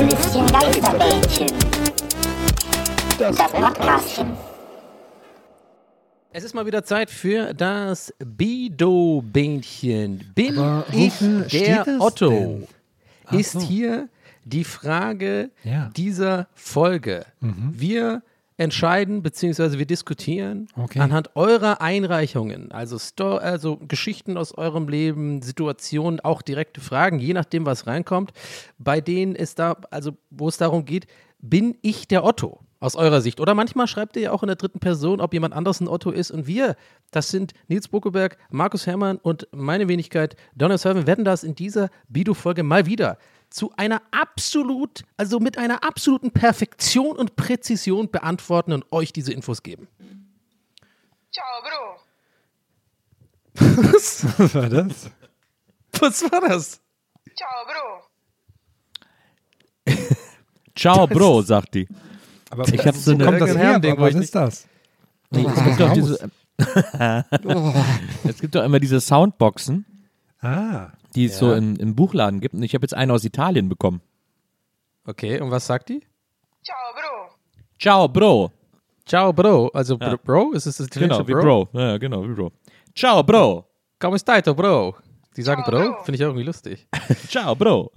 Gästelistchen 0.00 0.46
Geisterbällchen. 0.46 1.46
Das 3.18 3.36
Podcastchen. 3.36 4.32
Es 6.32 6.42
ist 6.42 6.54
mal 6.54 6.64
wieder 6.64 6.82
Zeit 6.84 7.10
für 7.10 7.52
das 7.52 8.14
Bido-Bähnchen. 8.18 10.32
Bin 10.34 10.58
Aber 10.58 10.86
ich 10.90 11.12
der 11.52 11.84
Otto? 11.98 12.66
Ist 13.30 13.52
so. 13.52 13.60
hier 13.60 14.08
die 14.46 14.64
Frage 14.64 15.50
Ja. 15.64 15.88
Mhm. 15.88 15.92
dieser 15.92 16.46
Folge. 16.54 17.26
Wir 17.40 18.22
entscheiden 18.60 19.22
bzw. 19.22 19.78
wir 19.78 19.86
diskutieren 19.86 20.68
Okay. 20.76 21.00
anhand 21.00 21.34
eurer 21.34 21.80
Einreichungen, 21.80 22.70
also, 22.72 22.98
Sto 22.98 23.36
also 23.36 23.78
Geschichten 23.78 24.36
aus 24.36 24.52
eurem 24.56 24.86
Leben, 24.86 25.40
Situationen, 25.40 26.20
auch 26.20 26.42
direkte 26.42 26.80
Fragen, 26.80 27.18
je 27.18 27.32
nachdem, 27.32 27.64
was 27.64 27.86
reinkommt, 27.86 28.32
bei 28.78 29.00
denen 29.00 29.34
es 29.34 29.54
da, 29.54 29.76
also 29.90 30.12
wo 30.30 30.48
es 30.48 30.58
darum 30.58 30.84
geht, 30.84 31.06
bin 31.38 31.76
ich 31.80 32.06
der 32.06 32.22
Otto? 32.22 32.60
Aus 32.82 32.96
eurer 32.96 33.20
Sicht. 33.20 33.40
Oder 33.40 33.54
manchmal 33.54 33.86
schreibt 33.86 34.16
ihr 34.16 34.22
ja 34.22 34.32
auch 34.32 34.42
in 34.42 34.46
der 34.46 34.56
dritten 34.56 34.78
Person, 34.78 35.20
ob 35.20 35.34
jemand 35.34 35.52
anderes 35.52 35.80
ein 35.80 35.88
Otto 35.88 36.10
ist. 36.10 36.30
Und 36.30 36.46
wir, 36.46 36.76
das 37.10 37.28
sind 37.28 37.52
Nils 37.68 37.88
Buckelberg, 37.88 38.38
Markus 38.50 38.86
Herrmann 38.86 39.18
und 39.18 39.46
meine 39.52 39.86
Wenigkeit, 39.86 40.34
Donald 40.54 40.80
Servan, 40.80 41.06
werden 41.06 41.26
das 41.26 41.44
in 41.44 41.54
dieser 41.54 41.90
Bido-Folge 42.08 42.62
mal 42.62 42.86
wieder 42.86 43.18
zu 43.50 43.72
einer 43.76 44.00
absolut, 44.12 45.02
also 45.16 45.40
mit 45.40 45.58
einer 45.58 45.82
absoluten 45.84 46.30
Perfektion 46.30 47.16
und 47.16 47.36
Präzision 47.36 48.10
beantworten 48.10 48.72
und 48.72 48.90
euch 48.92 49.12
diese 49.12 49.32
Infos 49.32 49.62
geben. 49.62 49.88
Ciao, 51.32 51.44
Bro. 51.62 51.96
Was, 53.92 54.24
Was 54.38 54.54
war 54.54 54.68
das? 54.68 55.10
was 55.98 56.22
war 56.32 56.40
das? 56.48 56.80
Ciao, 57.36 57.66
Bro. 59.86 59.94
Ciao, 60.76 61.06
Bro, 61.06 61.42
sagt 61.42 61.74
die. 61.74 61.88
Aber 62.50 62.66
Ich 62.72 62.86
hab 62.86 62.94
so 62.94 63.12
eine- 63.12 63.24
kommt 63.24 63.40
das 63.40 63.56
her? 63.56 63.80
Wo 63.82 64.00
Was 64.00 64.14
ich 64.14 64.20
ist 64.22 64.34
das? 64.34 64.66
Nee, 65.30 65.46
es 65.46 65.64
gibt 65.64 65.80
doch 65.80 65.92
diese. 65.92 66.30
es 68.24 68.38
gibt 68.40 68.54
doch 68.54 68.64
immer 68.64 68.78
diese 68.80 69.00
Soundboxen, 69.00 69.86
Ah, 70.42 70.90
die 71.14 71.26
es 71.26 71.38
so 71.38 71.52
im, 71.54 71.76
im 71.76 71.94
Buchladen 71.94 72.40
gibt. 72.40 72.54
Und 72.54 72.62
ich 72.62 72.74
habe 72.74 72.84
jetzt 72.84 72.94
eine 72.94 73.12
aus 73.12 73.24
Italien 73.24 73.68
bekommen. 73.68 74.00
Okay, 75.06 75.40
und 75.40 75.50
was 75.50 75.66
sagt 75.66 75.88
die? 75.88 76.02
Ciao, 76.62 76.76
Bro. 76.94 77.34
Ciao, 77.78 78.08
Bro. 78.08 78.52
Ciao, 79.06 79.32
Bro. 79.32 79.70
Also, 79.74 79.98
Bro, 79.98 80.18
Bro? 80.22 80.52
Ist 80.52 80.66
es 80.66 80.76
das 80.76 80.86
italienische 80.86 81.24
Genau, 81.24 81.40
wie 81.40 81.42
Bro. 81.42 81.68
Ja, 81.72 81.98
genau, 81.98 82.22
wie 82.22 82.34
Bro. 82.34 82.52
Ciao, 82.94 83.22
Bro. 83.22 83.66
Come 83.98 84.18
stai, 84.18 84.42
Bro? 84.42 84.96
Die 85.36 85.42
sagen 85.42 85.62
Ciao, 85.64 85.72
Bro? 85.72 85.92
Bro. 85.92 86.04
Finde 86.04 86.16
ich 86.16 86.20
irgendwie 86.20 86.44
lustig. 86.44 86.86
Ciao, 87.28 87.54
Bro. 87.54 87.90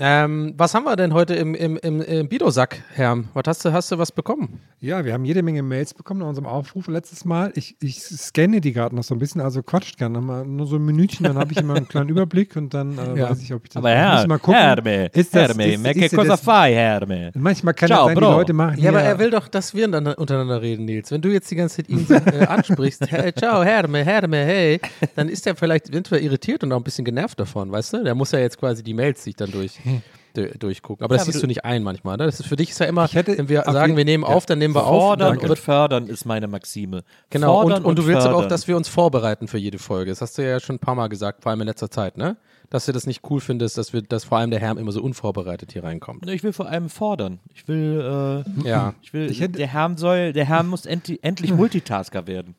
Ähm, 0.00 0.54
was 0.56 0.74
haben 0.74 0.84
wir 0.84 0.96
denn 0.96 1.12
heute 1.14 1.34
im, 1.34 1.54
im, 1.54 1.76
im, 1.76 2.00
im 2.00 2.28
Bidosack, 2.28 2.82
Herr? 2.94 3.18
Was 3.34 3.42
hast 3.46 3.64
du, 3.64 3.72
hast 3.72 3.92
du 3.92 3.98
was 3.98 4.12
bekommen? 4.12 4.60
ja, 4.78 5.04
wir 5.04 5.14
haben 5.14 5.24
jede 5.24 5.42
Menge 5.42 5.62
Mails 5.62 5.94
bekommen 5.94 6.20
nach 6.20 6.28
unserem 6.28 6.46
Aufruf 6.46 6.86
letztes 6.86 7.24
Mal. 7.24 7.50
Ich, 7.56 7.76
ich 7.80 8.02
scanne 8.02 8.60
die 8.60 8.72
gerade 8.72 8.94
noch 8.94 9.02
so 9.02 9.14
ein 9.14 9.18
bisschen, 9.18 9.40
also 9.40 9.62
quatscht 9.62 9.96
gerne 9.96 10.20
mal 10.20 10.44
nur 10.44 10.66
so 10.66 10.76
ein 10.76 10.84
Minütchen, 10.84 11.24
dann 11.24 11.38
habe 11.38 11.50
ich 11.52 11.58
immer 11.58 11.74
einen 11.74 11.88
kleinen 11.88 12.08
Überblick 12.10 12.54
und 12.56 12.72
dann 12.74 12.96
äh, 12.98 13.18
Ja. 13.18 13.30
weiß 13.30 13.42
ich, 13.42 13.52
ob 13.54 13.64
ich 13.64 13.70
das 13.70 13.76
Aber 13.76 13.88
muss 13.88 13.98
Herr, 13.98 14.28
mal 14.28 14.38
gucken. 14.38 14.60
Herme, 14.60 15.06
ist 15.06 15.34
das, 15.34 15.48
Herme, 15.48 15.66
ist, 15.72 15.96
ist, 15.96 16.12
ist 16.12 16.28
das, 16.28 16.40
fai, 16.40 16.72
Herme? 16.74 17.32
Manchmal 17.34 17.74
kann 17.74 17.88
Ciao, 17.88 18.06
das 18.06 18.14
sein, 18.14 18.22
die. 18.22 18.30
Leute 18.30 18.52
machen 18.52 18.78
Ja, 18.78 18.90
aber 18.90 19.02
er 19.02 19.18
will 19.18 19.30
doch, 19.30 19.48
dass 19.48 19.74
wir 19.74 19.88
dann 19.88 20.06
untereinander 20.06 20.60
reden, 20.62 20.84
Nils. 20.84 21.10
Wenn 21.10 21.22
du 21.22 21.30
jetzt 21.32 21.50
die 21.50 21.56
ganze 21.56 21.76
Zeit 21.76 21.88
ihn 21.88 22.06
äh, 22.10 22.46
ansprichst, 22.46 23.10
hey, 23.10 23.32
ciao, 23.34 23.64
Herme, 23.64 24.04
Herme, 24.04 24.36
hey, 24.44 24.80
dann 25.16 25.28
ist 25.28 25.46
er 25.46 25.56
vielleicht 25.56 25.88
eventuell 25.88 26.22
irritiert 26.22 26.62
und 26.62 26.72
auch 26.72 26.76
ein 26.78 26.84
bisschen 26.84 27.04
genervt 27.04 27.40
davon, 27.40 27.72
weißt 27.72 27.94
du? 27.94 28.04
Der 28.04 28.14
muss 28.14 28.30
ja 28.32 28.38
jetzt 28.38 28.58
quasi 28.58 28.84
die 28.84 28.94
Mails 28.94 29.24
sich 29.24 29.34
dann 29.34 29.50
durch, 29.50 29.72
du- 29.74 29.75
durchgucken. 30.58 31.02
Aber 31.02 31.14
das 31.14 31.22
aber 31.22 31.32
siehst 31.32 31.42
du- 31.42 31.46
du 31.46 31.48
nicht 31.48 31.64
ein 31.64 31.82
manchmal, 31.82 32.18
ne? 32.18 32.26
Das 32.26 32.40
ist 32.40 32.46
für 32.46 32.56
dich 32.56 32.68
ist 32.70 32.78
ja 32.78 32.84
immer, 32.86 33.06
Ich 33.06 33.14
hätte 33.14 33.38
wenn 33.38 33.48
wir 33.48 33.62
sagen, 33.62 33.96
wir 33.96 34.04
nehmen 34.04 34.22
ja. 34.22 34.28
auf, 34.28 34.44
dann 34.44 34.58
nehmen 34.58 34.74
wir 34.74 34.84
auf. 34.84 35.00
Fordern 35.00 35.38
und 35.38 35.48
wird- 35.48 35.58
fördern 35.58 36.06
ist 36.08 36.26
meine 36.26 36.46
Maxime. 36.46 37.04
Genau, 37.30 37.62
Fordern 37.62 37.78
und, 37.84 37.86
und 37.86 37.98
du 37.98 38.06
willst 38.06 38.20
aber 38.26 38.34
auch, 38.34 38.40
fördern. 38.40 38.50
dass 38.50 38.68
wir 38.68 38.76
uns 38.76 38.86
vorbereiten 38.88 39.48
für 39.48 39.56
jede 39.56 39.78
Folge. 39.78 40.10
Das 40.10 40.20
hast 40.20 40.36
du 40.36 40.42
ja 40.46 40.60
schon 40.60 40.76
ein 40.76 40.80
paar 40.80 40.94
Mal 40.94 41.08
gesagt, 41.08 41.42
vor 41.42 41.50
allem 41.50 41.62
in 41.62 41.66
letzter 41.68 41.90
Zeit, 41.90 42.18
ne? 42.18 42.36
Dass 42.68 42.84
du 42.84 42.92
das 42.92 43.06
nicht 43.06 43.22
cool 43.30 43.40
findest, 43.40 43.78
dass 43.78 43.92
wir, 43.94 44.02
dass 44.02 44.24
vor 44.24 44.36
allem 44.38 44.50
der 44.50 44.60
Herr 44.60 44.76
immer 44.76 44.92
so 44.92 45.00
unvorbereitet 45.02 45.72
hier 45.72 45.84
reinkommt. 45.84 46.26
Ne, 46.26 46.34
Ich 46.34 46.42
will 46.42 46.52
vor 46.52 46.68
allem 46.68 46.90
fordern. 46.90 47.38
Ich 47.54 47.66
will, 47.68 48.44
äh, 48.64 48.68
Ja, 48.68 48.92
ich 49.00 49.14
will, 49.14 49.30
Ich 49.30 49.40
hätte- 49.40 49.56
der 49.58 49.68
Herr 49.68 49.96
soll, 49.96 50.32
der 50.34 50.44
Herr 50.44 50.64
muss 50.64 50.84
endlich, 50.84 51.22
endlich 51.24 51.50
Multitasker 51.54 52.26
werden. 52.26 52.56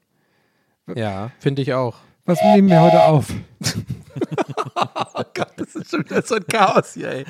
ja, 0.95 1.29
finde 1.39 1.61
ich 1.61 1.73
auch. 1.73 1.95
Was 2.27 2.41
nehmen 2.43 2.69
wir 2.69 2.81
heute 2.81 3.03
auf? 3.03 3.27
Oh 5.19 5.23
Gott, 5.33 5.51
das 5.57 5.75
ist 5.75 5.89
schon 5.89 6.01
wieder 6.01 6.21
so 6.21 6.35
ein 6.35 6.45
Chaos 6.47 6.93
hier, 6.93 7.09
ey. 7.09 7.25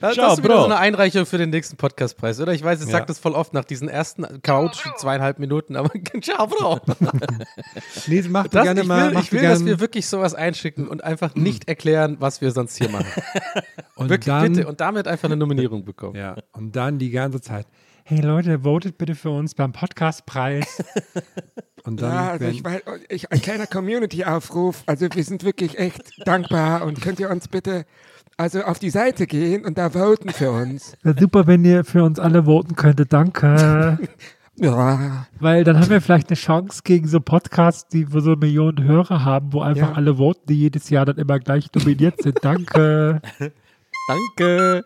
Das 0.00 0.14
Ciao, 0.14 0.32
ist 0.32 0.38
wieder 0.42 0.54
Bro. 0.54 0.58
so 0.60 0.64
eine 0.66 0.78
Einreichung 0.78 1.24
für 1.26 1.38
den 1.38 1.50
nächsten 1.50 1.76
Podcastpreis, 1.76 2.40
oder? 2.40 2.52
Ich 2.52 2.62
weiß, 2.64 2.80
ich 2.80 2.86
Ja. 2.86 2.92
sag 2.92 3.06
das 3.06 3.18
voll 3.20 3.32
oft 3.32 3.52
nach 3.54 3.64
diesen 3.64 3.88
ersten 3.88 4.42
chaotischen 4.42 4.90
Bro. 4.92 4.98
zweieinhalb 4.98 5.38
Minuten, 5.38 5.76
aber 5.76 5.90
ciao, 6.20 6.46
Bro. 6.48 6.80
Nee, 8.06 8.22
mach 8.28 8.48
Das, 8.48 8.64
gerne 8.64 8.80
ich 8.82 8.86
mal. 8.86 9.06
will, 9.08 9.14
mach 9.14 9.22
ich 9.22 9.32
will 9.32 9.42
dass 9.42 9.58
gerne- 9.58 9.70
wir 9.70 9.80
wirklich 9.80 10.06
sowas 10.06 10.34
einschicken 10.34 10.88
und 10.88 11.04
einfach 11.04 11.34
nicht 11.36 11.68
erklären, 11.68 12.16
was 12.20 12.40
wir 12.40 12.50
sonst 12.50 12.76
hier 12.76 12.88
machen. 12.88 13.06
und 13.94 14.08
Wirklich, 14.08 14.26
dann, 14.26 14.52
bitte. 14.52 14.66
Und 14.66 14.80
damit 14.80 15.06
einfach 15.08 15.26
eine 15.28 15.36
Nominierung 15.36 15.84
bekommen. 15.84 16.16
Ja, 16.16 16.36
und 16.52 16.74
dann 16.74 16.98
die 16.98 17.10
ganze 17.10 17.40
Zeit. 17.40 17.66
Hey 18.04 18.20
Leute, 18.20 18.60
votet 18.60 18.98
bitte 18.98 19.14
für 19.14 19.30
uns 19.30 19.54
beim 19.54 19.72
Podcastpreis. 19.72 20.82
Und 21.86 22.02
dann, 22.02 22.12
Ja, 22.12 22.28
also 22.32 22.44
wenn- 22.44 22.50
ich 22.54 22.64
weiß, 22.64 22.82
ich, 23.08 23.32
ein 23.32 23.40
kleiner 23.40 23.66
Community-Aufruf. 23.66 24.82
Also 24.86 25.06
wir 25.12 25.24
sind 25.24 25.44
wirklich 25.44 25.78
echt 25.78 26.02
dankbar 26.26 26.84
und 26.84 27.00
könnt 27.00 27.20
ihr 27.20 27.30
uns 27.30 27.48
bitte 27.48 27.84
also 28.36 28.62
auf 28.62 28.78
die 28.78 28.90
Seite 28.90 29.26
gehen 29.26 29.64
und 29.64 29.78
da 29.78 29.90
voten 29.90 30.28
für 30.30 30.50
uns. 30.50 30.94
Wäre 31.02 31.18
super, 31.18 31.46
wenn 31.46 31.64
ihr 31.64 31.84
für 31.84 32.04
uns 32.04 32.18
alle 32.18 32.44
voten 32.44 32.74
könntet. 32.76 33.12
Danke. 33.12 33.98
Ja, 34.58 35.26
Weil 35.38 35.64
dann 35.64 35.78
haben 35.78 35.90
wir 35.90 36.00
vielleicht 36.00 36.30
eine 36.30 36.36
Chance 36.38 36.80
gegen 36.82 37.06
so 37.06 37.20
Podcasts, 37.20 37.88
die 37.88 38.10
wo 38.10 38.20
so 38.20 38.36
Millionen 38.36 38.82
Hörer 38.84 39.22
haben, 39.22 39.52
wo 39.52 39.60
einfach 39.60 39.90
Ja. 39.90 39.94
alle 39.96 40.16
voten, 40.16 40.46
die 40.48 40.54
jedes 40.54 40.88
Jahr 40.88 41.04
dann 41.04 41.18
immer 41.18 41.38
gleich 41.38 41.70
dominiert 41.70 42.22
sind. 42.22 42.38
Danke. 42.42 43.20
Danke. 44.08 44.82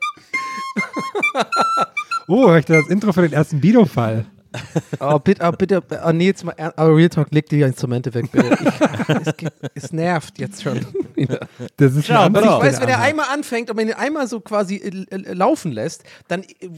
oh, 2.26 2.52
ich 2.56 2.64
da 2.64 2.78
das 2.80 2.88
Intro 2.88 3.12
für 3.12 3.22
den 3.22 3.32
ersten 3.32 3.60
Bido-Fall? 3.60 4.26
Oh, 5.00 5.19
bitte, 5.19 5.44
oh, 5.47 5.52
bitte, 5.52 5.82
oh, 6.05 6.12
nee, 6.12 6.26
jetzt 6.26 6.44
mal, 6.44 6.52
er- 6.56 6.76
aber 6.79 6.94
Real 6.97 7.08
Talk, 7.08 7.29
leg 7.31 7.49
die 7.49 7.61
Instrumente 7.62 8.12
weg, 8.12 8.31
bitte. 8.32 8.56
Ich, 8.61 9.47
es, 9.75 9.85
es 9.85 9.93
nervt 9.93 10.38
jetzt 10.38 10.62
schon. 10.62 10.85
Das 11.76 11.94
ist 11.94 12.08
Bro. 12.08 12.14
Ansicht, 12.17 12.44
Ich 12.44 12.50
weiß, 12.50 12.81
wenn 12.81 12.88
er 12.88 13.00
einmal 13.00 13.26
anfängt 13.32 13.70
und 13.70 13.76
wenn 13.76 13.88
er 13.88 13.99
einmal 13.99 14.26
so 14.26 14.41
quasi 14.41 14.76
äh, 14.76 15.06
äh, 15.14 15.32
laufen 15.35 15.73
lässt, 15.73 16.02
dann, 16.29 16.43
äh, 16.43 16.69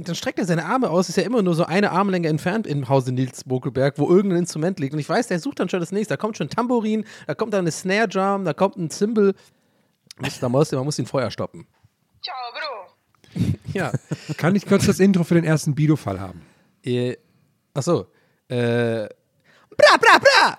dann 0.00 0.14
streckt 0.14 0.38
er 0.38 0.44
seine 0.44 0.64
Arme 0.64 0.88
aus, 0.90 1.08
ist 1.08 1.16
ja 1.16 1.24
immer 1.24 1.42
nur 1.42 1.54
so 1.54 1.64
eine 1.66 1.90
Armlänge 1.90 2.28
entfernt 2.28 2.66
im 2.66 2.88
Hause 2.88 3.12
Nils 3.12 3.44
Bokelberg, 3.44 3.98
wo 3.98 4.08
irgendein 4.08 4.40
Instrument 4.40 4.78
liegt. 4.80 4.94
Und 4.94 5.00
ich 5.00 5.08
weiß, 5.08 5.26
der 5.28 5.38
sucht 5.40 5.60
dann 5.60 5.68
schon 5.68 5.80
das 5.80 5.92
nächste. 5.92 6.14
Da 6.14 6.16
kommt 6.18 6.36
schon 6.36 6.46
ein 6.46 6.50
Tambourin, 6.50 7.04
da 7.26 7.34
kommt 7.34 7.52
dann 7.52 7.60
eine 7.60 7.72
Snare 7.72 8.08
Drum, 8.08 8.44
da 8.44 8.52
kommt 8.54 8.76
ein 8.76 8.90
Cymbal. 8.90 9.34
Muss- 10.18 10.38
Da 10.40 10.48
muss, 10.48 10.72
man 10.72 10.84
muss 10.84 10.98
ihn 10.98 11.06
vorher 11.06 11.30
stoppen. 11.30 11.66
Ciao, 12.22 12.34
Bro. 13.34 13.42
Ja. 13.74 13.92
Kann 14.38 14.54
ich 14.56 14.64
kurz 14.66 14.86
das 14.86 15.00
Intro 15.00 15.24
für 15.24 15.34
den 15.34 15.44
ersten 15.44 15.74
Bido-Fall 15.74 16.18
haben? 16.20 16.40
Äh, 16.86 17.16
achso. 17.74 18.06
Äh, 18.48 19.08
Bra, 19.76 19.96
bra, 20.00 20.18
bra! 20.18 20.58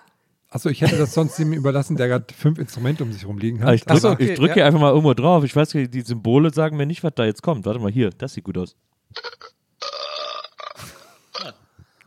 Achso, 0.50 0.70
ich 0.70 0.82
hätte 0.82 0.98
das 0.98 1.14
sonst 1.14 1.38
jemandem 1.40 1.60
überlassen, 1.62 1.96
der 1.98 2.08
gerade 2.08 2.26
fünf 2.34 2.58
Instrumente 2.60 3.04
um 3.04 3.12
sich 3.12 3.26
rumliegen 3.26 3.62
Ah, 3.64 3.68
hat. 3.68 3.76
Ich 3.76 3.86
drücke 3.86 4.00
so, 4.02 4.10
okay, 4.12 4.36
drück 4.36 4.50
ja. 4.50 4.54
hier 4.56 4.66
einfach 4.66 4.80
mal 4.80 4.90
irgendwo 4.90 5.14
drauf. 5.14 5.44
Ich 5.44 5.56
weiß 5.56 5.74
nicht, 5.74 5.94
die 5.94 6.02
Symbole 6.02 6.54
sagen 6.54 6.78
mir 6.78 6.86
nicht, 6.86 7.04
was 7.04 7.14
da 7.16 7.26
jetzt 7.26 7.42
kommt. 7.44 7.66
Warte 7.66 7.80
mal 7.80 7.92
hier, 7.92 8.12
das 8.12 8.34
sieht 8.34 8.44
gut 8.44 8.58
aus. 8.58 8.76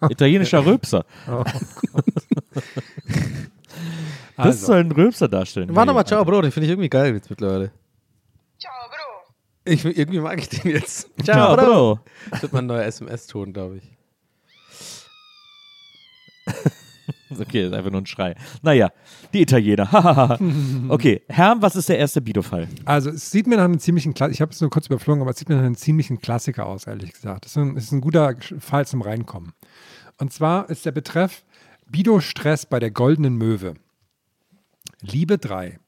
Italienischer 0.09 0.65
Röpser. 0.65 1.05
Oh 1.29 1.45
Das 1.45 1.55
Also. 4.37 4.67
soll 4.67 4.79
ein 4.81 4.93
Röpser 4.93 5.29
darstellen. 5.29 5.75
Warte 5.75 5.93
mal, 5.93 6.05
ciao, 6.07 6.25
Bro, 6.25 6.41
den 6.43 6.53
finde 6.53 6.67
ich 6.67 6.71
irgendwie 6.71 6.89
geil 6.89 7.13
jetzt 7.15 7.29
mittlerweile. 7.29 7.71
Ciao, 8.59 8.73
Bro. 8.89 9.35
Ich, 9.73 9.85
irgendwie 9.85 10.21
mag 10.21 10.39
ich 10.39 10.49
den 10.49 10.71
jetzt. 10.71 11.11
Ciao, 11.23 11.55
Bro. 11.57 12.01
Das 12.31 12.41
wird 12.43 12.53
mein 12.55 12.65
neuer 12.67 12.85
SMS-Ton, 12.85 13.53
glaube 13.53 13.77
ich. 13.79 13.99
Okay, 17.41 17.67
ist 17.67 17.73
einfach 17.73 17.91
nur 17.91 18.01
ein 18.01 18.07
Schrei. 18.07 18.35
Naja, 18.63 18.91
die 19.33 19.43
Italiener. 19.43 20.39
Okay, 20.89 21.23
Herm, 21.29 21.63
was 21.63 21.77
ist 21.77 21.89
der 21.89 21.99
erste 21.99 22.21
Bido-Fall? 22.21 22.69
Also 22.85 23.11
es 23.11 23.31
sieht 23.31 23.47
mir 23.47 23.57
nach 23.57 23.65
einem 23.65 23.79
ziemlichen 23.79 24.15
Klassiker, 24.15 24.35
ich 24.35 24.41
habe 24.41 24.53
es 24.53 24.61
nur 24.61 24.71
kurz 24.71 24.87
überflogen, 24.87 25.23
aber 25.23 25.31
es 25.31 25.39
sieht 25.39 25.49
mir 25.49 25.57
nach 25.57 25.65
einem 25.65 25.77
ziemlichen 25.77 26.21
Klassiker 26.21 26.67
aus, 26.67 26.87
ehrlich 26.87 27.13
gesagt. 27.13 27.47
Es 27.47 27.57
ist 27.57 27.77
ist 27.77 27.93
ein 27.93 28.01
guter 28.01 28.37
Fall 28.59 28.87
zum 28.87 29.03
Reinkommen. 29.03 29.53
Und 30.19 30.33
zwar 30.33 30.69
ist 30.69 30.85
der 30.87 30.93
Betreff 30.93 31.45
Bido-Stress 31.91 32.67
bei 32.67 32.79
der 32.79 32.91
Goldenen 32.91 33.37
Möwe. 33.37 33.75
Liebe 35.01 35.39
3. 35.39 35.79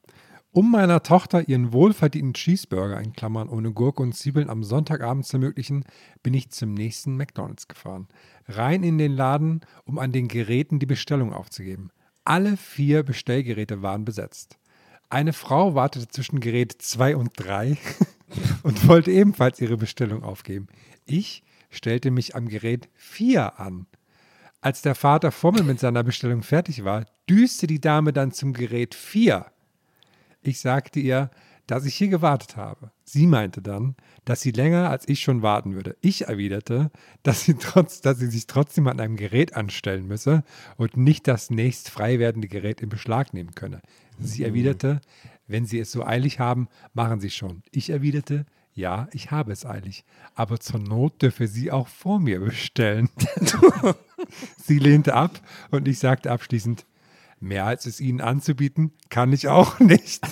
Um 0.54 0.70
meiner 0.70 1.02
Tochter 1.02 1.48
ihren 1.48 1.72
wohlverdienten 1.72 2.34
Cheeseburger, 2.34 3.00
in 3.00 3.14
Klammern 3.14 3.48
ohne 3.48 3.72
Gurke 3.72 4.02
und 4.02 4.14
Zwiebeln, 4.14 4.50
am 4.50 4.62
Sonntagabend 4.64 5.24
zu 5.24 5.38
ermöglichen, 5.38 5.86
bin 6.22 6.34
ich 6.34 6.50
zum 6.50 6.74
nächsten 6.74 7.16
McDonalds 7.16 7.68
gefahren. 7.68 8.06
Rein 8.46 8.82
in 8.82 8.98
den 8.98 9.12
Laden, 9.12 9.62
um 9.86 9.98
an 9.98 10.12
den 10.12 10.28
Geräten 10.28 10.78
die 10.78 10.84
Bestellung 10.84 11.32
aufzugeben. 11.32 11.88
Alle 12.24 12.58
vier 12.58 13.02
Bestellgeräte 13.02 13.80
waren 13.80 14.04
besetzt. 14.04 14.58
Eine 15.08 15.32
Frau 15.32 15.74
wartete 15.74 16.08
zwischen 16.08 16.38
Gerät 16.40 16.74
2 16.78 17.16
und 17.16 17.30
3 17.36 17.78
und 18.62 18.86
wollte 18.86 19.10
ebenfalls 19.10 19.58
ihre 19.58 19.78
Bestellung 19.78 20.22
aufgeben. 20.22 20.66
Ich 21.06 21.44
stellte 21.70 22.10
mich 22.10 22.36
am 22.36 22.46
Gerät 22.48 22.90
4 22.96 23.58
an. 23.58 23.86
Als 24.60 24.82
der 24.82 24.96
Vater 24.96 25.32
vor 25.32 25.52
mir 25.52 25.62
mit 25.62 25.80
seiner 25.80 26.02
Bestellung 26.02 26.42
fertig 26.42 26.84
war, 26.84 27.06
düste 27.26 27.66
die 27.66 27.80
Dame 27.80 28.12
dann 28.12 28.32
zum 28.32 28.52
Gerät 28.52 28.94
4. 28.94 29.46
Ich 30.42 30.60
sagte 30.60 31.00
ihr, 31.00 31.30
dass 31.66 31.86
ich 31.86 31.94
hier 31.94 32.08
gewartet 32.08 32.56
habe. 32.56 32.90
Sie 33.04 33.26
meinte 33.26 33.62
dann, 33.62 33.94
dass 34.24 34.40
sie 34.40 34.50
länger 34.50 34.90
als 34.90 35.08
ich 35.08 35.20
schon 35.20 35.42
warten 35.42 35.74
würde. 35.74 35.96
Ich 36.00 36.26
erwiderte, 36.26 36.90
dass 37.22 37.44
sie, 37.44 37.54
trotz, 37.54 38.00
dass 38.00 38.18
sie 38.18 38.26
sich 38.26 38.46
trotzdem 38.46 38.88
an 38.88 39.00
einem 39.00 39.16
Gerät 39.16 39.54
anstellen 39.54 40.06
müsse 40.06 40.42
und 40.76 40.96
nicht 40.96 41.28
das 41.28 41.50
nächst 41.50 41.88
frei 41.88 42.18
werdende 42.18 42.48
Gerät 42.48 42.80
in 42.80 42.88
Beschlag 42.88 43.32
nehmen 43.32 43.54
könne. 43.54 43.80
Sie 44.18 44.44
erwiderte, 44.44 45.00
wenn 45.46 45.66
Sie 45.66 45.78
es 45.78 45.92
so 45.92 46.04
eilig 46.04 46.38
haben, 46.38 46.68
machen 46.94 47.20
Sie 47.20 47.30
schon. 47.30 47.62
Ich 47.70 47.90
erwiderte, 47.90 48.46
ja, 48.74 49.08
ich 49.12 49.30
habe 49.30 49.52
es 49.52 49.66
eilig, 49.66 50.04
aber 50.34 50.58
zur 50.58 50.80
Not 50.80 51.20
dürfe 51.22 51.46
sie 51.46 51.70
auch 51.70 51.88
vor 51.88 52.18
mir 52.18 52.40
bestellen. 52.40 53.10
sie 54.56 54.78
lehnte 54.78 55.14
ab 55.14 55.40
und 55.70 55.86
ich 55.88 55.98
sagte 55.98 56.30
abschließend, 56.30 56.86
mehr 57.42 57.66
als 57.66 57.86
es 57.86 58.00
Ihnen 58.00 58.20
anzubieten, 58.20 58.92
kann 59.10 59.32
ich 59.32 59.48
auch 59.48 59.78
nicht. 59.80 60.24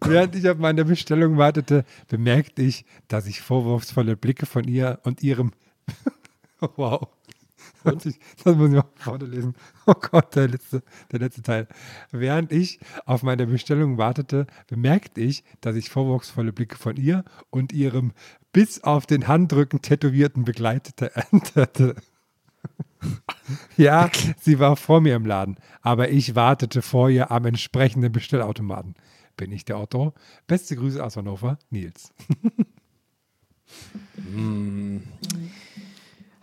Während 0.00 0.34
ich 0.34 0.48
auf 0.48 0.58
meine 0.58 0.84
Bestellung 0.84 1.36
wartete, 1.36 1.84
bemerkte 2.08 2.62
ich, 2.62 2.84
dass 3.06 3.26
ich 3.26 3.40
vorwurfsvolle 3.40 4.16
Blicke 4.16 4.46
von 4.46 4.64
ihr 4.64 5.00
und 5.04 5.22
ihrem 5.22 5.52
Wow. 6.76 7.08
Das, 7.84 8.06
ich, 8.06 8.18
das 8.42 8.56
muss 8.56 8.68
ich 8.70 8.74
mal 8.74 8.84
vorne 8.96 9.26
lesen. 9.26 9.54
Oh 9.86 9.94
Gott, 9.94 10.34
der 10.34 10.48
letzte, 10.48 10.82
der 11.12 11.20
letzte 11.20 11.42
Teil. 11.42 11.68
Während 12.10 12.52
ich 12.52 12.80
auf 13.06 13.22
meine 13.22 13.46
Bestellung 13.46 13.98
wartete, 13.98 14.46
bemerkte 14.66 15.20
ich, 15.20 15.44
dass 15.60 15.76
ich 15.76 15.88
vorwurfsvolle 15.88 16.52
Blicke 16.52 16.76
von 16.76 16.96
ihr 16.96 17.24
und 17.50 17.72
ihrem 17.72 18.12
bis 18.52 18.82
auf 18.82 19.06
den 19.06 19.28
Handrücken 19.28 19.80
tätowierten 19.82 20.44
Begleiter 20.44 21.06
erntete. 21.14 21.94
ja, 23.76 24.10
sie 24.40 24.58
war 24.58 24.76
vor 24.76 25.00
mir 25.00 25.16
im 25.16 25.26
Laden, 25.26 25.56
aber 25.82 26.10
ich 26.10 26.34
wartete 26.34 26.82
vor 26.82 27.10
ihr 27.10 27.30
am 27.30 27.44
entsprechenden 27.44 28.12
Bestellautomaten. 28.12 28.94
Bin 29.36 29.52
ich 29.52 29.64
der 29.64 29.78
Otto? 29.78 30.14
Beste 30.46 30.76
Grüße 30.76 31.02
aus 31.02 31.16
Hannover, 31.16 31.58
Nils. 31.70 32.12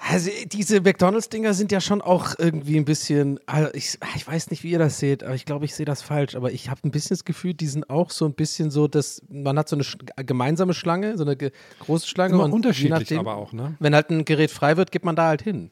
Also 0.08 0.30
diese 0.52 0.82
McDonalds-Dinger 0.82 1.56
sind 1.56 1.72
ja 1.72 1.82
schon 1.82 2.00
auch 2.02 2.36
irgendwie 2.38 2.78
ein 2.78 2.86
bisschen, 2.86 3.40
also 3.48 3.70
ich, 3.74 3.98
ich 4.16 4.28
weiß 4.28 4.52
nicht, 4.52 4.64
wie 4.64 4.70
ihr 4.70 4.78
das 4.78 5.00
seht, 5.00 5.24
aber 5.24 5.34
ich 5.34 5.46
glaube, 5.46 5.66
ich 5.66 5.74
sehe 5.74 5.86
das 5.86 6.04
falsch, 6.04 6.36
aber 6.36 6.52
ich 6.52 6.70
habe 6.70 6.80
ein 6.84 6.92
bisschen 6.92 7.16
das 7.16 7.26
Gefühl, 7.26 7.56
die 7.56 7.66
sind 7.66 7.90
auch 7.90 8.12
so 8.12 8.26
ein 8.26 8.34
bisschen 8.34 8.70
so, 8.70 8.88
dass 8.88 9.24
man 9.30 9.58
hat 9.58 9.68
so 9.68 9.76
eine 9.76 9.84
sch 9.84 9.98
gemeinsame 10.18 10.76
Schlange, 10.76 11.18
so 11.18 11.26
eine 11.26 11.36
große 11.80 12.08
Schlange. 12.08 12.36
Immer 12.36 12.44
und 12.44 12.54
unterschiedlich 12.54 12.92
nachdem, 12.92 13.20
aber 13.20 13.36
auch, 13.36 13.52
ne? 13.52 13.76
Wenn 13.80 13.96
halt 13.96 14.12
ein 14.12 14.26
Gerät 14.26 14.52
frei 14.52 14.78
wird, 14.78 14.92
geht 14.92 15.06
man 15.06 15.16
da 15.16 15.28
halt 15.28 15.42
hin. 15.42 15.72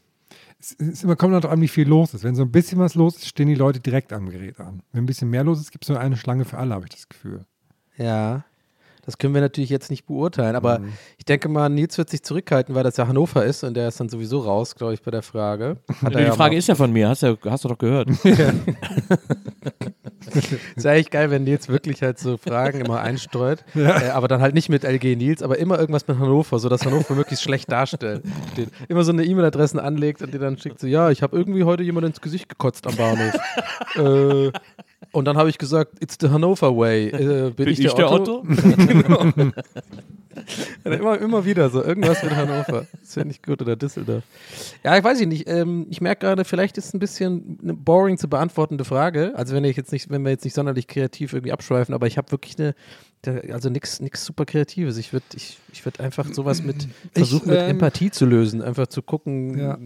Es 0.63 0.71
ist 0.71 1.03
immer, 1.03 1.17
kommt 1.17 1.33
noch 1.33 1.43
an, 1.43 1.59
wie 1.59 1.67
viel 1.67 1.87
los 1.87 2.13
ist. 2.13 2.23
Wenn 2.23 2.35
so 2.35 2.43
ein 2.43 2.51
bisschen 2.51 2.79
was 2.79 2.95
los 2.95 3.17
ist, 3.17 3.27
stehen 3.27 3.49
die 3.49 3.55
Leute 3.55 3.81
direkt 3.81 4.13
am 4.13 4.29
Gerät 4.29 4.61
an. 4.61 4.81
Wenn 4.93 5.03
ein 5.03 5.05
bisschen 5.05 5.29
mehr 5.29 5.43
los 5.43 5.59
ist, 5.59 5.71
gibt 5.71 5.83
es 5.83 5.89
nur 5.89 5.99
eine 5.99 6.15
Schlange 6.15 6.45
für 6.45 6.57
alle, 6.57 6.73
habe 6.73 6.85
ich 6.85 6.91
das 6.91 7.09
Gefühl. 7.09 7.45
Ja. 7.97 8.45
Das 9.05 9.17
können 9.17 9.33
wir 9.33 9.41
natürlich 9.41 9.69
jetzt 9.69 9.89
nicht 9.91 10.05
beurteilen, 10.05 10.55
aber 10.55 10.79
Mhm. 10.79 10.93
ich 11.17 11.25
denke 11.25 11.49
mal, 11.49 11.67
Nils 11.69 11.97
wird 11.97 12.09
sich 12.09 12.23
zurückhalten, 12.23 12.73
weil 12.75 12.83
das 12.83 12.97
ja 12.97 13.07
Hannover 13.07 13.43
ist 13.45 13.63
und 13.63 13.73
der 13.75 13.89
ist 13.89 13.99
dann 13.99 14.07
sowieso 14.09 14.39
raus, 14.39 14.75
glaube 14.75 14.93
ich, 14.93 15.01
bei 15.01 15.11
der 15.11 15.21
Frage. 15.23 15.77
Hat 16.01 16.13
er 16.13 16.21
die 16.21 16.27
ja 16.27 16.33
Frage 16.33 16.55
ist 16.55 16.67
ja 16.67 16.75
von 16.75 16.91
mir, 16.91 17.09
hast 17.09 17.23
du, 17.23 17.37
hast 17.45 17.63
du 17.65 17.67
doch 17.69 17.77
gehört. 17.77 18.09
Ist 20.75 20.83
ja 20.85 20.91
eigentlich 20.91 21.09
geil, 21.11 21.29
wenn 21.31 21.43
Nils 21.43 21.67
wirklich 21.69 22.01
halt 22.01 22.17
so 22.17 22.37
Fragen 22.37 22.79
immer 22.81 23.01
einstreut, 23.01 23.63
Ja. 23.73 24.01
äh, 24.01 24.09
aber 24.11 24.27
dann 24.27 24.41
halt 24.41 24.53
nicht 24.55 24.69
mit 24.69 24.83
LG 24.83 25.15
Nils, 25.17 25.43
aber 25.43 25.59
immer 25.59 25.77
irgendwas 25.77 26.07
mit 26.07 26.17
Hannover, 26.17 26.59
sodass 26.59 26.85
Hannover 26.85 27.13
möglichst 27.13 27.43
schlecht 27.43 27.71
darstellt. 27.71 28.23
Immer 28.87 29.03
so 29.03 29.11
eine 29.11 29.25
E-Mail-Adressen 29.25 29.79
anlegt 29.79 30.21
und 30.21 30.33
dir 30.33 30.39
dann 30.39 30.57
schickt 30.57 30.79
so, 30.79 30.87
ja, 30.87 31.09
ich 31.11 31.21
habe 31.21 31.35
irgendwie 31.37 31.63
heute 31.65 31.83
jemand 31.83 32.07
ins 32.07 32.21
Gesicht 32.21 32.47
gekotzt 32.49 32.87
am 32.87 32.95
Bahnhof. 32.95 33.33
äh, 33.95 34.51
und 35.13 35.25
dann 35.25 35.37
habe 35.37 35.49
ich 35.49 35.57
gesagt, 35.57 36.01
it's 36.01 36.17
the 36.19 36.29
Hannover 36.29 36.75
way. 36.75 37.07
Äh, 37.47 37.51
bin, 37.51 37.69
ich, 37.69 37.79
der, 37.79 38.11
Otto? 38.11 38.43
genau. 38.87 39.31
Ja, 40.83 40.91
immer, 40.93 41.19
immer 41.21 41.45
wieder 41.45 41.69
so, 41.69 41.83
irgendwas 41.83 42.23
mit 42.23 42.35
Hannover. 42.35 42.87
Das 42.99 43.13
finde 43.13 43.31
ich 43.31 43.43
gut, 43.43 43.61
oder 43.61 43.75
Düsseldorf. 43.75 44.23
Ja, 44.83 44.97
ich 44.97 45.03
weiß 45.03 45.21
ich 45.21 45.27
nicht. 45.27 45.47
Ähm, 45.47 45.85
ich 45.91 46.01
merke 46.01 46.25
gerade, 46.25 46.43
vielleicht 46.43 46.77
ist 46.79 46.87
es 46.87 46.93
ein 46.95 46.99
bisschen 46.99 47.59
eine 47.61 47.75
boring 47.75 48.17
zu 48.17 48.27
beantwortende 48.27 48.83
Frage. 48.83 49.33
Also 49.35 49.53
wenn 49.53 49.63
ich 49.63 49.77
jetzt 49.77 49.91
nicht, 49.91 50.09
wenn 50.09 50.23
wir 50.23 50.31
jetzt 50.31 50.43
nicht 50.43 50.55
sonderlich 50.55 50.87
kreativ 50.87 51.33
irgendwie 51.33 51.51
abschweifen, 51.51 51.93
aber 51.93 52.07
ich 52.07 52.17
habe 52.17 52.31
wirklich 52.31 52.57
eine, 52.57 52.73
der- 53.25 53.53
also 53.53 53.69
nichts 53.69 54.01
super 54.25 54.45
Kreatives. 54.45 54.97
Ich 54.97 55.13
würde 55.13 55.25
ich, 55.35 55.59
ich 55.71 55.85
würd 55.85 55.99
einfach 55.99 56.33
sowas 56.33 56.63
mit 56.63 56.87
versuchen, 57.13 57.49
mit 57.49 57.59
ähm, 57.59 57.69
Empathie 57.69 58.09
zu 58.09 58.25
lösen, 58.25 58.63
einfach 58.63 58.87
zu 58.87 59.03
gucken. 59.03 59.57
Ja. 59.59 59.77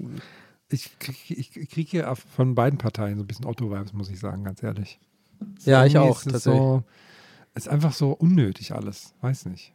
Ich 0.72 0.98
kriege 1.00 1.18
ich, 1.28 1.58
ich 1.58 1.70
krieg 1.70 1.90
hier 1.90 2.14
von 2.36 2.56
beiden 2.56 2.78
Parteien 2.80 3.18
so 3.18 3.24
ein 3.26 3.28
bisschen 3.28 3.46
Otto-Vibes, 3.46 3.92
muss 3.92 4.10
ich 4.10 4.20
sagen, 4.20 4.46
ganz 4.46 4.64
ehrlich. 4.64 4.98
Ja, 5.66 5.86
ich 5.86 5.98
auch, 5.98 6.18
Ist 6.20 6.28
es 6.28 6.32
tatsächlich. 6.34 6.62
so, 6.62 6.84
ist 7.56 7.70
einfach 7.70 7.94
so 7.94 8.12
unnötig 8.12 8.74
alles. 8.74 9.14
Weiß 9.22 9.46
nicht. 9.48 9.74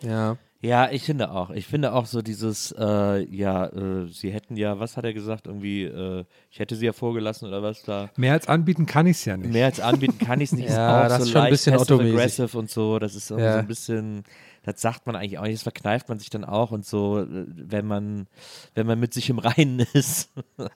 Ja. 0.00 0.36
Ja, 0.62 0.90
ich 0.90 1.02
finde 1.04 1.30
auch. 1.30 1.50
Ich 1.50 1.66
finde 1.66 1.92
auch 1.92 2.06
so 2.06 2.22
dieses, 2.22 2.72
äh, 2.76 3.24
ja, 3.30 3.66
äh, 3.66 4.08
sie 4.08 4.30
hätten 4.32 4.56
ja, 4.56 4.80
was 4.80 4.96
hat 4.96 5.04
er 5.04 5.12
gesagt? 5.12 5.46
Irgendwie, 5.46 5.84
äh, 5.84 6.24
ich 6.50 6.58
hätte 6.58 6.74
sie 6.74 6.86
ja 6.86 6.92
vorgelassen 6.92 7.46
oder 7.46 7.62
was 7.62 7.82
da. 7.82 8.10
Mehr 8.16 8.32
als 8.32 8.48
anbieten 8.48 8.86
kann 8.86 9.06
ich 9.06 9.18
es 9.18 9.24
ja 9.26 9.36
nicht. 9.36 9.52
Mehr 9.52 9.66
als 9.66 9.80
anbieten 9.80 10.18
kann 10.18 10.40
ich 10.40 10.50
es 10.50 10.58
nicht. 10.58 10.68
Ja, 10.70 11.06
ist 11.06 11.12
auch 11.12 11.18
das 11.18 11.18
so 11.18 11.24
ist 11.24 11.30
schon 11.32 11.42
ein 11.42 11.50
bisschen 11.50 11.74
passive 11.74 12.02
aggressive 12.02 12.58
und 12.58 12.70
so. 12.70 12.98
Das 12.98 13.14
ist 13.14 13.30
irgendwie 13.30 13.44
Ja. 13.46 13.52
so 13.52 13.58
ein 13.60 13.66
bisschen, 13.68 14.24
das 14.66 14.80
sagt 14.82 15.06
man 15.06 15.16
eigentlich 15.16 15.38
auch 15.38 15.44
nicht, 15.44 15.54
das 15.54 15.62
verkneift 15.62 16.08
man 16.10 16.18
sich 16.18 16.28
dann 16.28 16.44
auch 16.44 16.72
und 16.72 16.84
so, 16.84 17.20
äh, 17.20 17.26
wenn 17.28 17.86
man, 17.86 18.26
wenn 18.74 18.86
man 18.86 19.00
mit 19.00 19.14
sich 19.14 19.30
im 19.30 19.38
Reinen 19.38 19.78
ist. 19.94 20.30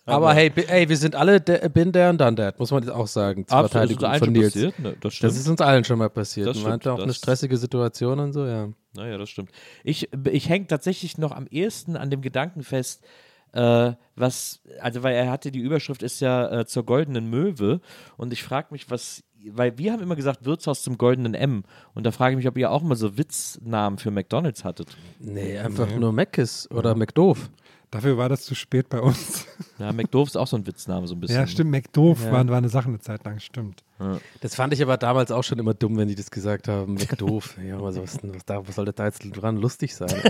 Aber 0.07 0.33
hey, 0.33 0.49
bi- 0.49 0.65
ey, 0.67 0.89
wir 0.89 0.97
sind 0.97 1.15
alle 1.15 1.41
de, 1.41 1.69
bin 1.69 1.93
der 1.93 2.09
und 2.11 2.19
dann 2.19 2.37
der, 2.37 2.55
muss 2.57 2.71
man 2.71 2.83
jetzt 2.83 2.93
auch 2.93 3.07
sagen. 3.07 3.45
Absolut, 3.51 3.91
ist 3.91 4.05
allen 4.05 4.19
von 4.21 4.27
schon 4.27 4.33
Nils. 4.33 4.53
passiert, 4.55 4.79
ne, 4.79 4.97
das. 5.01 5.19
Das 5.19 5.37
ist 5.37 5.49
uns 5.49 5.61
allen 5.61 5.85
schon 5.85 5.99
mal 5.99 6.09
passiert. 6.09 6.47
Das 6.49 6.57
Man 6.63 6.81
stimmt, 6.81 6.87
auch 6.89 6.99
eine 6.99 7.09
das- 7.09 7.17
stressige 7.17 7.57
Situation 7.59 8.19
und 8.21 8.33
so, 8.33 8.47
ja. 8.47 8.69
Naja, 8.95 9.19
das 9.19 9.29
stimmt. 9.29 9.51
Ich, 9.85 10.09
ich 10.31 10.49
hänge 10.49 10.67
tatsächlich 10.67 11.19
noch 11.19 11.33
am 11.33 11.47
ehesten 11.49 11.97
an 11.97 12.11
dem 12.11 12.23
Gedanken 12.23 12.63
fest, 12.63 13.05
äh, 13.53 13.93
was, 14.15 14.61
also 14.81 15.03
weil 15.03 15.15
er 15.17 15.31
hatte, 15.31 15.51
die 15.51 15.59
Überschrift 15.59 16.03
ist 16.05 16.21
ja 16.21 16.61
äh, 16.61 16.67
zur 16.67 16.85
goldenen 16.87 17.29
Möwe 17.29 17.81
und 18.17 18.33
ich 18.33 18.43
frage 18.45 18.69
mich, 18.71 18.89
was, 18.91 19.25
weil 19.53 19.77
wir 19.79 19.93
haben 19.93 20.03
immer 20.03 20.17
gesagt 20.17 20.45
Wirtshaus 20.45 20.83
zum 20.83 20.99
goldenen 20.99 21.35
M 21.35 21.65
und 21.95 22.05
da 22.05 22.13
frage 22.13 22.33
ich 22.35 22.37
mich, 22.37 22.49
ob 22.49 22.57
ihr 22.59 22.71
auch 22.71 22.83
mal 22.83 22.97
so 22.97 23.17
Witznamen 23.17 23.99
für 23.99 24.11
McDonalds 24.11 24.65
hattet. 24.65 24.97
Nee, 25.19 25.59
einfach 25.59 25.95
nur 25.95 26.13
Meckes 26.13 26.71
oder 26.71 26.95
McDoof. 26.95 27.51
Dafür 27.91 28.17
war 28.17 28.29
das 28.29 28.43
zu 28.45 28.55
spät 28.55 28.89
bei 28.89 29.01
uns. 29.01 29.47
Ja, 29.81 29.93
McDoof 29.93 30.29
ist 30.29 30.37
auch 30.37 30.47
so 30.47 30.57
ein 30.57 30.65
Witzname, 30.65 31.09
so 31.09 31.17
ein 31.17 31.21
bisschen. 31.21 31.41
Ja, 31.41 31.47
stimmt. 31.49 31.73
McDoof 31.73 32.25
Ja. 32.25 32.31
war, 32.31 32.47
war 32.49 32.59
eine 32.59 32.69
Sache 32.69 32.87
eine 32.89 33.01
Zeit 33.01 33.25
lang, 33.25 33.41
stimmt. 33.41 33.83
Das 34.41 34.55
fand 34.55 34.73
ich 34.73 34.81
aber 34.83 34.97
damals 34.97 35.33
auch 35.33 35.43
schon 35.43 35.59
immer 35.59 35.75
dumm, 35.75 35.97
wenn 35.97 36.07
die 36.07 36.15
das 36.15 36.31
gesagt 36.31 36.69
haben. 36.69 36.95
McDoof. 36.95 37.57
ja, 37.67 37.77
aber 37.77 37.93
so, 37.93 38.03
was, 38.03 38.19
was, 38.23 38.45
da, 38.45 38.67
was 38.67 38.77
soll 38.77 38.85
das 38.85 38.95
da 38.95 39.07
jetzt 39.07 39.21
dran 39.33 39.57
lustig 39.57 39.95
sein? 39.97 40.09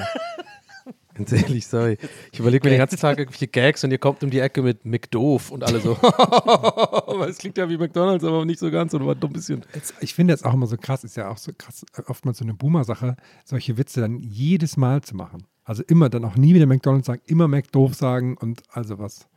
Ganz 1.14 1.32
ehrlich, 1.32 1.66
sorry. 1.66 1.98
Ich 2.32 2.38
überlege 2.38 2.66
mir 2.66 2.70
den 2.70 2.78
ganzen 2.78 2.98
Tag 2.98 3.18
irgendwelche 3.18 3.48
Gags 3.48 3.84
und 3.84 3.90
ihr 3.90 3.98
kommt 3.98 4.22
um 4.22 4.30
die 4.30 4.38
Ecke 4.38 4.62
mit 4.62 4.84
McDoof 4.84 5.50
und 5.50 5.64
alle 5.64 5.80
so. 5.80 5.96
Weil 6.02 7.28
es 7.28 7.38
klingt 7.38 7.58
ja 7.58 7.68
wie 7.68 7.76
McDonalds, 7.76 8.24
aber 8.24 8.44
nicht 8.44 8.58
so 8.58 8.70
ganz 8.70 8.94
und 8.94 9.04
war 9.04 9.14
ein 9.14 9.32
bisschen. 9.32 9.64
Ich 10.00 10.14
finde 10.14 10.32
jetzt 10.32 10.44
auch 10.44 10.54
immer 10.54 10.66
so 10.66 10.76
krass, 10.76 11.04
ist 11.04 11.16
ja 11.16 11.28
auch 11.28 11.38
so 11.38 11.52
krass, 11.56 11.84
äh, 11.96 12.02
oftmals 12.06 12.38
so 12.38 12.44
eine 12.44 12.54
Boomer-Sache, 12.54 13.16
solche 13.44 13.76
Witze 13.76 14.00
dann 14.00 14.18
jedes 14.18 14.76
Mal 14.76 15.02
zu 15.02 15.16
machen. 15.16 15.46
Also 15.64 15.82
immer 15.86 16.08
dann 16.08 16.24
auch 16.24 16.36
nie 16.36 16.54
wieder 16.54 16.66
McDonalds 16.66 17.06
sagen, 17.06 17.22
immer 17.26 17.48
McDoof 17.48 17.94
sagen 17.94 18.36
und 18.36 18.62
also 18.70 18.98
was. 18.98 19.28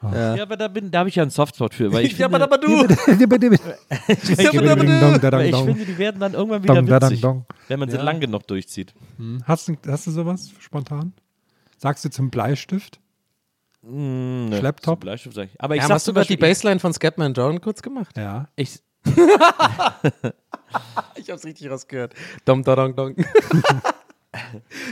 Ja, 0.00 0.42
aber 0.42 0.56
da, 0.56 0.68
bin- 0.68 0.92
da 0.92 1.00
habe 1.00 1.08
ich 1.08 1.16
ja 1.16 1.22
einen 1.24 1.30
Softspot 1.30 1.74
für. 1.74 1.92
Weil 1.92 2.04
ich 2.04 2.12
Ja, 2.18 2.28
finde, 2.28 2.44
aber, 2.44 2.54
aber 2.54 2.58
du. 2.58 2.68
weil 2.78 2.90
ich 5.48 5.56
finde, 5.56 5.84
die 5.84 5.98
werden 5.98 6.20
dann 6.20 6.34
irgendwann 6.34 6.62
wieder 6.62 7.02
witzig, 7.02 7.20
dong. 7.20 7.44
wenn 7.66 7.80
man 7.80 7.90
sie 7.90 7.96
Ja. 7.96 8.02
lang 8.02 8.20
genug 8.20 8.46
durchzieht. 8.46 8.94
Hm. 9.16 9.42
Hast, 9.44 9.66
du, 9.68 9.76
hast 9.88 10.06
du 10.06 10.10
sowas 10.12 10.50
spontan? 10.60 11.12
Sagst 11.78 12.04
du 12.04 12.10
zum 12.10 12.30
Bleistift? 12.30 13.00
Mm, 13.82 14.46
ne, 14.50 14.58
Schlepptop? 14.58 14.96
zum 14.98 15.00
Bleistift 15.00 15.34
sag 15.34 15.48
ich. 15.52 15.60
Aber 15.60 15.74
ich 15.74 15.82
Ja, 15.82 15.88
sag 15.88 15.94
hast 15.96 16.06
du 16.08 16.12
gerade 16.12 16.26
die 16.28 16.36
Baseline 16.36 16.78
von 16.80 16.92
Scatman 16.92 17.32
John 17.34 17.60
kurz 17.60 17.82
gemacht? 17.82 18.16
Ja. 18.16 18.46
ich, 18.56 18.78
Ich 21.16 21.30
hab's 21.30 21.44
richtig 21.44 21.70
rausgehört. 21.70 22.14
Dom, 22.44 22.62
da, 22.62 22.76
dong, 22.76 22.94
dong. 22.94 23.16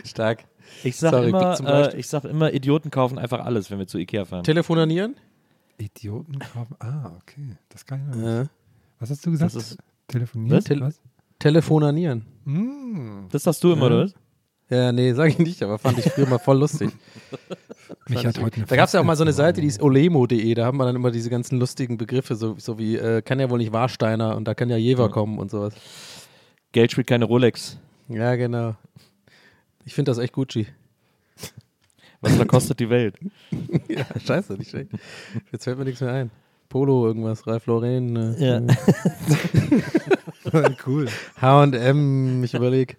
Stark. 0.05 0.45
Ich 0.85 0.97
sag 0.97 1.11
Sorry, 1.13 1.29
immer, 1.31 1.93
äh, 1.93 1.97
ich 1.99 2.09
sag 2.09 2.25
immer, 2.25 2.53
Idioten 2.53 2.91
kaufen 2.91 3.19
einfach 3.19 3.45
alles, 3.45 3.71
wenn 3.71 3.79
wir 3.79 3.87
zu 3.87 3.99
Ikea 3.99 4.25
fahren. 4.25 4.45
Telefonieren? 4.45 5.17
Idioten 5.79 6.39
kaufen. 6.39 6.75
Ah, 6.79 7.13
okay. 7.21 7.57
Das 7.69 7.85
kann 7.87 8.01
ich 8.01 8.07
noch 8.07 8.15
nicht. 8.17 8.27
Ja. 8.27 8.47
Was 8.99 9.11
hast 9.11 9.27
du 9.27 9.31
gesagt? 9.31 9.55
Das 9.55 9.63
ist- 9.73 9.79
Telefonieren? 10.09 10.57
Was? 10.59 10.65
Tel- 10.65 10.81
was? 10.81 11.01
Telefonieren. 11.39 12.25
Hm. 12.45 13.27
Das 13.31 13.43
sagst 13.43 13.63
du 13.65 13.73
immer, 13.73 13.87
oder 13.87 14.05
was? 14.05 14.15
Ja, 14.69 14.91
nee, 14.91 15.13
sag 15.13 15.29
ich 15.29 15.39
nicht, 15.39 15.63
aber 15.63 15.79
fand 15.79 15.99
ich 15.99 16.11
früher 16.11 16.27
mal 16.29 16.39
voll 16.39 16.59
lustig. 16.59 16.91
Mich 18.09 18.25
hat 18.27 18.41
heute 18.41 18.63
da 18.63 18.75
gab 18.77 18.87
es 18.87 18.93
ja 18.95 19.01
auch 19.01 19.05
mal 19.05 19.15
so 19.17 19.23
eine 19.23 19.33
Seite, 19.33 19.61
die 19.61 19.67
ist 19.69 19.81
olemo.de, 19.81 20.55
da 20.55 20.65
haben 20.65 20.79
wir 20.79 20.85
dann 20.87 20.97
immer 20.97 21.11
diese 21.13 21.31
ganzen 21.31 21.59
lustigen 21.61 21.97
Begriffe, 21.99 22.35
so, 22.35 22.57
so 22.59 22.77
wie 22.79 22.97
äh, 22.97 23.23
kann 23.23 23.39
ja 23.39 23.49
wohl 23.51 23.59
nicht 23.59 23.73
Warsteiner 23.73 24.37
und 24.37 24.45
da 24.49 24.55
kann 24.55 24.69
ja 24.71 24.77
Jever 24.77 25.09
kommen 25.09 25.39
und 25.39 25.51
sowas. 25.53 25.75
Geld 26.73 26.91
spielt 26.93 27.07
keine 27.07 27.27
Rolex. 27.27 27.79
Ja, 28.09 28.35
genau. 28.37 28.75
Ich 29.87 29.95
finde 29.95 30.11
das 30.11 30.19
echt 30.19 30.35
Gucci. 30.35 30.67
Was 32.21 32.35
verkostet 32.35 32.81
die 32.81 32.91
Welt? 32.91 33.17
ja, 33.89 34.05
scheiße, 34.19 34.55
nicht 34.55 34.71
schlecht. 34.71 34.91
Jetzt 35.53 35.65
fällt 35.65 35.79
mir 35.79 35.85
nichts 35.85 36.01
mehr 36.01 36.13
ein. 36.13 36.31
Polo, 36.69 37.07
irgendwas, 37.07 37.47
Ralph 37.47 37.67
Lauren, 37.67 38.17
äh, 38.17 38.45
Ja. 38.45 38.61
cool. 40.87 41.09
H&M, 41.41 42.43
ich 42.43 42.55
überlege. 42.55 42.97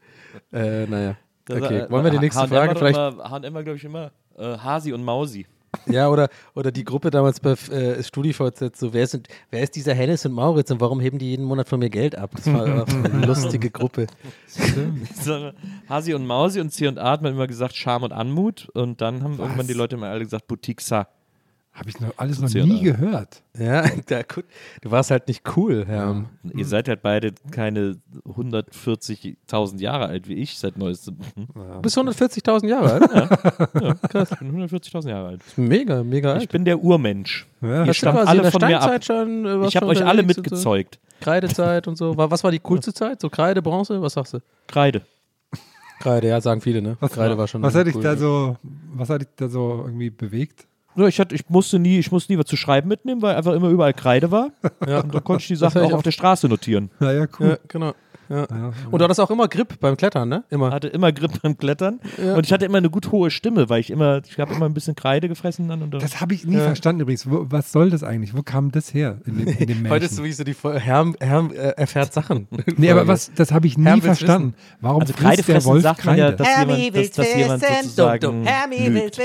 Äh, 0.53 0.85
naja. 0.85 1.17
Okay, 1.49 1.85
wollen 1.89 2.05
wir 2.05 2.11
die 2.11 2.19
nächste 2.19 2.47
Frage 2.47 2.75
vielleicht? 2.75 2.97
H&M 2.97 3.53
war, 3.53 3.63
glaube 3.63 3.77
ich, 3.77 3.83
immer 3.83 4.11
äh, 4.37 4.57
Hasi 4.57 4.93
und 4.93 5.03
Mausi. 5.03 5.45
Ja, 5.85 6.09
oder, 6.09 6.29
oder 6.55 6.71
die 6.71 6.83
Gruppe 6.83 7.09
damals 7.09 7.39
bei 7.39 7.51
äh, 7.51 8.01
StudiVZ, 8.01 8.77
so, 8.77 8.93
wer, 8.93 9.07
sind, 9.07 9.27
wer 9.51 9.63
ist 9.63 9.75
dieser 9.75 9.93
Hennes 9.93 10.25
und 10.25 10.33
Mauritz 10.33 10.71
und 10.71 10.81
warum 10.81 10.99
heben 10.99 11.19
die 11.19 11.29
jeden 11.29 11.45
Monat 11.45 11.67
von 11.67 11.79
mir 11.79 11.89
Geld 11.89 12.17
ab? 12.17 12.31
Das 12.35 12.51
war 12.51 12.85
eine 12.85 13.25
lustige 13.25 13.69
Gruppe. 13.69 14.07
So, 14.47 15.51
Hasi 15.89 16.13
und 16.13 16.25
Mausi 16.25 16.59
und 16.61 16.71
C 16.71 16.87
und 16.87 16.97
A 16.97 17.11
hat 17.11 17.21
man 17.21 17.33
immer 17.33 17.47
gesagt 17.47 17.75
Charme 17.75 18.03
und 18.03 18.13
Anmut 18.13 18.69
und 18.73 19.01
dann 19.01 19.23
haben 19.23 19.39
irgendwann 19.39 19.67
die 19.67 19.73
Leute 19.73 19.95
immer 19.95 20.07
alle 20.07 20.23
gesagt 20.23 20.47
Boutique 20.47 20.81
Sa. 20.81 21.07
Habe 21.77 21.89
ich 21.89 21.99
noch 21.99 22.11
alles 22.17 22.39
noch 22.39 22.49
nie 22.51 22.81
gehört. 22.81 23.43
Ja, 23.55 23.85
da, 24.07 24.23
gut. 24.23 24.45
du 24.81 24.89
warst 24.89 25.11
halt 25.11 25.27
nicht 25.27 25.43
cool, 25.55 25.85
Herr. 25.85 26.25
Ihr 26.55 26.65
seid 26.65 26.87
halt 26.89 27.03
beide 27.03 27.33
keine 27.51 27.97
140.000 28.25 29.79
Jahre 29.79 30.07
alt 30.07 30.27
wie 30.27 30.33
ich 30.35 30.57
seit 30.57 30.77
neuestem. 30.77 31.17
Du 31.53 31.81
bist 31.81 31.97
140.000 31.97 32.67
Jahre 32.67 32.93
alt? 32.93 33.29
Ja, 33.81 33.93
krass. 33.93 34.31
Ich 34.31 34.39
bin 34.39 34.67
140.000 34.67 35.09
Jahre 35.09 35.27
alt. 35.29 35.41
Mega, 35.55 36.03
mega 36.03 36.33
alt. 36.33 36.43
Ich 36.43 36.49
bin 36.49 36.65
der 36.65 36.83
Urmensch. 36.83 37.45
Ja, 37.61 37.85
Ihr 37.85 37.93
stammt 37.93 38.27
alle 38.27 38.49
von 38.51 38.61
mir 38.65 38.81
ab. 38.81 39.03
Schon 39.03 39.45
äh, 39.45 39.67
Ich 39.67 39.75
habe 39.75 39.85
euch 39.87 40.03
alle 40.03 40.23
und 40.23 40.33
so? 40.33 40.41
mitgezeugt. 40.41 40.99
Kreidezeit 41.21 41.87
und 41.87 41.95
so. 41.97 42.17
Was 42.17 42.43
war 42.43 42.51
die 42.51 42.59
coolste 42.59 42.93
Zeit? 42.93 43.21
So 43.21 43.29
Kreide, 43.29 43.61
Bronze? 43.61 44.01
Was 44.01 44.13
sagst 44.13 44.33
du? 44.33 44.39
Kreide. 44.67 45.03
Kreide, 45.99 46.27
ja, 46.27 46.41
sagen 46.41 46.61
viele, 46.61 46.81
ne? 46.81 46.97
Was, 46.99 47.11
Kreide 47.11 47.37
war 47.37 47.47
schon. 47.47 47.61
was 47.61 47.75
hat 47.75 47.87
dich 47.87 47.95
cool, 47.95 48.03
da 48.03 48.11
ja. 48.13 48.17
so, 48.17 48.57
was 48.93 49.09
hat 49.09 49.21
dich 49.21 49.29
da 49.35 49.47
so 49.47 49.83
irgendwie 49.85 50.09
bewegt? 50.09 50.67
Ja, 50.97 51.07
ich, 51.07 51.19
hatte, 51.19 51.35
ich, 51.35 51.47
musste 51.47 51.77
nie, 51.77 51.99
ich 51.99 52.11
musste 52.11 52.33
nie 52.33 52.39
was 52.39 52.47
zu 52.47 52.57
schreiben 52.57 52.87
mitnehmen, 52.87 53.21
weil 53.21 53.35
einfach 53.35 53.53
immer 53.53 53.69
überall 53.69 53.93
Kreide 53.93 54.31
war. 54.31 54.49
Ja. 54.87 55.01
Und 55.01 55.13
da 55.13 55.19
konnte 55.19 55.41
ich 55.41 55.47
die 55.47 55.55
Sachen 55.55 55.81
auch 55.83 55.93
auf 55.93 56.01
der 56.01 56.11
Straße 56.11 56.47
notieren. 56.49 56.89
Ja, 56.99 57.11
ja, 57.11 57.27
cool. 57.39 57.49
Ja, 57.49 57.57
genau. 57.67 57.93
Ja. 58.29 58.47
Ja. 58.49 58.71
Und 58.91 58.99
du 58.99 59.03
hattest 59.03 59.19
auch 59.19 59.31
immer 59.31 59.47
Grip 59.47 59.79
beim 59.79 59.95
Klettern, 59.97 60.29
ne? 60.29 60.43
Immer. 60.49 60.71
Hatte 60.71 60.87
immer 60.87 61.11
Grip 61.11 61.41
beim 61.41 61.57
Klettern. 61.57 61.99
Ja. 62.23 62.35
Und 62.35 62.45
ich 62.45 62.51
hatte 62.51 62.65
immer 62.65 62.77
eine 62.77 62.89
gut 62.89 63.11
hohe 63.11 63.31
Stimme, 63.31 63.69
weil 63.69 63.79
ich 63.79 63.89
immer, 63.89 64.21
ich 64.25 64.39
habe 64.39 64.53
immer 64.53 64.65
ein 64.65 64.73
bisschen 64.73 64.95
Kreide 64.95 65.27
gefressen 65.27 65.67
dann. 65.67 65.81
Und 65.81 65.91
dann 65.91 66.01
Das 66.01 66.19
habe 66.21 66.33
ich 66.33 66.45
nie 66.45 66.57
verstanden 66.57 67.01
übrigens. 67.01 67.29
Wo, 67.29 67.45
was 67.49 67.71
soll 67.71 67.89
das 67.89 68.03
eigentlich? 68.03 68.35
Wo 68.35 68.43
kam 68.43 68.71
das 68.71 68.93
her 68.93 69.19
in 69.25 69.37
dem, 69.37 69.47
in 69.47 69.67
dem? 69.67 69.89
Heute 69.89 70.05
ist 70.05 70.15
sowieso 70.15 70.43
die 70.43 70.53
Folge. 70.53 70.79
Herr, 70.79 71.11
Herr 71.19 71.51
äh, 71.51 71.73
erfährt 71.77 72.13
Sachen. 72.13 72.47
nee, 72.77 72.91
aber 72.91 73.07
was, 73.07 73.31
das 73.33 73.51
habe 73.51 73.67
ich 73.67 73.77
nie 73.77 73.85
Herr 73.85 74.01
verstanden. 74.01 74.53
Warum 74.81 75.01
also 75.01 75.13
Kreide 75.13 75.43
der 75.43 75.63
Wolf 75.65 75.83
sagt 75.83 76.05
man 76.05 76.17
ja, 76.17 76.31
Kreide? 76.31 76.37
dass 76.37 76.57
jemand, 76.59 76.95
dass, 76.95 77.11
dass 77.11 77.35
jemand 77.35 77.63
sozusagen 77.63 78.45
lügt. 78.93 79.19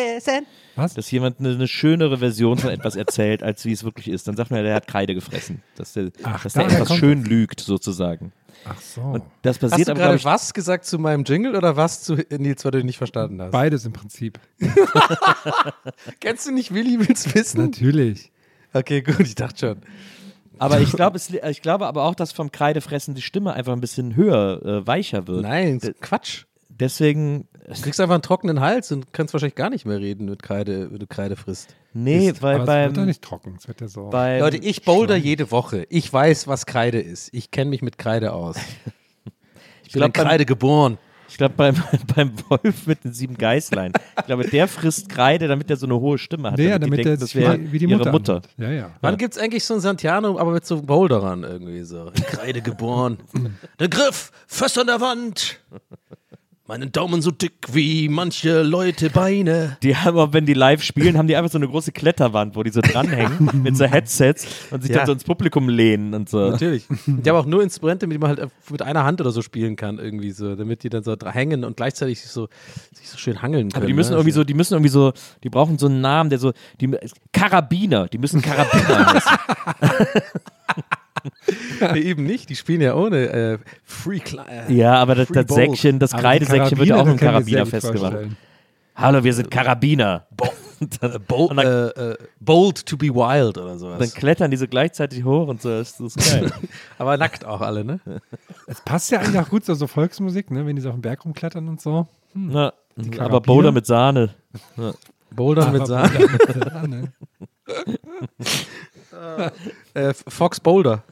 was? 0.76 0.94
Dass 0.94 1.10
jemand 1.10 1.40
eine, 1.40 1.50
eine 1.50 1.68
schönere 1.68 2.18
Version 2.18 2.58
von 2.58 2.70
etwas 2.70 2.96
erzählt, 2.96 3.42
als 3.42 3.64
wie 3.64 3.72
es 3.72 3.84
wirklich 3.84 4.08
ist. 4.08 4.28
Dann 4.28 4.36
sagt 4.36 4.50
man, 4.50 4.58
ja, 4.58 4.64
der 4.64 4.74
hat 4.74 4.86
Kreide 4.86 5.14
gefressen. 5.14 5.62
Dass 5.76 5.92
der, 5.92 6.10
Ach, 6.22 6.42
dass 6.42 6.54
der 6.54 6.66
etwas 6.66 6.94
schön 6.94 7.24
lügt, 7.24 7.60
sozusagen. 7.60 8.32
Ach 8.64 8.80
so. 8.80 9.00
Und 9.00 9.24
das 9.42 9.56
Hast 9.56 9.70
passiert 9.70 9.88
du 9.88 9.92
aber, 9.92 10.00
glaube 10.00 10.18
gerade 10.18 10.24
was 10.24 10.54
gesagt 10.54 10.84
zu 10.84 10.98
meinem 10.98 11.24
Jingle 11.24 11.56
oder 11.56 11.76
was 11.76 12.02
zu 12.02 12.14
Nils, 12.30 12.64
weil 12.64 12.72
du 12.72 12.78
ihn 12.78 12.86
nicht 12.86 12.98
verstanden 12.98 13.40
hast? 13.42 13.50
Beides 13.50 13.84
im 13.84 13.92
Prinzip. 13.92 14.38
Kennst 16.20 16.46
du 16.46 16.52
nicht 16.52 16.72
Willi, 16.72 16.98
willst 17.00 17.34
wissen? 17.34 17.60
Natürlich. 17.64 18.30
Okay, 18.72 19.02
gut, 19.02 19.20
ich 19.20 19.34
dachte 19.34 19.58
schon. 19.58 19.82
aber 20.58 20.80
ich 20.80 20.92
es, 21.16 21.30
ich 21.30 21.62
glaube 21.62 21.86
aber 21.86 22.04
auch, 22.04 22.14
dass 22.14 22.32
vom 22.32 22.52
Kreidefressen 22.52 23.14
die 23.14 23.22
Stimme 23.22 23.52
einfach 23.54 23.72
ein 23.72 23.80
bisschen 23.80 24.16
höher, 24.16 24.64
äh, 24.64 24.86
weicher 24.86 25.26
wird. 25.26 25.42
Nein, 25.42 25.78
ist 25.78 26.00
Quatsch. 26.00 26.44
Deswegen, 26.82 27.48
Du 27.68 27.80
kriegst 27.80 28.00
einfach 28.00 28.14
einen 28.14 28.22
trockenen 28.22 28.60
Hals 28.60 28.90
und 28.90 29.12
kannst 29.12 29.32
wahrscheinlich 29.32 29.54
gar 29.54 29.70
nicht 29.70 29.86
mehr 29.86 29.98
reden 30.00 30.28
mit 30.28 30.42
Kreide, 30.42 30.90
wenn 30.90 30.98
du 30.98 31.06
Kreide 31.06 31.36
frisst. 31.36 31.74
nee, 31.94 32.32
weil 32.40 32.56
Aber 32.60 32.62
es 32.62 32.68
wird 32.86 32.90
doch 32.90 32.96
beim, 32.96 33.06
nicht 33.06 33.22
trocken. 33.22 33.54
Es 33.56 33.68
wird 33.68 33.80
ja 33.80 33.86
so. 33.88 34.10
beim 34.10 34.40
Leute, 34.40 34.56
ich 34.56 34.82
boulder 34.84 35.14
jede 35.16 35.50
Woche. 35.52 35.86
Ich 35.88 36.12
weiß, 36.12 36.48
was 36.48 36.66
Kreide 36.66 37.00
ist. 37.00 37.30
Ich 37.32 37.50
kenne 37.52 37.70
mich 37.70 37.80
mit 37.82 37.98
Kreide 37.98 38.32
aus. 38.32 38.56
Ich 39.84 39.92
bin 39.94 40.00
glaub, 40.00 40.08
in 40.08 40.12
beim- 40.14 40.26
Kreide 40.28 40.46
geboren. 40.46 40.96
Ich 41.28 41.36
glaube, 41.36 41.54
beim, 41.54 41.74
beim 42.16 42.32
Wolf 42.48 42.86
mit 42.86 43.04
den 43.04 43.12
sieben 43.12 43.36
Geißlein. 43.36 43.92
Ich 44.18 44.24
glaube, 44.26 44.48
der 44.48 44.66
frisst 44.68 45.08
Kreide, 45.10 45.48
damit 45.48 45.68
er 45.70 45.76
so 45.76 45.84
eine 45.86 46.00
hohe 46.00 46.16
Stimme 46.16 46.50
hat. 46.52 46.58
ja, 46.58 46.78
damit 46.78 46.98
denken, 47.00 47.08
der 47.10 47.16
das 47.18 47.34
wie, 47.34 47.40
wäre 47.40 47.58
die- 47.58 47.72
wie 47.72 47.78
die 47.78 47.84
ihre 47.86 47.98
Mutter. 47.98 48.10
Mutter. 48.12 48.32
anhört. 48.36 48.48
Ja, 48.58 48.70
ja. 48.70 48.90
Wann 49.02 49.18
gibt's 49.18 49.36
eigentlich 49.36 49.64
so 49.64 49.74
ein 49.74 49.80
Santiano, 49.80 50.38
aber 50.38 50.52
mit 50.52 50.64
so 50.64 50.80
Boulderern 50.80 51.42
irgendwie 51.42 51.82
so? 51.84 52.06
In 52.06 52.14
Kreide 52.24 52.62
geboren. 52.62 53.18
Der 53.78 53.88
Griff, 53.88 54.32
fest 54.46 54.78
an 54.78 54.86
der 54.86 55.00
Wand. 55.02 55.60
Meinen 56.68 56.92
Daumen 56.92 57.22
so 57.22 57.32
dick 57.32 57.54
wie 57.72 58.08
manche 58.08 58.62
Leute 58.62 59.10
Beine. 59.10 59.76
Die 59.82 59.96
haben 59.96 60.16
auch, 60.16 60.32
wenn 60.32 60.46
die 60.46 60.54
live 60.54 60.80
spielen, 60.84 61.18
haben 61.18 61.26
die 61.26 61.34
einfach 61.34 61.50
so 61.50 61.58
eine 61.58 61.66
große 61.66 61.90
Kletterwand, 61.90 62.54
wo 62.54 62.62
die 62.62 62.70
so 62.70 62.80
dranhängen 62.80 63.50
mit 63.64 63.76
so 63.76 63.84
Headsets 63.84 64.46
und 64.70 64.80
sich 64.80 64.92
Ja. 64.92 64.98
dann 64.98 65.06
so 65.06 65.12
ins 65.12 65.24
Publikum 65.24 65.68
lehnen 65.68 66.14
und 66.14 66.28
so. 66.28 66.50
Natürlich. 66.50 66.86
Die 67.06 67.28
haben 67.28 67.36
auch 67.40 67.46
nur 67.46 67.64
Instrumente, 67.64 68.06
mit 68.06 68.14
denen 68.14 68.20
man 68.22 68.38
halt 68.38 68.48
mit 68.70 68.80
einer 68.80 69.02
Hand 69.02 69.20
oder 69.20 69.32
so 69.32 69.42
spielen 69.42 69.74
kann, 69.74 69.98
irgendwie 69.98 70.30
so, 70.30 70.54
damit 70.54 70.84
die 70.84 70.88
dann 70.88 71.02
so 71.02 71.16
hängen 71.24 71.64
und 71.64 71.76
gleichzeitig 71.76 72.20
sich 72.20 72.30
so, 72.30 72.48
sich 72.94 73.08
so 73.08 73.18
schön 73.18 73.42
hangeln 73.42 73.70
können. 73.70 73.76
Aber 73.82 73.86
die 73.86 73.92
müssen 73.92 74.10
ne? 74.12 74.18
irgendwie 74.18 74.32
so, 74.32 74.44
die 74.44 74.54
müssen 74.54 74.74
irgendwie 74.74 74.88
so, 74.90 75.12
die 75.42 75.50
brauchen 75.50 75.78
so 75.78 75.86
einen 75.86 76.00
Namen, 76.00 76.30
der 76.30 76.38
so, 76.38 76.52
die 76.80 76.96
Karabiner, 77.32 78.06
die 78.06 78.18
müssen 78.18 78.40
Karabiner 78.40 79.14
heißen. 79.14 79.38
Nee, 81.92 82.00
eben 82.00 82.24
nicht, 82.24 82.48
die 82.48 82.56
spielen 82.56 82.80
ja 82.80 82.94
ohne 82.94 83.28
äh, 83.28 83.58
Free 83.84 84.20
äh, 84.48 84.72
Ja, 84.72 84.94
aber 84.94 85.14
das, 85.14 85.28
das. 85.28 85.46
Säckchen, 85.48 85.98
das 85.98 86.12
Kreidesäckchen 86.12 86.78
wird 86.78 86.88
ja 86.88 86.96
auch 86.96 87.04
mit 87.04 87.14
mir 87.14 87.20
Karabiner 87.20 87.66
festgemacht. 87.66 88.12
vorstellen. 88.12 88.36
Hallo, 88.94 89.24
wir 89.24 89.32
sind 89.32 89.50
Karabiner. 89.50 90.26
Bold, 91.26 91.58
äh, 91.58 91.88
äh, 91.88 92.16
bold 92.40 92.86
to 92.86 92.96
be 92.96 93.08
wild 93.08 93.58
oder 93.58 93.78
sowas. 93.78 93.98
dann 93.98 94.10
klettern 94.10 94.50
die 94.50 94.56
so 94.56 94.66
gleichzeitig 94.66 95.24
hoch 95.24 95.48
und 95.48 95.62
so, 95.62 95.70
das 95.70 95.98
ist 95.98 96.18
geil. 96.18 96.52
Aber 96.98 97.16
nackt 97.16 97.44
auch 97.44 97.60
alle, 97.60 97.84
ne? 97.84 98.00
Es 98.66 98.80
passt 98.80 99.10
ja 99.10 99.20
eigentlich 99.20 99.38
auch 99.38 99.48
gut 99.48 99.64
so, 99.64 99.74
so 99.74 99.86
Volksmusik, 99.86 100.50
ne? 100.50 100.66
wenn 100.66 100.76
die 100.76 100.82
so 100.82 100.90
auf 100.90 100.96
den 100.96 101.02
Berg 101.02 101.24
rumklettern 101.24 101.68
und 101.68 101.80
so. 101.80 102.06
Na, 102.34 102.72
aber? 103.18 103.40
Boulder 103.40 103.72
mit 103.72 103.86
Sahne. 103.86 104.30
Bouldern 105.34 105.72
mit 105.72 105.86
Sahne. 105.86 106.18
Ne? 106.88 107.12
Äh, 109.94 110.14
Fox 110.14 110.60
Boulder. 110.60 111.02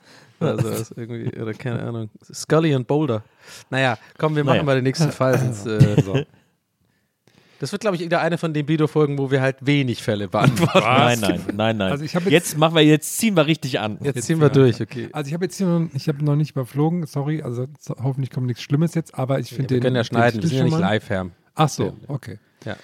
Also 0.41 0.63
das 0.71 0.81
ist 0.83 0.93
irgendwie, 0.97 1.39
oder 1.41 1.55
keine 1.55 1.83
Ahnung. 1.83 2.11
Scully 2.33 2.75
und 2.75 2.87
Boulder. 2.87 3.23
Naja, 3.71 3.99
komm, 4.19 4.35
wir 4.37 4.43
machen 4.45 4.57
Naja. 4.57 4.63
mal 4.65 4.75
den 4.77 4.85
nächsten 4.85 5.13
Fall. 5.13 5.39
Sonst, 5.55 5.67
äh, 5.67 6.01
so. 6.03 6.21
Das 7.59 7.73
wird, 7.73 7.83
glaube 7.83 7.95
ich, 7.97 8.03
wieder 8.03 8.23
eine 8.23 8.39
von 8.39 8.55
den 8.55 8.65
Bido-Folgen, 8.65 9.19
wo 9.19 9.31
wir 9.31 9.43
halt 9.43 9.57
wenig 9.61 10.03
Fälle 10.03 10.29
beantworten. 10.29 10.79
Nein, 10.83 11.21
nein, 11.21 11.41
nein, 11.55 11.77
nein. 11.77 11.93
Also 11.93 12.05
ich 12.05 12.15
jetzt- 12.15 12.31
jetzt, 12.31 12.57
machen 12.57 12.75
wir, 12.75 12.83
jetzt 12.83 13.19
ziehen 13.19 13.37
wir 13.37 13.47
richtig 13.47 13.79
an. 13.81 13.99
Jetzt 14.03 14.23
ziehen 14.23 14.41
wir 14.41 14.49
durch, 14.49 14.81
okay. 14.81 15.11
Also 15.13 15.29
ich 15.29 15.35
habe 15.35 15.45
jetzt 15.45 15.59
hier 15.59 15.67
noch, 15.67 15.91
ich 15.93 16.09
habe 16.09 16.25
noch 16.25 16.37
nicht 16.37 16.53
überflogen, 16.53 17.05
sorry, 17.07 17.43
also 17.43 17.67
so- 17.79 17.97
hoffentlich 18.03 18.31
kommt 18.31 18.47
nichts 18.47 18.63
Schlimmes 18.63 18.95
jetzt, 18.95 19.15
aber 19.15 19.41
ich 19.41 19.51
finde 19.51 19.69
Wir 19.75 19.77
den 19.77 19.83
können 19.83 19.97
ja 19.97 20.03
den 20.03 20.07
schneiden, 20.07 20.43
wir 20.43 20.49
sind 20.49 20.57
ja 20.59 20.65
nicht 20.65 20.79
live, 20.79 21.09
Herr. 21.11 21.27
Ach 21.55 21.69
so, 21.69 21.95
okay. 22.09 22.39
Ja. 22.65 22.77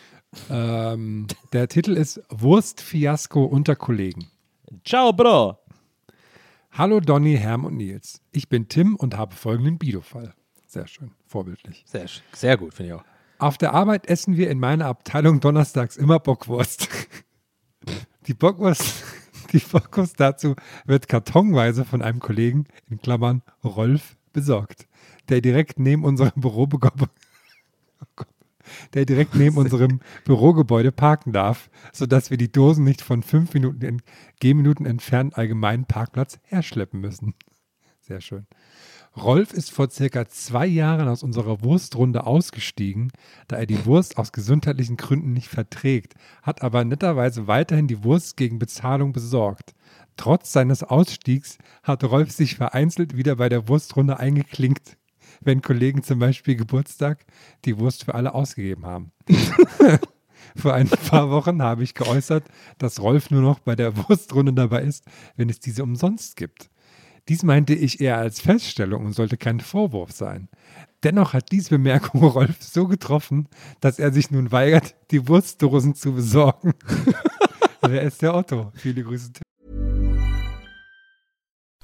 Ähm, 0.51 1.27
der 1.55 1.69
Titel 1.69 1.93
ist 1.97 2.21
Wurstfiasko 2.29 3.45
unter 3.45 3.77
Kollegen. 3.77 4.27
Ciao, 4.85 5.11
Bro. 5.15 5.57
Hallo 6.79 7.01
Donny, 7.01 7.39
Herm 7.39 7.65
und 7.65 7.79
Nils. 7.79 8.21
Ich 8.33 8.51
bin 8.51 8.69
Tim 8.69 8.97
und 8.97 9.17
habe 9.17 9.35
folgenden 9.35 9.79
Bido-Fall. 9.79 10.35
Sehr 10.67 10.87
schön, 10.87 11.11
vorbildlich. 11.25 11.83
Sehr, 11.87 12.05
sehr 12.35 12.59
gut, 12.59 12.75
finde 12.75 12.93
ich 12.93 13.01
auch. 13.01 13.05
Auf 13.39 13.57
der 13.57 13.73
Arbeit 13.73 14.07
essen 14.09 14.37
wir 14.37 14.51
in 14.51 14.61
meiner 14.61 14.85
Abteilung 14.85 15.41
donnerstags 15.41 15.97
immer 15.97 16.21
Bockwurst. 16.21 16.91
Die 18.27 18.35
Bockwurst, 18.35 19.05
die 19.53 19.59
Bockwurst 19.59 20.21
dazu 20.21 20.55
wird 20.85 21.09
kartonweise 21.09 21.87
von 21.87 22.03
einem 22.03 22.21
Kollegen, 22.21 22.67
in 22.91 23.01
Klammern 23.01 23.41
Rolf, 23.65 24.19
besorgt, 24.35 24.87
der 25.31 25.41
direkt 25.41 25.79
neben 25.79 26.05
unserem 26.05 26.33
Bürogebäude 26.43 27.09
der 28.95 29.07
direkt 29.07 29.35
neben 29.35 29.57
unserem 29.57 30.01
Bürogebäude 30.25 30.93
parken 30.93 31.33
darf, 31.33 31.71
sodass 31.93 32.31
wir 32.31 32.37
die 32.37 32.53
Dosen 32.53 32.85
nicht 32.85 33.03
von 33.03 33.23
fünf 33.23 33.55
Minuten 33.55 33.83
in 33.83 34.03
Gehminuten 34.41 34.87
entfernt 34.87 35.37
allgemeinen 35.37 35.85
Parkplatz 35.85 36.39
herschleppen 36.45 37.01
müssen. 37.01 37.35
Sehr 38.01 38.21
schön. 38.21 38.47
Rolf 39.17 39.55
ist 39.55 39.71
vor 39.71 39.91
circa 39.91 40.29
zwei 40.29 40.67
Jahren 40.67 41.09
aus 41.09 41.23
unserer 41.23 41.63
Wurstrunde 41.63 42.27
ausgestiegen, 42.27 43.11
da 43.49 43.57
er 43.57 43.67
die 43.67 43.87
Wurst 43.87 44.19
aus 44.19 44.31
gesundheitlichen 44.31 44.99
Gründen 44.99 45.33
nicht 45.33 45.49
verträgt, 45.49 46.15
hat 46.43 46.63
aber 46.63 46.85
netterweise 46.85 47.47
weiterhin 47.47 47.89
die 47.89 48.05
Wurst 48.05 48.37
gegen 48.37 48.59
Bezahlung 48.59 49.13
besorgt. 49.13 49.75
Trotz 50.17 50.53
seines 50.53 50.83
Ausstiegs 50.83 51.59
hat 51.83 52.05
Rolf 52.05 52.31
sich 52.31 52.57
vereinzelt 52.57 53.17
wieder 53.17 53.37
bei 53.37 53.49
der 53.49 53.69
Wurstrunde 53.69 54.19
eingeklinkt, 54.19 54.99
wenn 55.47 55.63
Kollegen 55.63 56.03
zum 56.03 56.19
Beispiel 56.19 56.57
Geburtstag 56.57 57.25
die 57.65 57.79
Wurst 57.79 58.05
für 58.05 58.15
alle 58.15 58.35
ausgegeben 58.35 58.85
haben. 58.85 59.13
Vor 60.57 60.75
ein 60.75 60.89
paar 60.89 61.31
Wochen 61.31 61.63
habe 61.63 61.83
ich 61.83 61.95
geäußert, 61.95 62.45
dass 62.79 63.01
Rolf 63.01 63.31
nur 63.31 63.43
noch 63.43 63.61
bei 63.61 63.77
der 63.77 63.97
Wurstrunde 63.97 64.53
dabei 64.53 64.83
ist, 64.83 65.05
wenn 65.37 65.49
es 65.49 65.61
diese 65.61 65.83
umsonst 65.83 66.37
gibt. 66.37 66.71
Dies 67.29 67.43
meinte 67.43 67.75
ich 67.75 68.01
eher 68.01 68.19
als 68.19 68.41
Feststellung 68.41 69.05
und 69.05 69.13
sollte 69.13 69.37
kein 69.37 69.61
Vorwurf 69.61 70.13
sein. 70.13 70.49
Dennoch 71.03 71.33
hat 71.33 71.51
diese 71.51 71.71
Bemerkung 71.71 72.23
Rolf 72.23 72.63
so 72.63 72.87
getroffen, 72.87 73.49
dass 73.81 73.99
er 73.99 74.13
sich 74.13 74.31
nun 74.31 74.53
weigert, 74.53 74.95
die 75.11 75.27
Wurstdosen 75.27 75.95
zu 75.95 76.15
besorgen. 76.15 76.75
Wer 77.83 78.03
ist 78.03 78.23
der 78.23 78.35
Otto? 78.35 78.73
Viele 78.75 79.03
Grüße. 79.03 79.33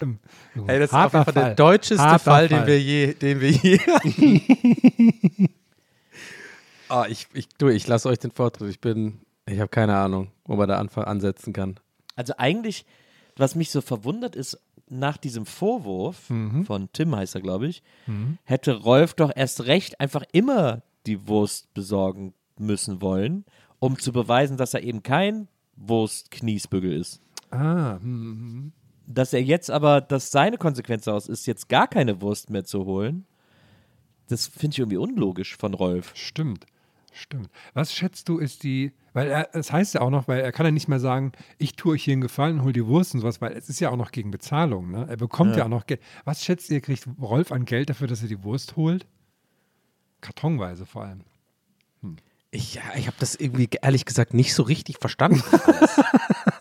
Hey, 0.00 0.78
das 0.78 0.90
ist 0.90 0.94
auf 0.94 1.12
jeden 1.12 1.24
Fall 1.24 1.34
der 1.34 1.54
deutscheste 1.54 2.02
Harter 2.04 2.18
Fall, 2.18 2.48
den 2.48 2.66
wir 2.66 2.80
je, 2.80 3.14
den 3.14 3.40
wir 3.40 3.50
je 3.50 3.78
hatten. 3.78 5.48
Ah, 6.90 7.06
ich, 7.08 7.26
ich, 7.34 7.48
du, 7.58 7.68
ich 7.68 7.86
lasse 7.86 8.08
euch 8.08 8.18
den 8.18 8.30
Vortritt. 8.30 8.70
Ich 8.70 8.80
bin, 8.80 9.20
ich 9.44 9.58
habe 9.60 9.68
keine 9.68 9.94
Ahnung, 9.96 10.30
wo 10.46 10.56
man 10.56 10.68
da 10.68 10.78
Anfang 10.78 11.04
ansetzen 11.04 11.52
kann. 11.52 11.78
Also 12.16 12.32
eigentlich, 12.38 12.86
was 13.36 13.54
mich 13.54 13.70
so 13.70 13.82
verwundert 13.82 14.34
ist, 14.34 14.58
nach 14.88 15.18
diesem 15.18 15.44
Vorwurf 15.44 16.30
Mhm. 16.30 16.64
von 16.64 16.88
Tim 16.94 17.14
heißt 17.14 17.34
er, 17.34 17.42
glaube 17.42 17.66
ich, 17.68 17.82
Mhm. 18.06 18.38
hätte 18.44 18.72
Rolf 18.74 19.12
doch 19.12 19.30
erst 19.34 19.66
recht 19.66 20.00
einfach 20.00 20.22
immer 20.32 20.80
die 21.06 21.28
Wurst 21.28 21.72
besorgen 21.74 22.32
müssen 22.58 23.02
wollen, 23.02 23.44
um 23.80 23.98
zu 23.98 24.10
beweisen, 24.12 24.56
dass 24.56 24.72
er 24.72 24.82
eben 24.82 25.02
kein 25.02 25.46
Wurstkniesbügel 25.76 26.92
ist. 26.98 27.20
Ah, 27.50 27.98
hm, 28.00 28.72
Dass 29.10 29.32
er 29.32 29.42
jetzt 29.42 29.70
aber, 29.70 30.02
dass 30.02 30.30
seine 30.30 30.58
Konsequenz 30.58 31.04
daraus 31.04 31.28
ist, 31.28 31.46
jetzt 31.46 31.68
gar 31.70 31.88
keine 31.88 32.20
Wurst 32.20 32.50
mehr 32.50 32.64
zu 32.64 32.84
holen, 32.84 33.24
das 34.28 34.46
finde 34.46 34.74
ich 34.74 34.78
irgendwie 34.80 34.98
unlogisch 34.98 35.56
von 35.56 35.72
Rolf. 35.72 36.12
Stimmt, 36.14 36.66
stimmt. 37.14 37.48
Was 37.72 37.94
schätzt 37.94 38.28
du 38.28 38.36
ist 38.38 38.62
die, 38.64 38.92
weil 39.14 39.28
er, 39.30 39.48
es 39.54 39.72
heißt 39.72 39.94
ja 39.94 40.02
auch 40.02 40.10
noch, 40.10 40.28
weil 40.28 40.40
er 40.40 40.52
kann 40.52 40.66
ja 40.66 40.72
nicht 40.72 40.88
mehr 40.88 41.00
sagen, 41.00 41.32
ich 41.56 41.72
tue 41.76 41.92
euch 41.94 42.04
hier 42.04 42.12
einen 42.12 42.20
Gefallen, 42.20 42.62
hol 42.62 42.74
die 42.74 42.84
Wurst 42.86 43.14
und 43.14 43.20
sowas, 43.20 43.40
weil 43.40 43.52
es 43.52 43.70
ist 43.70 43.80
ja 43.80 43.88
auch 43.88 43.96
noch 43.96 44.10
gegen 44.12 44.30
Bezahlung, 44.30 44.90
ne? 44.90 45.06
Er 45.08 45.16
bekommt 45.16 45.52
ja, 45.52 45.58
Ja. 45.58 45.64
auch 45.64 45.68
noch 45.70 45.86
Geld. 45.86 46.02
Was 46.26 46.44
schätzt 46.44 46.68
ihr, 46.68 46.82
kriegt 46.82 47.08
Rolf 47.18 47.50
an 47.50 47.64
Geld 47.64 47.88
dafür, 47.88 48.08
dass 48.08 48.20
er 48.20 48.28
die 48.28 48.44
Wurst 48.44 48.76
holt? 48.76 49.06
Kartonweise 50.20 50.84
vor 50.84 51.04
allem. 51.04 51.22
Ich, 52.50 52.74
ja, 52.74 52.82
ich 52.96 53.06
habe 53.06 53.16
das 53.20 53.34
irgendwie 53.34 53.68
ehrlich 53.82 54.04
gesagt 54.04 54.34
nicht 54.34 54.52
so 54.54 54.62
richtig 54.62 54.98
verstanden. 54.98 55.42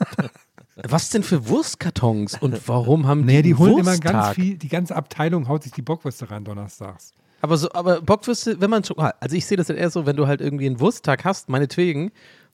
Was 0.91 1.10
denn 1.10 1.23
für 1.23 1.47
Wurstkartons 1.47 2.41
und 2.41 2.67
warum 2.67 3.08
haben 3.08 3.21
die 3.21 3.34
Nee, 3.36 3.41
die 3.41 3.50
einen 3.50 3.60
holen 3.60 3.78
immer 3.80 3.97
ganz 3.97 4.15
Wursttag? 4.15 4.36
viel, 4.36 4.58
die 4.58 4.67
ganze 4.69 4.95
Abteilung 4.95 5.47
haut 5.47 5.63
sich 5.63 5.71
die 5.71 5.82
Bockwürste 5.82 6.30
rein 6.32 6.43
donnerstags. 6.43 7.12
Aber 7.41 7.58
so, 7.58 7.71
aber 7.73 8.02
Bockwürste, 8.02 8.60
wenn 8.62 8.69
man 8.69 8.84
schon, 8.84 8.97
also 8.97 9.36
ich 9.36 9.45
sehe 9.45 9.58
das 9.58 9.67
dann 9.67 9.78
eher 9.78 9.89
so, 9.89 10.06
wenn 10.06 10.15
du 10.15 10.28
halt 10.28 10.41
irgendwie 10.41 10.65
einen 10.65 10.80
Wursttag 10.80 11.23
hast, 11.26 11.50
meinetwegen, 11.50 12.12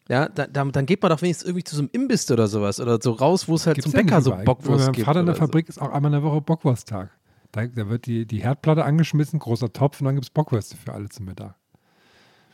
ja, 0.09 0.27
da, 0.27 0.47
da, 0.47 0.65
dann 0.65 0.85
geht 0.85 1.01
man 1.01 1.09
doch 1.11 1.21
wenigstens 1.21 1.47
irgendwie 1.47 1.63
zu 1.63 1.75
so 1.75 1.81
einem 1.83 1.89
Imbiss 1.93 2.29
oder 2.29 2.47
sowas 2.47 2.79
oder 2.81 2.99
so 3.01 3.11
raus, 3.11 3.47
wo 3.47 3.55
es 3.55 3.65
halt 3.65 3.75
Gibt's 3.75 3.91
zum 3.91 3.97
Bäcker 3.97 4.21
so. 4.21 4.35
Bockwurst 4.35 4.85
Mein 4.85 4.93
gibt. 4.93 5.05
Vater 5.05 5.21
in 5.21 5.25
der 5.25 5.35
oder 5.35 5.39
so. 5.41 5.47
Fabrik 5.47 5.69
ist 5.69 5.81
auch 5.81 5.91
einmal 5.91 6.13
in 6.13 6.21
der 6.21 6.23
Woche 6.23 6.41
Bockwursttag. 6.41 7.09
Da, 7.53 7.65
da 7.67 7.87
wird 7.87 8.05
die, 8.07 8.25
die 8.25 8.43
Herdplatte 8.43 8.83
angeschmissen, 8.83 9.39
großer 9.39 9.71
Topf 9.71 10.01
und 10.01 10.05
dann 10.05 10.15
gibt 10.15 10.25
es 10.25 10.29
Bockwürste 10.29 10.75
für 10.75 10.91
alle 10.91 11.07
zum 11.07 11.25
Mittag. 11.25 11.55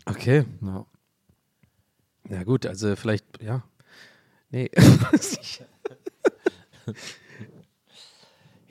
Okay. 0.05 0.45
Ja. 0.61 0.85
Na 2.27 2.43
gut, 2.43 2.65
also 2.67 2.95
vielleicht, 2.95 3.41
ja. 3.41 3.63
Nee. 4.51 4.69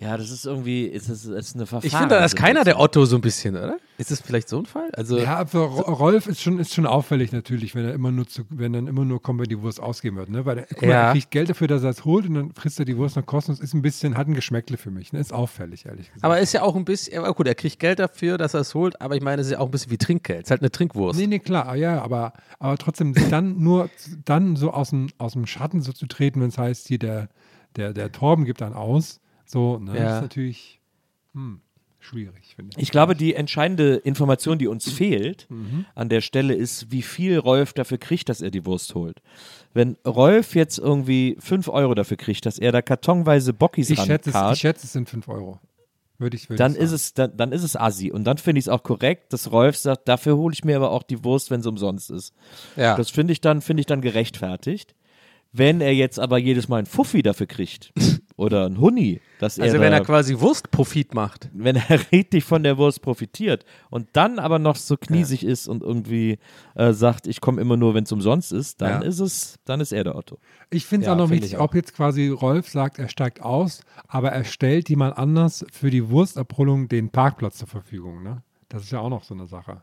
Ja, 0.00 0.16
das 0.16 0.30
ist 0.30 0.46
irgendwie, 0.46 0.84
ist 0.84 1.10
das 1.10 1.24
ist 1.24 1.56
eine 1.56 1.66
Verfahren. 1.66 1.84
ich 1.88 1.92
finde, 1.92 2.14
da 2.14 2.24
ist 2.24 2.36
keiner 2.36 2.62
der 2.62 2.78
Otto 2.78 3.04
so 3.04 3.16
ein 3.16 3.20
bisschen, 3.20 3.56
oder? 3.56 3.78
Ist 3.96 4.12
das 4.12 4.20
vielleicht 4.20 4.48
so 4.48 4.56
ein 4.60 4.64
Fall? 4.66 4.90
Also, 4.92 5.18
Ja, 5.18 5.44
für 5.44 5.58
Ro- 5.58 5.92
Rolf 5.92 6.28
ist 6.28 6.40
schon, 6.40 6.60
ist 6.60 6.72
schon 6.72 6.86
auffällig 6.86 7.32
natürlich, 7.32 7.74
wenn 7.74 7.84
er 7.84 7.94
immer 7.94 8.12
nur 8.12 8.28
zu, 8.28 8.42
wenn 8.48 8.72
dann 8.72 8.86
immer 8.86 9.04
nur 9.04 9.20
kommt, 9.20 9.40
wenn 9.40 9.48
die 9.48 9.60
Wurst 9.60 9.80
ausgeben 9.80 10.16
wird. 10.16 10.28
Ne? 10.28 10.46
Weil 10.46 10.58
er, 10.58 10.66
guck 10.68 10.82
mal, 10.82 10.88
Ja. 10.88 11.06
er 11.08 11.12
kriegt 11.14 11.32
Geld 11.32 11.50
dafür, 11.50 11.66
dass 11.66 11.82
er 11.82 11.90
es 11.90 12.04
holt 12.04 12.26
und 12.28 12.34
dann 12.34 12.52
frisst 12.52 12.78
er 12.78 12.84
die 12.84 12.96
Wurst 12.96 13.16
noch 13.16 13.26
kostenlos. 13.26 13.58
Ist 13.60 13.74
ein 13.74 13.82
bisschen, 13.82 14.16
hat 14.16 14.28
ein 14.28 14.34
Geschmäckle 14.34 14.76
für 14.76 14.92
mich. 14.92 15.12
Ne? 15.12 15.18
Ist 15.18 15.32
auffällig, 15.32 15.84
ehrlich 15.84 16.06
gesagt. 16.06 16.22
aber 16.24 16.38
ist 16.38 16.52
ja 16.52 16.62
auch 16.62 16.76
ein 16.76 16.84
bisschen, 16.84 17.18
aber 17.18 17.34
gut, 17.34 17.48
er 17.48 17.56
kriegt 17.56 17.80
Geld 17.80 17.98
dafür, 17.98 18.38
dass 18.38 18.54
er 18.54 18.60
es 18.60 18.76
holt, 18.76 19.00
aber 19.00 19.16
ich 19.16 19.22
meine, 19.22 19.40
es 19.40 19.48
ist 19.48 19.54
ja 19.54 19.58
auch 19.58 19.64
ein 19.66 19.72
bisschen 19.72 19.90
wie 19.90 19.98
Trinkgeld. 19.98 20.42
Es 20.42 20.46
ist 20.46 20.50
halt 20.52 20.60
eine 20.60 20.70
Trinkwurst. 20.70 21.18
Nee, 21.18 21.26
nee, 21.26 21.40
klar, 21.40 21.74
ja, 21.74 22.00
aber, 22.00 22.34
aber 22.60 22.78
trotzdem 22.78 23.14
sich 23.14 23.28
dann 23.30 23.58
nur 23.58 23.90
dann 24.24 24.54
so 24.54 24.70
aus 24.70 24.90
dem, 24.90 25.08
aus 25.18 25.32
dem 25.32 25.44
Schatten 25.46 25.80
so 25.82 25.92
zu 25.92 26.06
treten, 26.06 26.40
wenn 26.40 26.50
es 26.50 26.58
heißt, 26.58 26.86
hier 26.86 27.00
der, 27.00 27.28
der, 27.74 27.92
der 27.92 28.12
Torben 28.12 28.44
gibt 28.44 28.60
dann 28.60 28.74
aus. 28.74 29.18
So, 29.48 29.78
ne? 29.78 29.96
Ja. 29.96 30.04
Das 30.04 30.14
ist 30.16 30.22
natürlich 30.22 30.80
hm, 31.32 31.60
schwierig, 31.98 32.54
finde 32.54 32.76
ich. 32.76 32.82
Ich 32.82 32.90
glaube, 32.90 33.16
die 33.16 33.34
entscheidende 33.34 33.96
Information, 33.96 34.58
die 34.58 34.66
uns 34.66 34.90
fehlt 34.90 35.46
Mhm. 35.48 35.86
an 35.94 36.08
der 36.10 36.20
Stelle, 36.20 36.54
ist, 36.54 36.92
wie 36.92 37.02
viel 37.02 37.38
Rolf 37.38 37.72
dafür 37.72 37.98
kriegt, 37.98 38.28
dass 38.28 38.42
er 38.42 38.50
die 38.50 38.66
Wurst 38.66 38.94
holt. 38.94 39.22
Wenn 39.72 39.96
Rolf 40.06 40.54
jetzt 40.54 40.78
irgendwie 40.78 41.36
5 41.40 41.68
Euro 41.68 41.94
dafür 41.94 42.18
kriegt, 42.18 42.44
dass 42.44 42.58
er 42.58 42.72
da 42.72 42.82
kartonweise 42.82 43.52
Bockis 43.54 43.88
Ich 43.90 44.00
schätze, 44.00 44.30
es, 44.30 44.52
ich 44.52 44.58
schätze, 44.60 44.86
es 44.86 44.92
sind 44.92 45.08
5 45.08 45.28
Euro. 45.28 45.58
Würde 46.18 46.36
ich, 46.36 46.50
würde 46.50 46.58
dann 46.58 46.72
ich 46.72 46.80
ist 46.80 46.92
es 46.92 47.14
dann, 47.14 47.36
dann 47.36 47.52
ist 47.52 47.62
es 47.62 47.76
assi 47.76 48.10
und 48.10 48.24
dann 48.24 48.38
finde 48.38 48.58
ich 48.58 48.64
es 48.64 48.68
auch 48.68 48.82
korrekt, 48.82 49.32
dass 49.32 49.52
Rolf 49.52 49.76
sagt, 49.76 50.08
dafür 50.08 50.36
hole 50.36 50.52
ich 50.52 50.64
mir 50.64 50.76
aber 50.76 50.90
auch 50.90 51.04
die 51.04 51.22
Wurst, 51.24 51.50
wenn 51.50 51.60
es 51.60 51.66
umsonst 51.66 52.10
ist. 52.10 52.34
Ja. 52.76 52.96
Das 52.96 53.10
finde 53.10 53.32
ich 53.32 53.40
dann 53.40 53.62
finde 53.62 53.80
ich 53.80 53.86
dann 53.86 54.00
gerechtfertigt. 54.00 54.94
Wenn 55.52 55.80
er 55.80 55.94
jetzt 55.94 56.20
aber 56.20 56.36
jedes 56.38 56.68
Mal 56.68 56.76
einen 56.78 56.86
Fuffi 56.86 57.22
dafür 57.22 57.46
kriegt 57.46 57.92
oder 58.36 58.66
einen 58.66 58.78
Huni, 58.80 59.20
dass 59.38 59.56
er 59.56 59.64
Also 59.64 59.80
wenn 59.80 59.92
er 59.94 60.02
quasi 60.02 60.38
Wurstprofit 60.38 61.14
macht. 61.14 61.48
wenn 61.54 61.76
er 61.76 61.88
richtig 62.12 62.44
von 62.44 62.62
der 62.62 62.76
Wurst 62.76 63.00
profitiert 63.00 63.64
und 63.88 64.08
dann 64.12 64.38
aber 64.38 64.58
noch 64.58 64.76
so 64.76 64.96
kniesig 64.98 65.44
ist 65.44 65.66
und 65.66 65.82
irgendwie 65.82 66.38
äh, 66.74 66.92
sagt, 66.92 67.26
ich 67.26 67.40
komme 67.40 67.60
immer 67.62 67.78
nur, 67.78 67.94
wenn 67.94 68.04
es 68.04 68.12
umsonst 68.12 68.52
ist, 68.52 68.82
dann 68.82 69.00
Ja. 69.02 69.08
ist 69.08 69.20
es, 69.20 69.56
dann 69.64 69.80
ist 69.80 69.92
er 69.92 70.04
der 70.04 70.16
Otto. 70.16 70.38
Ich 70.70 70.84
finde 70.84 71.04
es 71.04 71.06
Ja, 71.08 71.14
auch 71.14 71.18
noch 71.18 71.30
wichtig, 71.30 71.58
ob 71.58 71.74
jetzt 71.74 71.94
quasi 71.94 72.28
Rolf 72.28 72.68
sagt, 72.68 72.98
er 72.98 73.08
steigt 73.08 73.40
aus, 73.40 73.80
aber 74.06 74.30
er 74.30 74.44
stellt 74.44 74.90
jemand 74.90 75.16
anders 75.16 75.64
für 75.72 75.90
die 75.90 76.10
Wurstabholung 76.10 76.88
den 76.88 77.08
Parkplatz 77.08 77.56
zur 77.56 77.68
Verfügung. 77.68 78.22
Ne? 78.22 78.42
Das 78.68 78.82
ist 78.82 78.92
ja 78.92 79.00
auch 79.00 79.08
noch 79.08 79.24
so 79.24 79.32
eine 79.32 79.46
Sache. 79.46 79.82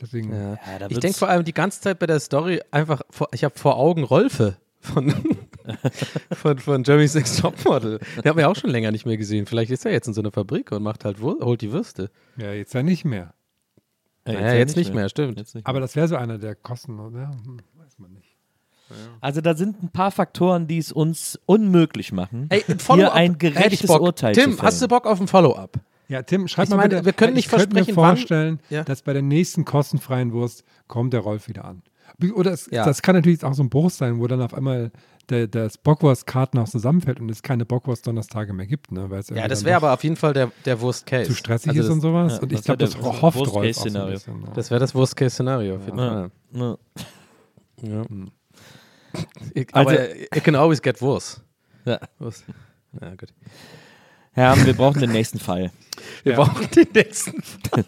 Deswegen, 0.00 0.32
Ja. 0.32 0.52
Ja, 0.54 0.86
ich 0.88 0.98
denke 1.00 1.18
vor 1.18 1.28
allem 1.28 1.44
die 1.44 1.52
ganze 1.52 1.80
Zeit 1.80 1.98
bei 1.98 2.06
der 2.06 2.20
Story 2.20 2.60
einfach, 2.70 3.02
vor, 3.10 3.28
ich 3.32 3.42
habe 3.44 3.58
vor 3.58 3.76
Augen 3.76 4.04
Rolfe 4.04 4.56
von, 4.80 5.12
von, 6.32 6.58
von 6.58 6.84
Jeremy's 6.84 7.14
Next 7.14 7.40
Topmodel. 7.40 7.98
Den 8.16 8.24
haben 8.30 8.38
wir 8.38 8.48
auch 8.48 8.56
schon 8.56 8.70
länger 8.70 8.90
nicht 8.90 9.06
mehr 9.06 9.16
gesehen. 9.16 9.46
Vielleicht 9.46 9.70
ist 9.70 9.84
er 9.84 9.92
jetzt 9.92 10.08
in 10.08 10.14
so 10.14 10.20
einer 10.20 10.32
Fabrik 10.32 10.72
und 10.72 10.82
macht 10.82 11.04
halt, 11.04 11.20
holt 11.20 11.60
die 11.60 11.72
Würste. 11.72 12.10
ja, 12.36 12.52
jetzt 12.52 12.74
ja 12.74 12.82
nicht 12.82 13.04
mehr. 13.04 13.34
Naja, 14.26 14.54
jetzt 14.54 14.76
nicht 14.76 14.94
mehr, 14.94 15.08
stimmt. 15.08 15.38
Jetzt 15.38 15.54
nicht 15.54 15.66
Aber 15.66 15.80
das 15.80 15.96
wäre 15.96 16.06
so 16.06 16.16
einer 16.16 16.38
der 16.38 16.54
Kosten, 16.54 17.00
oder? 17.00 17.30
Hm, 17.44 17.58
weiß 17.76 17.98
man 17.98 18.12
nicht. 18.12 18.36
Also 19.20 19.40
da 19.40 19.54
sind 19.54 19.82
ein 19.82 19.88
paar 19.90 20.10
Faktoren, 20.10 20.66
die 20.66 20.78
es 20.78 20.90
uns 20.92 21.38
unmöglich 21.46 22.10
machen, 22.12 22.46
Ey, 22.48 22.58
ein 22.60 22.64
hier 22.66 22.78
Follow-up 22.80 23.14
ein 23.14 23.32
ich 23.32 23.38
gerechtes 23.38 23.86
Bock. 23.86 24.00
Urteil 24.00 24.34
Tim, 24.34 24.44
zu 24.44 24.50
fällen. 24.56 24.62
hast 24.66 24.82
du 24.82 24.88
Bock 24.88 25.06
auf 25.06 25.20
ein 25.20 25.28
Follow-up? 25.28 25.78
Ja, 26.08 26.22
Tim, 26.22 26.48
schreib 26.48 26.64
Ich 26.64 26.70
mal 26.70 26.76
meine, 26.76 26.88
bitte. 26.96 27.04
wir 27.04 27.12
können 27.12 27.30
ich 27.36 27.44
nicht 27.46 27.52
mir 27.52 27.58
versprechen, 27.60 27.96
wann- 27.96 28.16
vorstellen, 28.16 28.60
Ja. 28.68 28.82
dass 28.82 29.02
bei 29.02 29.12
der 29.12 29.22
nächsten 29.22 29.64
kostenfreien 29.64 30.32
Wurst 30.32 30.64
kommt 30.88 31.12
der 31.12 31.20
Rolf 31.20 31.46
wieder 31.46 31.64
an. 31.64 31.82
Oder 32.34 32.52
es, 32.52 32.68
Ja. 32.70 32.84
das 32.84 33.02
kann 33.02 33.14
natürlich 33.14 33.42
auch 33.44 33.54
so 33.54 33.62
ein 33.62 33.70
Bruch 33.70 33.90
sein, 33.90 34.18
wo 34.20 34.26
dann 34.26 34.40
auf 34.42 34.54
einmal 34.54 34.90
der, 35.28 35.46
das 35.46 35.78
Bockwurstkarten 35.78 36.58
auch 36.60 36.68
zusammenfällt 36.68 37.20
und 37.20 37.30
es 37.30 37.42
keine 37.42 37.64
Bockwurst-Donnerstage 37.64 38.52
mehr 38.52 38.66
gibt. 38.66 38.90
Ne? 38.92 39.08
Weil 39.10 39.20
es 39.20 39.28
Ja, 39.28 39.46
das 39.48 39.64
wäre 39.64 39.76
aber 39.76 39.92
auf 39.92 40.02
jeden 40.02 40.16
Fall 40.16 40.32
der, 40.32 40.50
der 40.64 40.80
Worst-Case. 40.80 41.30
zu 41.30 41.36
stressig 41.36 41.68
Also 41.68 41.80
ist 41.80 41.86
das, 41.86 41.94
und 41.94 42.00
sowas. 42.00 42.32
ja, 42.34 42.38
und 42.42 42.52
ich 42.52 42.58
das 42.58 42.64
glaube, 42.64 42.78
das 42.78 42.90
der 42.92 43.02
hofft 43.02 43.22
Rolf 43.22 43.48
auch 43.48 43.52
so 43.54 43.60
bisschen. 43.60 43.92
Ne? 43.92 44.18
Das 44.54 44.70
wäre 44.70 44.80
das 44.80 44.94
Worst-Case-Szenario 44.94 45.76
auf 45.76 45.84
jeden 45.86 45.98
Ja. 45.98 46.08
Fall. 46.10 46.30
Ja. 46.52 46.76
Ja. 47.82 48.02
Ich, 49.54 49.74
aber 49.74 49.90
Also- 49.90 50.02
it 50.34 50.44
can 50.44 50.54
always 50.54 50.80
get 50.82 51.00
worse. 51.00 51.40
Ja. 51.84 51.98
Worse. 52.18 52.42
Ja, 53.00 53.10
gut. 53.10 53.32
Herr, 54.32 54.56
wir 54.64 54.74
brauchen 54.74 55.00
den 55.00 55.10
nächsten 55.12 55.38
Fall. 55.38 55.70
Wir 56.24 56.32
Ja. 56.32 56.42
brauchen 56.44 56.68
den 56.70 56.88
nächsten. 56.94 57.42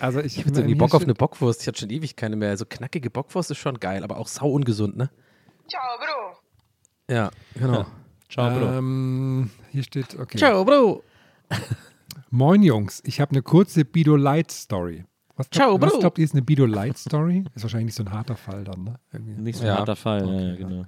Also 0.00 0.20
ich, 0.20 0.38
Ich 0.38 0.44
hätte 0.44 0.60
irgendwie 0.60 0.74
Bock 0.74 0.94
auf 0.94 1.02
eine 1.02 1.14
Bockwurst. 1.14 1.62
Ich 1.62 1.68
hatte 1.68 1.80
schon 1.80 1.90
ewig 1.90 2.16
keine 2.16 2.36
mehr. 2.36 2.56
So 2.56 2.64
knackige 2.66 3.08
Bockwurst 3.10 3.50
ist 3.50 3.58
schon 3.58 3.78
geil, 3.80 4.02
aber 4.04 4.18
auch 4.18 4.28
sau 4.28 4.50
ungesund, 4.50 4.96
ne? 4.96 5.10
Ciao, 5.68 5.80
Bro. 5.98 7.14
Ja, 7.14 7.30
genau. 7.54 7.86
Ciao, 8.28 8.50
Bro. 8.58 8.78
Ähm, 8.78 9.50
hier 9.70 9.82
steht, 9.82 10.18
okay. 10.18 10.36
Ciao, 10.38 10.64
Bro. 10.64 11.02
Moin 12.30 12.62
Jungs, 12.62 13.00
ich 13.04 13.20
habe 13.20 13.30
eine 13.32 13.42
kurze 13.42 13.84
Bido 13.84 14.16
Light 14.16 14.50
Story. 14.50 15.04
Was, 15.36 15.48
Ciao, 15.50 15.68
glaubt, 15.78 15.82
was 15.84 15.92
Bro. 15.92 16.00
glaubt 16.00 16.18
ihr 16.18 16.24
ist 16.24 16.32
eine 16.32 16.42
Bido 16.42 16.66
Light 16.66 16.98
Story? 16.98 17.44
Ist 17.54 17.62
wahrscheinlich 17.62 17.86
nicht 17.86 17.96
so 17.96 18.04
ein 18.04 18.12
harter 18.12 18.36
Fall 18.36 18.64
dann, 18.64 18.84
ne? 18.84 18.98
Irgendwie. 19.12 19.40
Nicht 19.40 19.56
so 19.56 19.62
ein 19.64 19.68
Ja. 19.68 19.78
harter 19.78 19.96
Fall. 19.96 20.26
ja, 20.26 20.40
ja, 20.50 20.56
genau. 20.56 20.86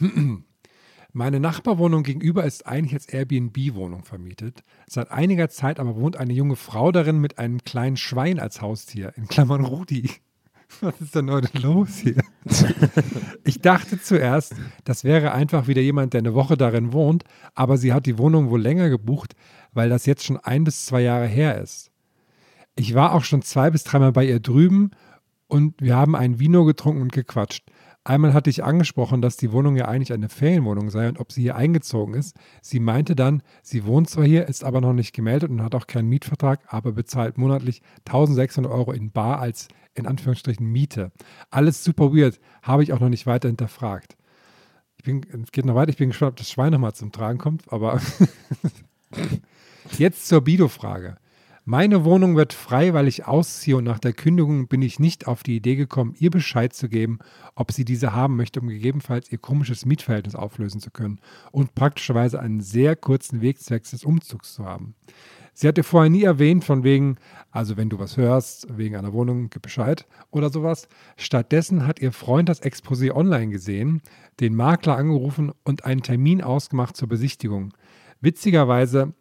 Meine 1.18 1.40
Nachbarwohnung 1.40 2.02
gegenüber 2.02 2.44
ist 2.44 2.66
eigentlich 2.66 2.92
als 2.92 3.06
Airbnb-Wohnung 3.06 4.04
vermietet. 4.04 4.62
Seit 4.86 5.10
einiger 5.10 5.48
Zeit 5.48 5.80
aber 5.80 5.96
wohnt 5.96 6.18
eine 6.18 6.34
junge 6.34 6.56
Frau 6.56 6.92
darin 6.92 7.22
mit 7.22 7.38
einem 7.38 7.64
kleinen 7.64 7.96
Schwein 7.96 8.38
als 8.38 8.60
Haustier, 8.60 9.14
in 9.16 9.26
Klammern 9.26 9.64
Rudi. 9.64 10.10
Was 10.82 11.00
ist 11.00 11.14
denn 11.14 11.30
heute 11.30 11.56
los 11.58 11.96
hier? 11.96 12.22
Ich 13.44 13.62
dachte 13.62 13.98
zuerst, 13.98 14.56
das 14.84 15.04
wäre 15.04 15.32
einfach 15.32 15.68
wieder 15.68 15.80
jemand, 15.80 16.12
der 16.12 16.18
eine 16.18 16.34
Woche 16.34 16.58
darin 16.58 16.92
wohnt, 16.92 17.24
aber 17.54 17.78
sie 17.78 17.94
hat 17.94 18.04
die 18.04 18.18
Wohnung 18.18 18.50
wohl 18.50 18.60
länger 18.60 18.90
gebucht, 18.90 19.36
weil 19.72 19.88
das 19.88 20.04
jetzt 20.04 20.22
schon 20.22 20.36
ein 20.36 20.64
bis 20.64 20.84
zwei 20.84 21.00
Jahre 21.00 21.26
her 21.26 21.58
ist. 21.62 21.92
Ich 22.74 22.94
war 22.94 23.14
auch 23.14 23.24
schon 23.24 23.40
zwei 23.40 23.70
bis 23.70 23.84
dreimal 23.84 24.12
bei 24.12 24.26
ihr 24.26 24.40
drüben 24.40 24.90
und 25.46 25.80
wir 25.80 25.96
haben 25.96 26.14
ein 26.14 26.38
Vino 26.38 26.66
getrunken 26.66 27.00
und 27.00 27.12
gequatscht. 27.12 27.65
Einmal 28.06 28.34
hatte 28.34 28.50
ich 28.50 28.62
angesprochen, 28.62 29.20
dass 29.20 29.36
die 29.36 29.50
Wohnung 29.50 29.74
ja 29.74 29.86
eigentlich 29.86 30.12
eine 30.12 30.28
Ferienwohnung 30.28 30.90
sei 30.90 31.08
und 31.08 31.18
ob 31.18 31.32
sie 31.32 31.42
hier 31.42 31.56
eingezogen 31.56 32.14
ist. 32.14 32.36
Sie 32.62 32.78
meinte 32.78 33.16
dann, 33.16 33.42
sie 33.64 33.84
wohnt 33.84 34.08
zwar 34.08 34.24
hier, 34.24 34.46
ist 34.46 34.62
aber 34.62 34.80
noch 34.80 34.92
nicht 34.92 35.12
gemeldet 35.12 35.50
und 35.50 35.60
hat 35.60 35.74
auch 35.74 35.88
keinen 35.88 36.08
Mietvertrag, 36.08 36.60
aber 36.68 36.92
bezahlt 36.92 37.36
monatlich 37.36 37.82
1600 38.04 38.72
Euro 38.72 38.92
in 38.92 39.10
Bar 39.10 39.40
als 39.40 39.66
in 39.94 40.06
Anführungsstrichen 40.06 40.64
Miete. 40.64 41.10
Alles 41.50 41.82
super 41.82 42.14
weird, 42.14 42.38
habe 42.62 42.84
ich 42.84 42.92
auch 42.92 43.00
noch 43.00 43.08
nicht 43.08 43.26
weiter 43.26 43.48
hinterfragt. 43.48 44.16
Ich 44.98 45.02
bin, 45.02 45.26
es 45.42 45.50
geht 45.50 45.64
noch 45.64 45.74
weiter, 45.74 45.90
ich 45.90 45.96
bin 45.96 46.10
gespannt, 46.10 46.30
ob 46.30 46.36
das 46.36 46.48
Schwein 46.48 46.70
nochmal 46.70 46.94
zum 46.94 47.10
Tragen 47.10 47.38
kommt, 47.38 47.72
aber 47.72 48.00
jetzt 49.98 50.28
zur 50.28 50.42
Bido-Frage. 50.42 51.16
Meine 51.68 52.04
Wohnung 52.04 52.36
wird 52.36 52.52
frei, 52.52 52.94
weil 52.94 53.08
ich 53.08 53.26
ausziehe 53.26 53.76
und 53.76 53.82
nach 53.82 53.98
der 53.98 54.12
Kündigung 54.12 54.68
bin 54.68 54.82
ich 54.82 55.00
nicht 55.00 55.26
auf 55.26 55.42
die 55.42 55.56
Idee 55.56 55.74
gekommen, 55.74 56.14
ihr 56.16 56.30
Bescheid 56.30 56.72
zu 56.72 56.88
geben, 56.88 57.18
ob 57.56 57.72
sie 57.72 57.84
diese 57.84 58.12
haben 58.12 58.36
möchte, 58.36 58.60
um 58.60 58.68
gegebenenfalls 58.68 59.32
ihr 59.32 59.38
komisches 59.38 59.84
Mietverhältnis 59.84 60.36
auflösen 60.36 60.80
zu 60.80 60.92
können 60.92 61.18
und 61.50 61.74
praktischerweise 61.74 62.38
einen 62.38 62.60
sehr 62.60 62.94
kurzen 62.94 63.40
Weg 63.40 63.58
zwecks 63.58 63.90
des 63.90 64.04
Umzugs 64.04 64.54
zu 64.54 64.64
haben. 64.64 64.94
Sie 65.54 65.66
hatte 65.66 65.82
vorher 65.82 66.08
nie 66.08 66.22
erwähnt, 66.22 66.62
von 66.62 66.84
wegen, 66.84 67.16
also 67.50 67.76
wenn 67.76 67.90
du 67.90 67.98
was 67.98 68.16
hörst, 68.16 68.68
wegen 68.78 68.94
einer 68.94 69.12
Wohnung, 69.12 69.50
gib 69.50 69.62
Bescheid 69.62 70.06
oder 70.30 70.50
sowas. 70.50 70.86
Stattdessen 71.16 71.84
hat 71.84 71.98
ihr 71.98 72.12
Freund 72.12 72.48
das 72.48 72.62
Exposé 72.62 73.10
online 73.10 73.48
gesehen, 73.48 74.02
den 74.38 74.54
Makler 74.54 74.96
angerufen 74.96 75.50
und 75.64 75.84
einen 75.84 76.02
Termin 76.02 76.42
ausgemacht 76.42 76.96
zur 76.96 77.08
Besichtigung. 77.08 77.74
Witzigerweise 78.20 79.14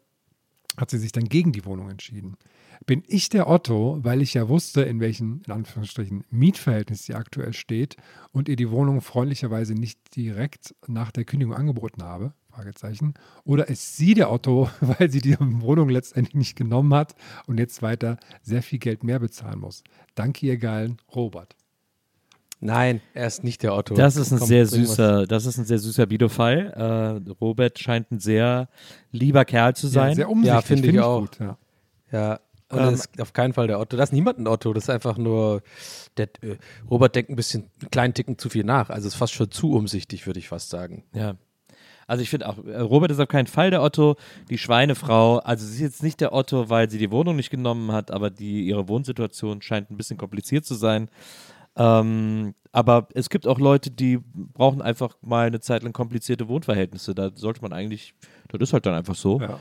hat 0.78 0.90
sie 0.90 0.98
sich 0.98 1.12
dann 1.12 1.26
gegen 1.26 1.52
die 1.52 1.66
Wohnung 1.66 1.90
entschieden. 1.90 2.38
Bin 2.86 3.04
ich 3.08 3.30
der 3.30 3.50
Otto, 3.50 4.00
weil 4.02 4.22
ich 4.22 4.34
ja 4.34 4.50
wusste, 4.50 4.82
in 4.82 5.00
welchem, 5.00 5.42
in 5.46 5.54
Anführungsstrichen, 5.54 6.24
Mietverhältnis 6.30 7.06
sie 7.06 7.16
aktuell 7.16 7.54
steht 7.54 7.96
und 8.32 8.50
ihr 8.50 8.56
die 8.56 8.70
Wohnung 8.70 9.02
freundlicherweise 9.02 9.74
nicht 9.74 10.16
direkt 10.16 10.76
nach 10.88 11.12
der 11.12 11.24
Kündigung 11.24 11.56
angeboten 11.56 12.04
habe? 12.04 12.34
Fragezeichen. 12.50 13.16
Oder 13.44 13.68
ist 13.68 13.98
sie 13.98 14.14
der 14.14 14.32
Otto, 14.32 14.70
weil 14.82 15.12
sie 15.12 15.22
die 15.22 15.38
Wohnung 15.40 15.90
letztendlich 15.90 16.36
nicht 16.36 16.56
genommen 16.56 16.94
hat 16.94 17.16
und 17.48 17.60
jetzt 17.60 17.82
weiter 17.82 18.18
sehr 18.42 18.62
viel 18.62 18.80
Geld 18.80 19.04
mehr 19.04 19.20
bezahlen 19.20 19.60
muss? 19.60 19.84
Danke, 20.16 20.46
ihr 20.46 20.58
geilen 20.58 20.98
Robert. 21.14 21.56
Nein, 22.60 23.02
er 23.14 23.28
ist 23.28 23.44
nicht 23.44 23.64
der 23.64 23.76
Otto. 23.76 23.96
Das 23.96 24.16
ist 24.16 24.32
ein 24.32 24.40
Kommt 24.40 24.48
sehr 24.48 24.66
süßer, 24.66 25.28
das 25.28 25.46
ist 25.46 25.58
ein 25.58 25.66
sehr 25.66 25.78
süßer 25.78 26.06
Bido-Fall. 26.06 27.22
Äh, 27.28 27.32
Robert 27.42 27.78
scheint 27.80 28.12
ein 28.12 28.20
sehr 28.20 28.70
lieber 29.12 29.46
Kerl 29.46 29.76
zu 29.76 29.88
sein. 29.88 30.10
Ja, 30.10 30.16
sehr 30.16 30.30
umsichtig, 30.30 30.54
Ja, 30.54 30.62
finde 30.62 30.88
ich 30.90 31.00
auch. 31.00 31.20
Gut, 31.22 31.40
ja. 31.40 31.58
Ja, 32.12 32.40
und 32.70 32.80
Ähm, 32.80 32.86
das 32.92 33.06
ist 33.06 33.22
auf 33.22 33.34
keinen 33.34 33.54
Fall 33.54 33.68
der 33.68 33.80
Otto. 33.80 33.98
Das 33.98 34.10
ist 34.10 34.14
niemand 34.14 34.40
ein 34.40 34.48
Otto. 34.48 34.74
Das 34.74 34.86
ist 34.86 34.90
einfach 34.90 35.18
nur, 35.18 35.62
der, 36.18 36.30
äh, 36.42 36.56
Robert 36.90 37.16
denkt 37.16 37.30
ein 37.30 37.36
bisschen, 37.36 37.70
einen 37.82 37.92
kleinen 37.92 38.14
Ticken 38.14 38.38
zu 38.38 38.50
viel 38.50 38.64
nach. 38.64 38.90
Also 38.90 39.08
ist 39.08 39.16
fast 39.16 39.34
schon 39.34 39.52
zu 39.52 39.74
umsichtig, 39.74 40.26
würde 40.26 40.40
ich 40.40 40.48
fast 40.48 40.70
sagen. 40.70 41.04
Ja. 41.14 41.36
Also 42.08 42.22
ich 42.22 42.30
finde 42.30 42.48
auch, 42.48 42.64
äh, 42.64 42.80
Robert 42.80 43.12
ist 43.12 43.20
auf 43.20 43.28
keinen 43.28 43.48
Fall 43.48 43.70
der 43.72 43.82
Otto. 43.82 44.16
Die 44.50 44.58
Schweinefrau, 44.58 45.38
also 45.40 45.66
sie 45.66 45.76
ist 45.76 45.80
jetzt 45.82 46.04
nicht 46.04 46.22
der 46.22 46.34
Otto, 46.34 46.70
weil 46.70 46.90
sie 46.90 46.98
die 47.00 47.12
Wohnung 47.12 47.36
nicht 47.36 47.50
genommen 47.50 47.92
hat, 47.92 48.12
aber 48.12 48.30
die, 48.30 48.66
ihre 48.68 48.88
Wohnsituation 48.88 49.62
scheint 49.62 49.90
ein 49.92 49.98
bisschen 49.98 50.18
kompliziert 50.18 50.66
zu 50.66 50.76
sein. 50.76 51.10
Ähm, 51.78 52.54
aber 52.72 53.08
es 53.14 53.30
gibt 53.30 53.48
auch 53.48 53.60
Leute, 53.60 53.90
die 53.90 54.20
brauchen 54.34 54.82
einfach 54.82 55.18
mal 55.22 55.48
eine 55.48 55.62
Zeit 55.62 55.84
lang 55.84 55.94
komplizierte 55.94 56.48
Wohnverhältnisse. 56.48 57.16
Da 57.16 57.32
sollte 57.34 57.62
man 57.62 57.72
eigentlich, 57.72 58.14
das 58.50 58.62
ist 58.62 58.74
halt 58.74 58.86
dann 58.86 58.94
einfach 58.96 59.16
so. 59.16 59.40
Ja. 59.40 59.60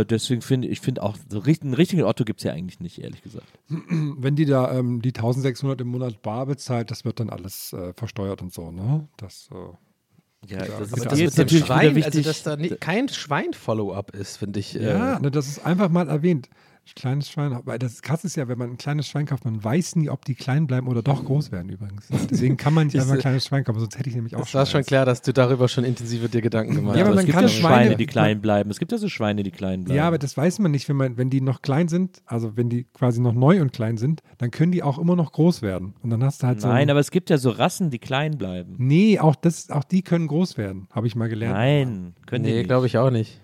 Äh, 0.00 0.04
deswegen 0.04 0.42
finde 0.42 0.68
ich, 0.68 0.80
finde 0.80 1.02
auch, 1.02 1.16
so 1.28 1.40
einen 1.42 1.74
richtigen 1.74 2.02
Otto 2.04 2.24
gibt 2.24 2.40
es 2.40 2.44
ja 2.44 2.52
eigentlich 2.52 2.80
nicht, 2.80 3.00
ehrlich 3.02 3.22
gesagt. 3.22 3.46
Wenn 3.68 4.36
die 4.36 4.44
da 4.44 4.72
ähm, 4.72 5.02
die 5.02 5.08
1600 5.10 5.80
im 5.80 5.88
Monat 5.88 6.22
bar 6.22 6.46
bezahlt, 6.46 6.90
das 6.90 7.04
wird 7.04 7.18
dann 7.20 7.30
alles 7.30 7.72
äh, 7.72 7.92
versteuert 7.94 8.42
und 8.42 8.52
so, 8.52 8.70
ne? 8.70 9.08
Das, 9.16 9.48
äh, 9.52 10.52
Ja, 10.52 10.64
Ja, 10.64 10.78
das 10.78 10.92
ist 10.92 11.04
das 11.04 11.18
dem 11.18 11.30
natürlich 11.36 11.64
Schwein, 11.66 11.94
wichtig. 11.96 12.16
also 12.16 12.28
dass 12.30 12.42
da 12.44 12.56
nie, 12.56 12.68
kein 12.70 13.08
Schwein-Follow-up 13.08 14.10
ist, 14.14 14.36
finde 14.36 14.60
ich. 14.60 14.74
ja, 14.74 15.16
äh, 15.16 15.20
ne, 15.20 15.30
das 15.32 15.48
ist 15.48 15.66
einfach 15.66 15.88
mal 15.88 16.08
erwähnt. 16.08 16.48
Kleines 16.94 17.28
Schwein, 17.30 17.58
weil 17.64 17.78
das 17.78 18.00
krass 18.00 18.24
ist 18.24 18.36
ja, 18.36 18.46
wenn 18.48 18.56
man 18.58 18.70
ein 18.70 18.76
kleines 18.78 19.08
Schwein 19.08 19.26
kauft, 19.26 19.44
man 19.44 19.62
weiß 19.62 19.96
nie, 19.96 20.08
ob 20.08 20.24
die 20.24 20.34
klein 20.34 20.66
bleiben 20.66 20.86
oder 20.88 21.02
doch 21.02 21.24
groß 21.24 21.50
werden 21.52 21.68
übrigens. 21.70 22.06
Deswegen 22.30 22.56
kann 22.56 22.72
man 22.74 22.86
nicht 22.86 22.94
Ich 22.94 23.00
einfach 23.00 23.14
ein 23.14 23.20
kleines 23.20 23.44
Schwein 23.46 23.64
kaufen, 23.64 23.80
sonst 23.80 23.98
hätte 23.98 24.08
ich 24.08 24.14
nämlich 24.14 24.36
auch 24.36 24.40
Es 24.46 24.54
war 24.54 24.64
schon 24.66 24.82
klar, 24.84 25.04
dass 25.04 25.20
du 25.20 25.32
darüber 25.32 25.68
schon 25.68 25.84
intensive 25.84 26.28
dir 26.28 26.40
Gedanken 26.42 26.74
gemacht 26.76 26.96
Ja, 26.96 27.02
hast. 27.02 27.08
aber 27.08 27.10
es 27.10 27.16
man 27.16 27.26
gibt 27.26 27.34
kann 27.36 27.44
ja 27.44 27.48
Schweine- 27.48 27.74
Schweine, 27.84 27.96
die 27.96 28.06
klein 28.06 28.40
bleiben. 28.40 28.70
Es 28.70 28.78
gibt 28.78 28.92
ja 28.92 28.98
so 28.98 29.08
Schweine, 29.08 29.42
die 29.42 29.50
klein 29.50 29.84
bleiben. 29.84 29.96
Ja, 29.96 30.06
aber 30.06 30.18
das 30.18 30.36
weiß 30.36 30.58
man 30.60 30.70
nicht, 30.70 30.88
wenn, 30.88 30.96
man, 30.96 31.16
wenn 31.16 31.28
die 31.28 31.40
noch 31.40 31.60
klein 31.60 31.88
sind, 31.88 32.22
also 32.24 32.56
wenn 32.56 32.68
die 32.68 32.84
quasi 32.84 33.20
noch 33.20 33.34
neu 33.34 33.60
und 33.60 33.72
klein 33.72 33.96
sind, 33.96 34.22
dann 34.38 34.50
können 34.50 34.70
die 34.72 34.82
auch 34.82 34.98
immer 34.98 35.16
noch 35.16 35.32
groß 35.32 35.62
werden. 35.62 35.94
Und 36.02 36.10
dann 36.10 36.22
hast 36.22 36.42
du 36.42 36.46
halt 36.46 36.60
so. 36.60 36.68
Nein, 36.68 36.88
aber 36.88 37.00
es 37.00 37.10
gibt 37.10 37.30
ja 37.30 37.38
so 37.38 37.50
Rassen, 37.50 37.90
die 37.90 37.98
klein 37.98 38.38
bleiben. 38.38 38.76
Nee, 38.78 39.18
auch, 39.18 39.34
das, 39.34 39.70
auch 39.70 39.84
die 39.84 40.02
können 40.02 40.28
groß 40.28 40.56
werden, 40.56 40.86
habe 40.92 41.06
ich 41.06 41.16
mal 41.16 41.28
gelernt. 41.28 41.54
Nein, 41.56 42.14
können 42.26 42.44
die 42.44 42.52
Nee, 42.52 42.62
glaube 42.62 42.86
ich 42.86 42.96
auch 42.96 43.10
nicht. 43.10 43.40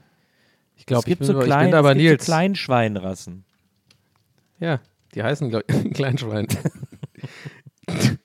Ich 0.83 0.87
glaube, 0.87 1.03
es 1.03 1.07
gibt 1.07 1.25
so 1.25 1.38
ich 1.38 1.45
klein, 1.45 1.66
bin 1.66 1.75
aber 1.75 1.90
es 1.90 1.97
gibt 1.97 2.09
Nils. 2.11 2.27
so 2.27 2.33
Kleinschweinrassen. 2.33 3.45
Ja, 4.59 4.81
die 5.14 5.23
heißen, 5.23 5.49
glaube 5.49 5.64
ich, 5.68 5.92
Kleinschwein. 5.95 6.49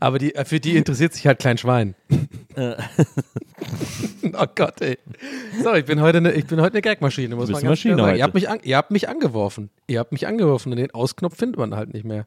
aber 0.00 0.18
die, 0.18 0.34
für 0.44 0.58
die 0.58 0.76
interessiert 0.76 1.12
sich 1.12 1.24
halt 1.28 1.38
Kleinschwein. 1.38 1.94
Äh, 2.56 2.74
oh 4.32 4.46
Gott, 4.56 4.80
ey. 4.80 4.98
So, 5.62 5.72
ich 5.74 5.84
bin 5.84 6.00
heute 6.00 6.18
eine, 6.18 6.32
ich 6.32 6.46
bin 6.46 6.60
heute 6.60 6.72
eine 6.72 6.82
Gagmaschine, 6.82 7.36
muss 7.36 7.48
man 7.48 7.62
ganz 7.62 7.70
Maschine 7.70 7.94
sagen. 7.94 8.08
heute. 8.08 8.18
Ihr 8.18 8.24
habt, 8.24 8.34
mich 8.34 8.48
an, 8.48 8.58
ihr 8.64 8.76
habt 8.76 8.90
mich 8.90 9.08
angeworfen. 9.08 9.70
Ihr 9.86 10.00
habt 10.00 10.10
mich 10.10 10.26
angeworfen 10.26 10.72
und 10.72 10.78
den 10.78 10.90
Ausknopf 10.90 11.36
findet 11.36 11.58
man 11.58 11.76
halt 11.76 11.94
nicht 11.94 12.04
mehr. 12.04 12.26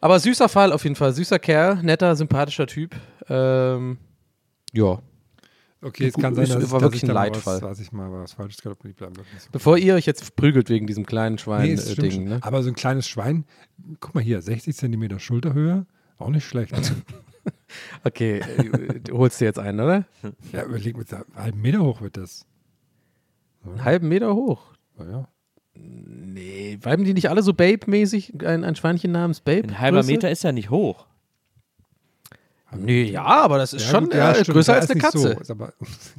Aber 0.00 0.18
süßer 0.18 0.48
Fall 0.48 0.72
auf 0.72 0.84
jeden 0.84 0.96
Fall. 0.96 1.12
Süßer 1.12 1.38
Kerl, 1.38 1.82
netter, 1.82 2.16
sympathischer 2.16 2.66
Typ. 2.66 2.96
Ähm, 3.28 3.98
ja. 4.72 5.02
Okay, 5.82 6.06
es 6.08 6.14
kann 6.14 6.34
sein, 6.34 6.46
dass, 6.48 6.62
ich- 6.64 6.70
war 6.70 6.80
dass 6.80 6.86
wirklich 6.88 7.02
ich 7.04 7.08
ein 7.08 7.14
Leitfall. 7.14 7.56
Was, 7.56 7.62
was 7.62 7.80
ich 7.80 7.90
mal 7.92 8.12
was 8.12 8.34
falsch 8.34 8.56
gesagt 8.56 8.78
habe, 8.80 8.88
die 8.88 8.92
bleiben 8.94 9.16
wirklich 9.16 9.40
so. 9.40 9.48
Bevor 9.50 9.78
ihr 9.78 9.94
euch 9.94 10.04
jetzt 10.06 10.36
prügelt 10.36 10.68
wegen 10.68 10.86
diesem 10.86 11.06
kleinen 11.06 11.36
Nee, 11.36 11.40
Schwein-Ding. 11.42 12.10
schon. 12.12 12.24
ne? 12.24 12.38
Aber 12.42 12.62
so 12.62 12.68
ein 12.68 12.74
kleines 12.74 13.08
Schwein, 13.08 13.44
guck 14.00 14.14
mal 14.14 14.22
hier, 14.22 14.42
60 14.42 14.76
Zentimeter 14.76 15.18
Schulterhöhe, 15.18 15.86
auch 16.18 16.28
nicht 16.30 16.44
schlecht. 16.46 16.74
Okay, 18.04 18.40
äh, 18.40 19.00
du 19.00 19.16
holst 19.16 19.40
dir 19.40 19.44
jetzt 19.46 19.58
einen, 19.58 19.80
oder? 19.80 20.04
ja, 20.52 20.64
überleg 20.64 20.96
mit 20.98 21.12
einem 21.14 21.24
halben 21.36 21.60
Meter 21.62 21.80
hoch 21.80 22.00
wird 22.02 22.16
das. 22.16 22.44
Einen 23.64 23.84
halben 23.84 24.08
Meter 24.08 24.34
hoch. 24.34 24.74
Ja. 24.98 25.28
Nee, 25.74 26.76
bleiben 26.76 27.04
die 27.04 27.14
nicht 27.14 27.30
alle 27.30 27.42
so 27.42 27.54
Babe-mäßig? 27.54 28.44
Ein, 28.44 28.64
ein 28.64 28.74
Schweinchen 28.76 29.12
namens 29.12 29.40
Babe? 29.40 29.68
ein 29.68 29.78
halber? 29.78 30.02
Meter 30.02 30.30
ist 30.30 30.42
ja 30.42 30.52
nicht 30.52 30.68
hoch. 30.70 31.06
Nee, 32.76 33.04
ja, 33.10 33.24
aber 33.24 33.58
das 33.58 33.72
ist 33.72 33.84
Ja, 33.86 33.90
schon 33.90 34.04
gut, 34.04 34.14
ja, 34.14 34.30
äh, 34.30 34.34
stimmt, 34.36 34.54
größer 34.54 34.72
ja, 34.74 34.78
als 34.78 34.84
ist 34.84 34.90
eine 34.92 35.00
nicht 35.02 35.12
so, 35.12 35.28
Katze. 35.28 35.40
ist 35.40 35.50
aber- 35.50 35.72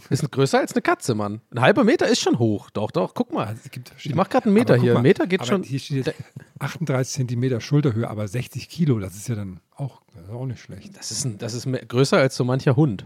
ist 0.09 0.31
größer 0.31 0.59
als 0.59 0.73
eine 0.73 0.81
Katze, 0.81 1.15
Mann. 1.15 1.39
Ein 1.51 1.61
halber 1.61 1.83
Meter 1.83 2.07
ist 2.07 2.19
schon 2.19 2.39
hoch. 2.39 2.69
Doch, 2.71 2.91
doch, 2.91 3.13
guck 3.13 3.31
mal. 3.31 3.47
Also 3.47 3.61
es 3.65 3.71
gibt 3.71 3.93
ich 3.97 4.13
mach 4.15 4.29
gerade 4.29 4.45
einen 4.47 4.53
Meter 4.55 4.75
hier. 4.75 4.93
mal, 4.93 4.99
Ein 4.99 5.03
Meter 5.03 5.27
geht 5.27 5.39
aber 5.39 5.47
schon. 5.47 5.63
Hier 5.63 5.79
steht 5.79 6.05
jetzt 6.07 6.15
38 6.59 7.13
Zentimeter 7.13 7.61
Schulterhöhe, 7.61 8.09
aber 8.09 8.27
60 8.27 8.67
Kilo, 8.69 8.99
das 8.99 9.15
ist 9.15 9.29
ja 9.29 9.35
dann 9.35 9.59
auch, 9.75 10.01
das 10.13 10.25
ist 10.25 10.29
auch 10.31 10.45
nicht 10.45 10.59
schlecht. 10.61 10.97
Das 10.97 11.11
ist, 11.11 11.23
ein, 11.25 11.37
das 11.37 11.53
ist 11.53 11.65
mehr, 11.65 11.85
größer 11.85 12.17
als 12.17 12.35
so 12.35 12.43
mancher 12.43 12.75
Hund. 12.75 13.05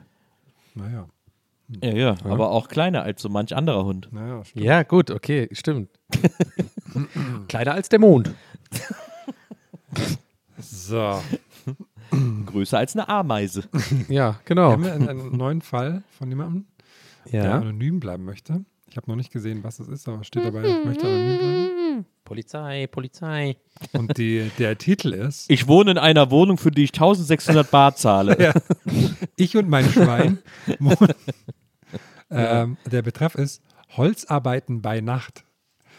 Naja. 0.74 1.08
Ja, 1.84 1.94
ja, 1.96 2.16
aber 2.26 2.52
auch 2.52 2.68
kleiner 2.68 3.02
als 3.04 3.22
so 3.24 3.30
manch 3.30 3.56
anderer 3.56 3.86
Hund. 3.86 4.10
Naja, 4.12 4.44
stimmt. 4.46 4.66
Ja, 4.66 4.84
gut, 4.84 5.10
okay, 5.10 5.50
stimmt. 5.52 5.90
Kleiner 7.48 7.74
als 7.74 7.90
der 7.90 8.00
Mond. 8.00 8.32
So. 10.58 11.22
Größer 12.46 12.78
als 12.78 12.96
eine 12.96 13.08
Ameise. 13.10 13.64
Ja, 14.10 14.40
genau. 14.46 14.72
Haben 14.72 14.84
wir 14.84 14.94
einen, 14.94 15.10
einen 15.10 15.38
neuen 15.38 15.62
Fall 15.62 16.04
von 16.18 16.30
jemandem, 16.30 16.66
der 17.32 17.44
Ja. 17.44 17.58
anonym 17.60 18.00
bleiben 18.00 18.24
möchte? 18.26 18.64
Ich 18.88 18.98
habe 18.98 19.10
noch 19.10 19.16
nicht 19.18 19.32
gesehen, 19.32 19.64
was 19.64 19.80
es 19.80 19.88
ist, 19.88 20.08
aber 20.08 20.22
es 20.22 20.28
steht 20.28 20.46
dabei, 20.46 20.64
ich 20.64 20.86
möchte 20.86 21.06
anonym 21.08 21.38
bleiben. 21.38 22.06
Polizei, 22.24 22.88
Polizei. 22.88 23.58
Und 23.94 24.18
die, 24.18 24.50
der 24.58 24.78
Titel 24.78 25.14
ist 25.14 25.50
Ich 25.50 25.68
wohne 25.68 25.92
in 25.92 25.98
einer 25.98 26.32
Wohnung, 26.32 26.58
für 26.58 26.72
die 26.72 26.84
ich 26.84 26.94
1600 26.94 27.70
Bar 27.70 27.96
zahle. 27.96 28.38
Ja. 28.40 28.54
Ich 29.36 29.56
und 29.58 29.70
mein 29.70 29.86
Schwein. 29.90 30.40
wohnen- 30.80 31.14
ähm, 32.32 32.78
der 32.92 33.02
Betreff 33.02 33.36
ist 33.36 33.62
Holzarbeiten 33.96 34.82
bei 34.82 35.02
Nacht. 35.02 35.44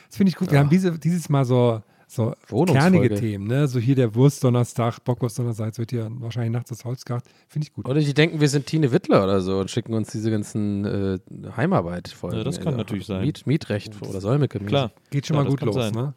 Das 0.08 0.16
finde 0.16 0.30
ich 0.30 0.36
gut. 0.36 0.50
Wir 0.50 0.58
haben 0.58 0.70
diese, 0.70 0.98
dieses 0.98 1.28
Mal 1.28 1.44
so, 1.44 1.82
so 2.16 2.35
kernige 2.64 3.14
Themen. 3.14 3.46
Ne? 3.46 3.68
So 3.68 3.79
hier 3.79 3.94
der 3.94 4.14
Wurstdonnerstag, 4.14 5.05
Bockwurstdonnerstag, 5.05 5.66
jetzt 5.66 5.79
wird 5.79 5.90
hier 5.90 6.09
wahrscheinlich 6.18 6.52
nachts 6.52 6.70
das 6.70 6.85
Holz 6.85 7.05
gemacht. 7.05 7.24
Finde 7.48 7.66
ich 7.66 7.72
gut. 7.72 7.88
Oder 7.88 8.00
die 8.00 8.14
denken, 8.14 8.40
wir 8.40 8.48
sind 8.48 8.66
Tine 8.66 8.90
Wittler 8.92 9.22
oder 9.24 9.40
so 9.40 9.59
und 9.61 9.70
schicken 9.70 9.94
uns 9.94 10.11
diese 10.11 10.31
ganzen 10.31 10.85
äh, 10.85 11.18
Heimarbeit 11.57 12.09
folgen. 12.09 12.38
Ja, 12.38 12.44
das 12.44 12.61
kann 12.61 12.76
natürlich 12.76 13.07
sein. 13.07 13.22
Miet, 13.22 13.46
Mietrecht 13.46 14.00
oder 14.02 14.20
Säumeke. 14.20 14.59
Klar. 14.61 14.92
Geht 15.11 15.26
schon 15.26 15.37
Ja, 15.37 15.42
mal 15.44 15.48
gut 15.50 15.61
los. 15.61 15.74
sein. 15.74 15.92
Ne? 15.92 16.14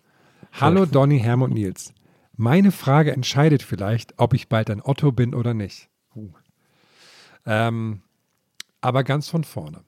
Hallo 0.54 0.86
Donny, 0.86 1.20
Herm 1.20 1.42
und 1.42 1.54
Nils. 1.54 1.94
Meine 2.36 2.72
Frage 2.72 3.12
entscheidet 3.12 3.62
vielleicht, 3.62 4.14
ob 4.18 4.34
ich 4.34 4.48
bald 4.48 4.70
ein 4.70 4.82
Otto 4.82 5.12
bin 5.12 5.36
oder 5.36 5.54
nicht. 5.54 5.90
Uh. 6.16 6.30
Ähm, 7.46 8.02
aber 8.82 9.04
ganz 9.04 9.28
von 9.28 9.44
vorne. 9.44 9.82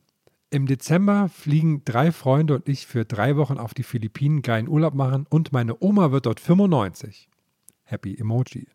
Im 0.53 0.65
Dezember 0.65 1.29
fliegen 1.29 1.85
drei 1.85 2.11
Freunde 2.11 2.55
und 2.55 2.67
ich 2.67 2.85
für 2.85 3.05
drei 3.05 3.37
Wochen 3.37 3.57
auf 3.57 3.73
die 3.73 3.83
Philippinen 3.83 4.41
geilen 4.41 4.67
Urlaub 4.67 4.93
machen 4.93 5.25
und 5.29 5.53
meine 5.53 5.81
Oma 5.81 6.11
wird 6.11 6.25
dort 6.25 6.41
95. 6.41 7.29
Happy 7.85 8.15
Emoji. 8.15 8.67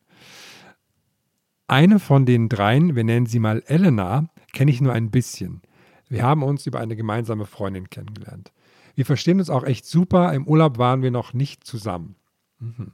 Eine 1.69 1.99
von 1.99 2.25
den 2.25 2.49
dreien, 2.49 2.97
wir 2.97 3.05
nennen 3.05 3.27
sie 3.27 3.41
mal 3.41 3.63
Elena, 3.67 4.31
kenne 4.55 4.71
ich 4.71 4.81
nur 4.81 4.95
ein 4.95 5.11
bisschen. 5.11 5.61
Wir 6.09 6.23
haben 6.23 6.43
uns 6.43 6.67
über 6.67 6.81
eine 6.81 6.97
gemeinsame 6.97 7.45
Freundin 7.45 7.91
kennengelernt. 7.91 8.53
Wir 8.95 9.05
verstehen 9.05 9.39
uns 9.39 9.51
auch 9.51 9.65
echt 9.65 9.85
super. 9.85 10.33
Im 10.33 10.47
Urlaub 10.47 10.79
waren 10.79 11.03
wir 11.03 11.11
noch 11.11 11.35
nicht 11.35 11.65
zusammen. 11.65 12.17
Mhm. 12.59 12.93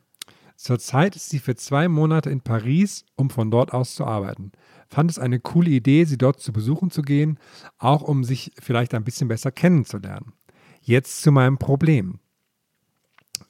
Zurzeit 0.63 1.17
ist 1.17 1.29
sie 1.29 1.41
für 1.41 1.57
zwei 1.57 1.89
Monate 1.89 2.31
in 2.31 2.41
Paris, 2.41 3.05
um 3.17 3.31
von 3.31 3.51
dort 3.51 3.73
aus 3.73 3.97
zu 3.97 4.05
arbeiten. 4.05 4.53
Fand 4.87 5.11
es 5.11 5.19
eine 5.19 5.41
coole 5.41 5.71
Idee, 5.71 6.05
sie 6.05 6.17
dort 6.17 6.39
zu 6.39 6.53
besuchen 6.53 6.93
zu 6.93 7.03
gehen, 7.03 7.41
auch 7.79 8.03
um 8.03 8.23
sich 8.23 8.53
vielleicht 8.61 8.95
ein 8.95 9.03
bisschen 9.03 9.27
besser 9.27 9.51
kennenzulernen. 9.51 10.35
Jetzt 10.81 11.21
zu 11.23 11.33
meinem 11.33 11.59
Problem. 11.59 12.21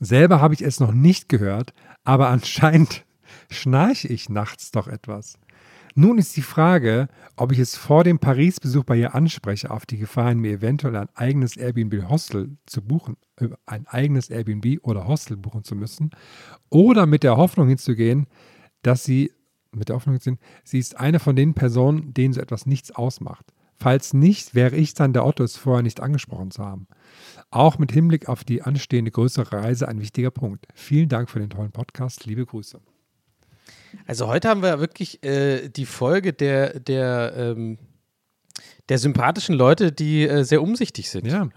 Selber 0.01 0.41
habe 0.41 0.55
ich 0.55 0.63
es 0.63 0.81
noch 0.81 0.93
nicht 0.93 1.29
gehört, 1.29 1.75
aber 2.03 2.31
anscheinend 2.31 3.05
schnarche 3.51 4.09
ich 4.09 4.31
nachts 4.31 4.71
doch 4.71 4.89
etwas. 4.89 5.39
Nun 5.95 6.19
ist 6.19 6.37
die 6.37 6.43
Frage, 6.43 7.09
ob 7.37 7.53
ich 7.53 7.59
es 7.59 7.77
vor 7.77 8.03
dem 8.03 8.19
Paris-Besuch 8.19 8.85
bei 8.85 8.97
ihr 8.97 9.15
anspreche, 9.15 9.71
auf 9.71 9.85
die 9.85 9.99
Gefahr 9.99 10.31
hin, 10.31 10.39
mir 10.39 10.53
eventuell 10.53 10.97
ein 10.97 11.09
eigenes 11.15 11.57
Airbnb-Hostel 11.57 12.57
zu 12.67 12.83
buchen, 12.83 13.17
äh, 13.37 13.49
ein 13.67 13.87
eigenes 13.87 14.31
Airbnb 14.31 14.79
oder 14.83 15.07
Hostel 15.07 15.37
buchen 15.37 15.65
zu 15.65 15.75
müssen, 15.75 16.11
oder 16.71 17.07
mit 17.07 17.23
der 17.23 17.37
Hoffnung 17.37 17.69
hinzugehen, 17.69 18.27
dass 18.83 19.05
sie, 19.05 19.33
mit 19.71 19.91
der 19.91 19.97
Hoffnung 19.97 20.15
hinzugehen, 20.15 20.41
sie 20.65 20.79
ist 20.79 20.99
eine 20.99 21.19
von 21.19 21.37
den 21.37 21.53
Personen, 21.55 22.15
denen 22.15 22.33
so 22.33 22.41
etwas 22.41 22.65
nichts 22.65 22.91
ausmacht. 22.91 23.53
Falls 23.77 24.15
nicht, 24.15 24.55
wäre 24.55 24.77
ich 24.77 24.95
dann 24.95 25.13
der 25.13 25.27
Otto, 25.27 25.43
es 25.43 25.57
vorher 25.57 25.83
nicht 25.83 26.01
angesprochen 26.01 26.53
zu 26.53 26.65
haben. 26.65 26.87
Auch 27.51 27.79
mit 27.79 27.91
Hinblick 27.91 28.29
auf 28.29 28.45
die 28.45 28.63
anstehende 28.63 29.11
größere 29.11 29.53
Reise 29.53 29.89
ein 29.89 30.01
wichtiger 30.01 30.31
Punkt. 30.31 30.67
Vielen 30.75 31.09
Dank 31.09 31.29
für 31.29 31.41
den 31.41 31.51
tollen 31.51 31.73
Podcast. 31.73 32.25
Liebe 32.25 32.47
Grüße. 32.47 32.81
Also 34.07 34.27
heute 34.27 34.49
haben 34.49 34.63
wir 34.63 34.71
ja 34.71 34.81
wirklich 34.81 35.23
äh, 35.25 35.69
die 35.69 35.87
Folge 35.87 36.33
der, 36.33 36.81
der, 36.81 37.35
ähm, 37.37 37.79
der 38.89 38.99
sympathischen 38.99 39.55
Leute, 39.55 39.93
die 39.93 40.27
äh, 40.27 40.45
sehr 40.45 40.63
umsichtig 40.63 41.11
sind. 41.11 41.27
Ja. 41.27 41.49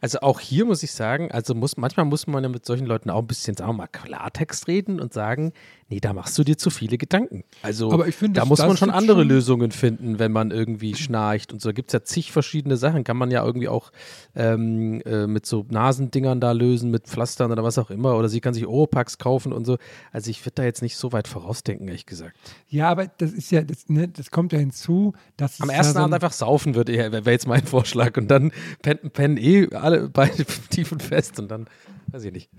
Also 0.00 0.20
auch 0.20 0.40
hier 0.40 0.64
muss 0.64 0.82
ich 0.82 0.92
sagen, 0.92 1.30
also 1.30 1.54
muss, 1.54 1.76
manchmal 1.76 2.06
muss 2.06 2.26
man 2.26 2.42
ja 2.42 2.48
mit 2.48 2.66
solchen 2.66 2.86
Leuten 2.86 3.10
auch 3.10 3.20
ein 3.20 3.26
bisschen, 3.26 3.56
sagen 3.56 3.70
wir 3.70 3.74
mal, 3.74 3.86
Klartext 3.86 4.66
reden 4.66 5.00
und 5.00 5.12
sagen, 5.12 5.52
nee, 5.88 6.00
da 6.00 6.12
machst 6.12 6.36
du 6.38 6.44
dir 6.44 6.56
zu 6.58 6.70
viele 6.70 6.98
Gedanken. 6.98 7.44
Also 7.62 7.90
Aber 7.92 8.06
ich 8.08 8.14
finde, 8.14 8.40
da 8.40 8.44
muss 8.46 8.58
man 8.58 8.76
schon 8.76 8.90
andere 8.90 9.20
schon- 9.20 9.28
Lösungen 9.28 9.70
finden, 9.72 10.18
wenn 10.18 10.32
man 10.32 10.50
irgendwie 10.50 10.94
schnarcht 10.94 11.52
und 11.52 11.60
so. 11.62 11.70
Da 11.70 11.72
gibt 11.72 11.88
es 11.90 11.92
ja 11.94 12.02
zig 12.04 12.30
verschiedene 12.32 12.76
Sachen. 12.76 13.04
Kann 13.04 13.16
man 13.16 13.30
ja 13.30 13.44
irgendwie 13.44 13.68
auch 13.68 13.90
ähm, 14.34 15.00
äh, 15.06 15.26
mit 15.26 15.46
so 15.46 15.64
Nasendingern 15.70 16.40
da 16.40 16.52
lösen, 16.52 16.90
mit 16.90 17.06
Pflastern 17.06 17.50
oder 17.52 17.64
was 17.64 17.78
auch 17.78 17.90
immer. 17.90 18.16
Oder 18.16 18.28
sie 18.28 18.40
kann 18.40 18.54
sich 18.54 18.66
Oropax 18.66 19.18
kaufen 19.18 19.52
und 19.52 19.64
so. 19.64 19.78
Also 20.12 20.30
ich 20.30 20.44
würde 20.44 20.54
da 20.56 20.64
jetzt 20.64 20.82
nicht 20.82 20.96
so 20.96 21.12
weit 21.12 21.26
vorausdenken, 21.28 21.86
ehrlich 21.88 22.06
gesagt. 22.06 22.36
Ja, 22.68 22.88
aber 22.90 23.06
das 23.06 23.32
ist 23.32 23.50
ja, 23.50 23.62
das, 23.62 23.88
ne, 23.88 24.08
das 24.08 24.30
kommt 24.30 24.52
ja 24.52 24.58
hinzu, 24.58 25.14
dass 25.36 25.60
Am 25.60 25.70
ersten 25.70 25.90
ja 25.90 25.92
so 25.94 25.98
Abend 26.00 26.12
ein- 26.12 26.14
einfach 26.14 26.32
saufen 26.32 26.74
wird, 26.74 26.88
wäre 26.88 27.22
jetzt 27.30 27.46
mein 27.46 27.64
Vorschlag. 27.64 28.16
Und 28.16 28.28
dann 28.30 28.52
pennen, 28.82 29.10
pennen 29.12 29.36
eh 29.36 29.68
alle 29.74 30.08
beide 30.12 30.44
tief 30.70 30.92
und 30.92 31.02
fest 31.02 31.38
und 31.38 31.48
dann, 31.50 31.66
weiß 32.08 32.24
ich 32.24 32.32
nicht. 32.32 32.50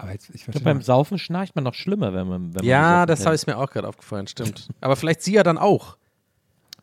Aber 0.00 0.12
jetzt, 0.12 0.30
ich 0.30 0.36
Ich 0.36 0.44
verstehe 0.44 0.62
glaub, 0.62 0.72
beim 0.72 0.78
mal. 0.78 0.82
Saufen 0.84 1.18
schnarcht 1.18 1.54
man 1.54 1.64
noch 1.64 1.74
schlimmer, 1.74 2.14
wenn 2.14 2.26
man. 2.28 2.54
Wenn 2.54 2.64
Ja, 2.64 3.00
man 3.00 3.06
das 3.08 3.18
besoffen 3.20 3.34
ist 3.34 3.46
mir 3.46 3.56
auch 3.58 3.70
gerade 3.70 3.86
aufgefallen, 3.88 4.26
stimmt. 4.26 4.68
Aber 4.80 4.96
vielleicht 4.96 5.22
sie 5.22 5.32
ja 5.34 5.42
dann 5.42 5.58
auch. 5.58 5.96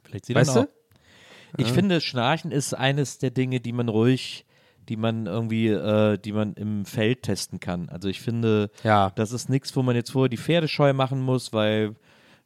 Vielleicht 0.03 0.25
sie 0.25 0.35
Weißt 0.35 0.55
dann 0.55 0.63
du? 0.65 0.69
auch. 0.69 0.73
Ich 1.57 1.67
Ja. 1.69 1.73
finde, 1.73 2.01
Schnarchen 2.01 2.51
ist 2.51 2.73
eines 2.73 3.17
der 3.17 3.31
Dinge, 3.31 3.59
die 3.59 3.71
man 3.73 3.89
ruhig, 3.89 4.45
die 4.89 4.97
man 4.97 5.25
irgendwie, 5.25 5.67
äh, 5.69 6.17
die 6.17 6.31
man 6.31 6.53
im 6.53 6.85
Feld 6.85 7.23
testen 7.23 7.59
kann. 7.59 7.89
Also 7.89 8.07
ich 8.07 8.21
finde, 8.21 8.69
Ja. 8.83 9.11
das 9.15 9.31
ist 9.31 9.49
nichts, 9.49 9.75
wo 9.75 9.81
man 9.81 9.95
jetzt 9.95 10.11
vorher 10.11 10.29
die 10.29 10.37
Pferde 10.37 10.67
scheu 10.67 10.93
machen 10.93 11.19
muss, 11.21 11.51
weil, 11.53 11.95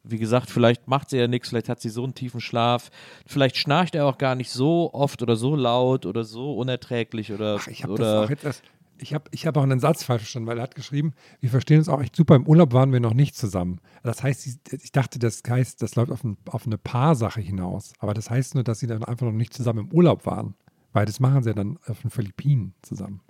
wie 0.02 0.18
gesagt, 0.18 0.50
vielleicht 0.50 0.88
macht 0.88 1.10
sie 1.10 1.18
ja 1.18 1.28
nichts, 1.28 1.50
vielleicht 1.50 1.68
hat 1.68 1.80
sie 1.80 1.90
so 1.90 2.02
einen 2.02 2.14
tiefen 2.14 2.40
Schlaf, 2.40 2.90
vielleicht 3.26 3.56
schnarcht 3.56 3.94
er 3.94 4.06
auch 4.06 4.18
gar 4.18 4.34
nicht 4.34 4.50
so 4.50 4.92
oft 4.94 5.22
oder 5.22 5.36
so 5.36 5.54
laut 5.54 6.06
oder 6.06 6.24
so 6.24 6.54
unerträglich 6.56 7.32
oder, 7.32 7.58
Ach, 7.60 7.66
ich 7.68 7.82
habe 7.82 7.92
oder 7.92 8.22
das 8.22 8.24
auch 8.26 8.30
etwas. 8.30 8.62
Ich 8.98 9.14
habe 9.14 9.24
ich 9.32 9.46
hab 9.46 9.56
auch 9.56 9.62
einen 9.62 9.80
Satz 9.80 10.04
falsch 10.04 10.22
verstanden, 10.22 10.48
weil 10.48 10.58
er 10.58 10.64
hat 10.64 10.74
geschrieben, 10.74 11.12
wir 11.40 11.50
verstehen 11.50 11.78
uns 11.78 11.88
auch 11.88 12.00
echt 12.00 12.14
super. 12.14 12.36
Im 12.36 12.46
Urlaub 12.46 12.72
waren 12.72 12.92
wir 12.92 13.00
noch 13.00 13.14
nicht 13.14 13.36
zusammen. 13.36 13.80
Das 14.02 14.22
heißt, 14.22 14.46
ich 14.70 14.92
dachte, 14.92 15.18
das 15.18 15.42
heißt, 15.48 15.82
das 15.82 15.96
läuft 15.96 16.12
auf, 16.12 16.22
ein, 16.24 16.36
auf 16.46 16.66
eine 16.66 16.78
Paarsache 16.78 17.40
hinaus. 17.40 17.92
Aber 17.98 18.14
das 18.14 18.30
heißt 18.30 18.54
nur, 18.54 18.64
dass 18.64 18.78
sie 18.78 18.86
dann 18.86 19.04
einfach 19.04 19.26
noch 19.26 19.32
nicht 19.32 19.54
zusammen 19.54 19.86
im 19.86 19.92
Urlaub 19.92 20.26
waren. 20.26 20.54
Weil 20.92 21.06
das 21.06 21.20
machen 21.20 21.42
sie 21.42 21.50
ja 21.50 21.54
dann 21.54 21.78
auf 21.86 22.02
den 22.02 22.10
Philippinen 22.10 22.74
zusammen. 22.82 23.20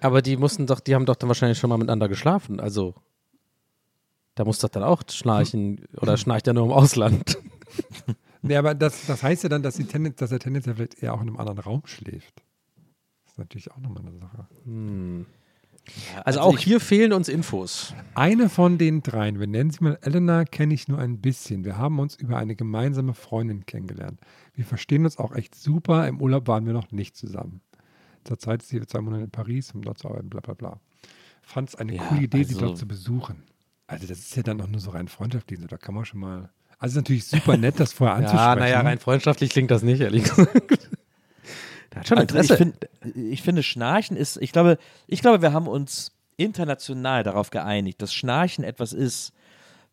Aber 0.00 0.22
die 0.22 0.36
mussten 0.36 0.66
doch, 0.66 0.80
die 0.80 0.94
haben 0.94 1.06
doch 1.06 1.16
dann 1.16 1.28
wahrscheinlich 1.28 1.58
schon 1.58 1.68
mal 1.68 1.76
miteinander 1.76 2.08
geschlafen. 2.08 2.60
Also 2.60 2.94
da 4.36 4.44
muss 4.44 4.58
doch 4.58 4.68
dann 4.68 4.84
auch 4.84 5.02
schnarchen 5.10 5.84
oder 5.96 6.16
schnarcht 6.18 6.46
er 6.46 6.54
nur 6.54 6.64
im 6.64 6.72
Ausland. 6.72 7.38
Nee, 8.42 8.56
aber 8.56 8.74
das, 8.74 9.06
das 9.06 9.22
heißt 9.22 9.42
ja 9.42 9.48
dann, 9.48 9.62
dass, 9.62 9.76
sie 9.76 9.84
tenden, 9.84 10.14
dass 10.16 10.32
er 10.32 10.38
tendenziell 10.38 10.74
vielleicht 10.74 11.02
eher 11.02 11.14
auch 11.14 11.20
in 11.20 11.28
einem 11.28 11.36
anderen 11.36 11.58
Raum 11.58 11.82
schläft. 11.84 12.42
Natürlich 13.40 13.70
auch 13.72 13.78
nochmal 13.78 14.02
eine 14.06 14.12
Sache. 14.18 14.46
Hm. 14.64 15.26
Also, 16.16 16.22
Also 16.24 16.40
auch 16.40 16.54
ich- 16.58 16.64
hier 16.64 16.78
fehlen 16.78 17.12
uns 17.12 17.28
Infos. 17.28 17.94
Eine 18.14 18.48
von 18.48 18.76
den 18.78 19.02
dreien, 19.02 19.40
wir 19.40 19.46
nennen 19.46 19.70
sie 19.70 19.82
mal 19.82 19.98
Elena, 20.02 20.44
kenne 20.44 20.74
ich 20.74 20.86
nur 20.88 20.98
ein 20.98 21.18
bisschen. 21.20 21.64
Wir 21.64 21.78
haben 21.78 21.98
uns 21.98 22.14
über 22.14 22.36
eine 22.36 22.54
gemeinsame 22.54 23.14
Freundin 23.14 23.64
kennengelernt. 23.66 24.20
Wir 24.54 24.64
verstehen 24.66 25.04
uns 25.04 25.18
auch 25.18 25.34
echt 25.34 25.54
super. 25.54 26.06
Im 26.06 26.20
Urlaub 26.20 26.46
waren 26.48 26.66
wir 26.66 26.74
noch 26.74 26.92
nicht 26.92 27.16
zusammen. 27.16 27.62
Zurzeit 28.24 28.62
ist 28.62 28.68
sie 28.68 28.80
zwei 28.86 29.00
Monate 29.00 29.24
in 29.24 29.30
Paris, 29.30 29.72
um 29.72 29.80
dort 29.82 29.98
zu 29.98 30.08
arbeiten, 30.08 30.28
bla 30.28 30.40
bla 30.40 30.52
bla. 30.54 30.80
Fand 31.42 31.70
es 31.70 31.74
eine 31.76 31.96
Ja, 31.96 32.02
coole 32.04 32.22
Idee, 32.22 32.44
sie 32.44 32.54
also- 32.54 32.66
dort 32.66 32.78
zu 32.78 32.86
besuchen. 32.86 33.42
Also 33.86 34.06
das 34.06 34.18
ist 34.18 34.36
ja 34.36 34.42
dann 34.42 34.60
auch 34.60 34.68
nur 34.68 34.80
so 34.80 34.90
rein 34.90 35.08
freundschaftlich. 35.08 35.58
so, 35.60 35.66
Da 35.66 35.78
kann 35.78 35.94
man 35.94 36.04
schon 36.04 36.20
mal. 36.20 36.50
Also 36.78 36.92
es 36.92 36.92
ist 36.92 36.96
natürlich 36.96 37.24
super 37.24 37.56
nett, 37.56 37.80
das 37.80 37.92
vorher 37.94 38.16
anzusprechen. 38.16 38.44
Ja, 38.48 38.54
naja, 38.56 38.80
rein 38.82 38.98
freundschaftlich 38.98 39.50
klingt 39.50 39.70
das 39.70 39.82
nicht, 39.82 40.00
ehrlich 40.00 40.24
gesagt. 40.24 40.90
Hat 42.00 42.08
schon 42.08 42.18
Also 42.18 42.36
Interesse. 42.36 42.52
ich, 42.54 42.58
find, 42.58 42.88
ich 43.14 43.42
finde, 43.42 43.62
Schnarchen 43.62 44.16
ist, 44.16 44.36
ich 44.40 44.52
glaube, 44.52 44.78
ich 45.06 45.20
glaube, 45.20 45.42
wir 45.42 45.52
haben 45.52 45.68
uns 45.68 46.12
international 46.36 47.22
darauf 47.22 47.50
geeinigt, 47.50 48.00
dass 48.00 48.12
Schnarchen 48.14 48.64
etwas 48.64 48.92
ist, 48.92 49.32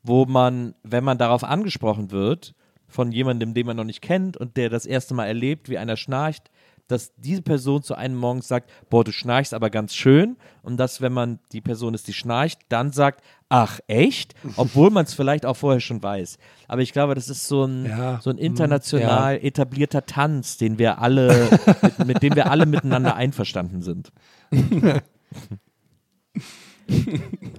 wo 0.04 0.26
man, 0.26 0.74
wenn 0.84 1.04
man 1.04 1.18
darauf 1.18 1.44
angesprochen 1.44 2.12
wird, 2.12 2.56
von 2.88 3.12
jemandem, 3.12 3.54
den 3.54 3.66
man 3.66 3.76
noch 3.76 3.84
nicht 3.84 4.02
kennt 4.02 4.38
und 4.38 4.56
der 4.56 4.70
das 4.70 4.86
erste 4.86 5.14
Mal 5.14 5.26
erlebt, 5.26 5.68
wie 5.68 5.78
einer 5.78 5.98
schnarcht, 5.98 6.50
dass 6.88 7.14
diese 7.18 7.42
Person 7.42 7.84
zu 7.84 7.96
einem 7.96 8.16
morgens 8.16 8.48
sagt, 8.48 8.70
boah, 8.90 9.04
du 9.04 9.12
schnarchst 9.12 9.54
aber 9.54 9.70
ganz 9.70 9.94
schön. 9.94 10.38
Und 10.64 10.78
dass, 10.78 11.02
wenn 11.02 11.14
man 11.14 11.40
die 11.52 11.62
Person 11.62 11.94
ist, 11.94 12.08
die 12.08 12.14
schnarcht, 12.14 12.60
dann 12.70 12.92
sagt, 12.92 13.22
ach 13.50 13.80
echt? 13.88 14.36
Obwohl 14.56 14.90
man 14.90 15.06
es 15.06 15.14
vielleicht 15.14 15.46
auch 15.46 15.56
vorher 15.56 15.80
schon 15.82 16.02
weiß. 16.02 16.38
Aber 16.68 16.82
ich 16.82 16.94
glaube, 16.94 17.16
das 17.16 17.30
ist 17.30 17.48
so 17.48 17.66
ein, 17.66 17.86
Ja. 17.86 18.20
so 18.22 18.30
ein 18.30 18.36
Mhm. 18.38 18.42
international 18.42 19.38
etablierter 19.44 20.06
Tanz, 20.06 20.58
den 20.58 20.78
wir 20.80 21.00
alle, 21.02 21.50
mit, 21.82 22.08
mit 22.08 22.24
dem 22.24 22.36
wir 22.36 22.50
alle 22.52 22.66
miteinander 22.66 23.16
einverstanden 23.16 23.82
sind. 23.82 24.12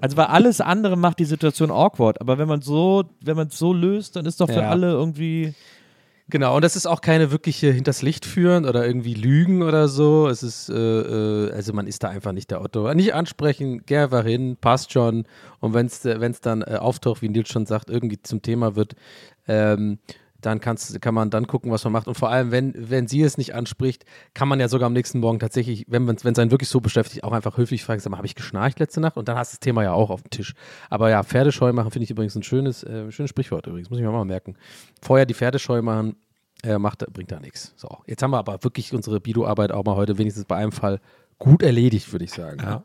Also 0.00 0.16
weil 0.16 0.26
alles 0.26 0.60
andere 0.62 0.96
macht 0.96 1.18
die 1.18 1.24
Situation 1.26 1.70
awkward, 1.70 2.20
aber 2.20 2.38
wenn 2.38 2.48
man 2.48 2.62
so, 2.62 3.04
wenn 3.20 3.36
man 3.36 3.48
es 3.48 3.58
so 3.58 3.72
löst, 3.74 4.16
dann 4.16 4.24
ist 4.24 4.40
doch 4.40 4.46
für 4.48 4.60
Ja. 4.60 4.70
alle 4.70 4.90
irgendwie 4.92 5.54
Genau, 6.30 6.56
und 6.56 6.62
das 6.62 6.76
ist 6.76 6.86
auch 6.86 7.00
keine 7.00 7.30
wirkliche 7.30 7.72
hinters 7.72 8.02
Licht 8.02 8.26
führen 8.26 8.66
oder 8.66 8.86
irgendwie 8.86 9.14
Lügen 9.14 9.62
oder 9.62 9.88
so. 9.88 10.28
Es 10.28 10.42
ist, 10.42 10.68
äh, 10.68 10.74
äh, 10.74 11.52
also 11.52 11.72
man 11.72 11.86
ist 11.86 12.02
da 12.04 12.10
einfach 12.10 12.32
nicht 12.32 12.50
der 12.50 12.60
Otto. 12.60 12.92
Nicht 12.92 13.14
ansprechen, 13.14 13.82
geh 13.86 13.96
einfach 13.96 14.24
hin, 14.24 14.58
passt 14.60 14.92
schon. 14.92 15.24
Und 15.60 15.72
wenn 15.72 15.86
es 15.86 16.40
dann 16.42 16.60
äh, 16.60 16.76
auftaucht, 16.78 17.22
wie 17.22 17.30
Nils 17.30 17.48
schon 17.48 17.64
sagt, 17.64 17.88
irgendwie 17.88 18.20
zum 18.20 18.42
Thema 18.42 18.76
wird, 18.76 18.94
ähm, 19.46 19.98
dann 20.40 20.60
kannst, 20.60 21.00
kann 21.00 21.14
man 21.14 21.30
dann 21.30 21.46
gucken, 21.46 21.70
was 21.70 21.84
man 21.84 21.92
macht. 21.92 22.06
Und 22.06 22.14
vor 22.14 22.30
allem, 22.30 22.50
wenn, 22.50 22.72
wenn 22.76 23.08
sie 23.08 23.22
es 23.22 23.38
nicht 23.38 23.54
anspricht, 23.54 24.04
kann 24.34 24.48
man 24.48 24.60
ja 24.60 24.68
sogar 24.68 24.86
am 24.86 24.92
nächsten 24.92 25.18
Morgen 25.18 25.38
tatsächlich, 25.38 25.84
wenn 25.88 26.04
man 26.04 26.16
es 26.16 26.24
einen 26.24 26.50
wirklich 26.50 26.68
so 26.68 26.80
beschäftigt, 26.80 27.24
auch 27.24 27.32
einfach 27.32 27.56
höflich 27.56 27.84
fragen, 27.84 28.00
sag 28.00 28.10
mal, 28.10 28.18
habe 28.18 28.26
ich 28.26 28.34
geschnarcht 28.34 28.78
letzte 28.78 29.00
Nacht? 29.00 29.16
Und 29.16 29.28
dann 29.28 29.36
hast 29.36 29.52
du 29.52 29.56
das 29.56 29.60
Thema 29.60 29.82
ja 29.82 29.92
auch 29.92 30.10
auf 30.10 30.22
dem 30.22 30.30
Tisch. 30.30 30.54
Aber 30.90 31.10
ja, 31.10 31.22
Pferdescheu 31.22 31.72
machen 31.72 31.90
finde 31.90 32.04
ich 32.04 32.10
übrigens 32.10 32.36
ein 32.36 32.42
schönes, 32.42 32.84
äh, 32.84 33.10
schönes 33.10 33.30
Sprichwort 33.30 33.66
übrigens, 33.66 33.90
muss 33.90 33.98
ich 33.98 34.04
mir 34.04 34.12
mal 34.12 34.24
merken. 34.24 34.56
Vorher 35.02 35.26
die 35.26 35.34
Pferdescheu 35.34 35.82
machen, 35.82 36.16
äh, 36.62 36.78
macht, 36.78 37.04
bringt 37.12 37.32
da 37.32 37.40
nichts. 37.40 37.72
So, 37.76 37.88
jetzt 38.06 38.22
haben 38.22 38.30
wir 38.30 38.38
aber 38.38 38.62
wirklich 38.62 38.92
unsere 38.92 39.20
Bido-Arbeit 39.20 39.72
auch 39.72 39.84
mal 39.84 39.96
heute 39.96 40.18
wenigstens 40.18 40.44
bei 40.44 40.56
einem 40.56 40.72
Fall 40.72 41.00
gut 41.38 41.62
erledigt, 41.62 42.12
würde 42.12 42.24
ich 42.24 42.32
sagen. 42.32 42.60
Ja. 42.60 42.84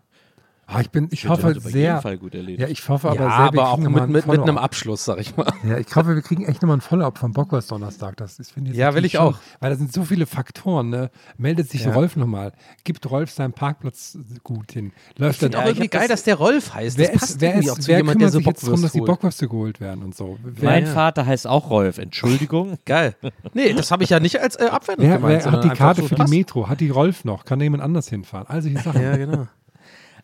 Ah, 0.73 0.81
ich 0.81 0.89
bin, 0.89 1.07
ich 1.11 1.27
hoffe 1.27 1.53
das 1.53 1.57
über 1.57 1.69
sehr. 1.69 1.81
jeden 1.81 2.01
Fall 2.01 2.17
gut 2.17 2.33
erledigt. 2.35 2.61
Ja, 2.61 2.67
ich 2.67 2.87
hoffe 2.89 3.09
aber 3.09 3.19
ja, 3.19 3.29
sehr, 3.29 3.53
wir 3.53 3.61
aber 3.61 3.69
auch 3.69 3.77
kriegen 3.77 3.93
mit, 3.93 4.07
mit, 4.09 4.27
mit 4.27 4.41
einem. 4.41 4.57
Abschluss, 4.57 5.05
sag 5.05 5.19
ich 5.19 5.35
mal. 5.37 5.51
Ja, 5.67 5.77
ich 5.77 5.95
hoffe, 5.95 6.15
wir 6.15 6.21
kriegen 6.21 6.45
echt 6.45 6.61
nochmal 6.61 6.77
ein 6.77 6.81
Follow-up 6.81 7.17
vom 7.17 7.33
Bockwurst 7.33 7.71
Donnerstag. 7.71 8.17
Das 8.17 8.39
ist, 8.39 8.51
finde 8.51 8.71
ich, 8.71 8.77
Ja, 8.77 8.95
will 8.95 9.05
ich 9.05 9.17
auch. 9.17 9.37
Weil 9.59 9.71
da 9.71 9.75
sind 9.75 9.91
so 9.93 10.03
viele 10.03 10.25
Faktoren. 10.25 10.89
Ne? 10.89 11.11
Meldet 11.37 11.69
sich 11.69 11.85
Ja. 11.85 11.93
Rolf 11.93 12.15
nochmal. 12.15 12.53
Gibt 12.83 13.09
Rolf 13.09 13.31
seinen 13.31 13.53
Parkplatz 13.53 14.17
gut 14.43 14.71
hin. 14.71 14.93
Läuft 15.17 15.35
Ich 15.35 15.39
finde 15.39 15.57
dann 15.57 15.63
auch 15.63 15.67
irgendwie 15.67 15.87
geil, 15.89 16.07
dass 16.07 16.23
der 16.23 16.35
Rolf 16.35 16.73
heißt. 16.73 16.97
Wer, 16.97 17.09
das 17.11 17.19
passt 17.19 17.31
ist, 17.31 17.41
wer, 17.41 17.49
irgendwie 17.49 17.67
ist, 17.67 17.71
auch 17.73 17.79
zu 17.79 17.87
wer 17.87 17.97
jemand, 17.97 18.17
kümmert 18.17 18.21
der 18.21 18.31
so 18.31 18.37
sich 18.39 18.47
jetzt 18.47 18.67
darum, 18.67 18.81
dass 18.81 18.91
die 18.91 18.99
holt. 18.99 19.07
Bockwürste 19.07 19.47
geholt 19.47 19.81
werden 19.81 20.03
und 20.03 20.15
so? 20.15 20.37
Wer, 20.43 20.69
Mein 20.69 20.85
ja. 20.85 20.91
Vater 20.91 21.25
heißt 21.25 21.47
auch 21.47 21.69
Rolf, 21.69 21.97
Entschuldigung. 21.97 22.77
Geil. 22.85 23.15
Nee, 23.53 23.73
das 23.73 23.91
habe 23.91 24.03
ich 24.03 24.09
ja 24.09 24.19
nicht 24.19 24.39
als 24.39 24.55
äh, 24.55 24.65
abwertend 24.65 25.07
wer, 25.07 25.17
gemeint. 25.17 25.45
wer 25.45 25.51
hat 25.51 25.63
die 25.63 25.69
Karte 25.69 26.03
für 26.03 26.15
die. 26.15 26.29
Metro? 26.29 26.67
Hat 26.67 26.79
die 26.79 26.89
Rolf 26.89 27.25
noch? 27.25 27.45
Kann 27.45 27.59
jemand 27.61 27.83
anders 27.83 28.07
hinfahren? 28.09 28.47
All 28.47 28.61
solche 28.61 28.79
Sachen. 28.79 29.01
Ja, 29.01 29.17
genau. 29.17 29.47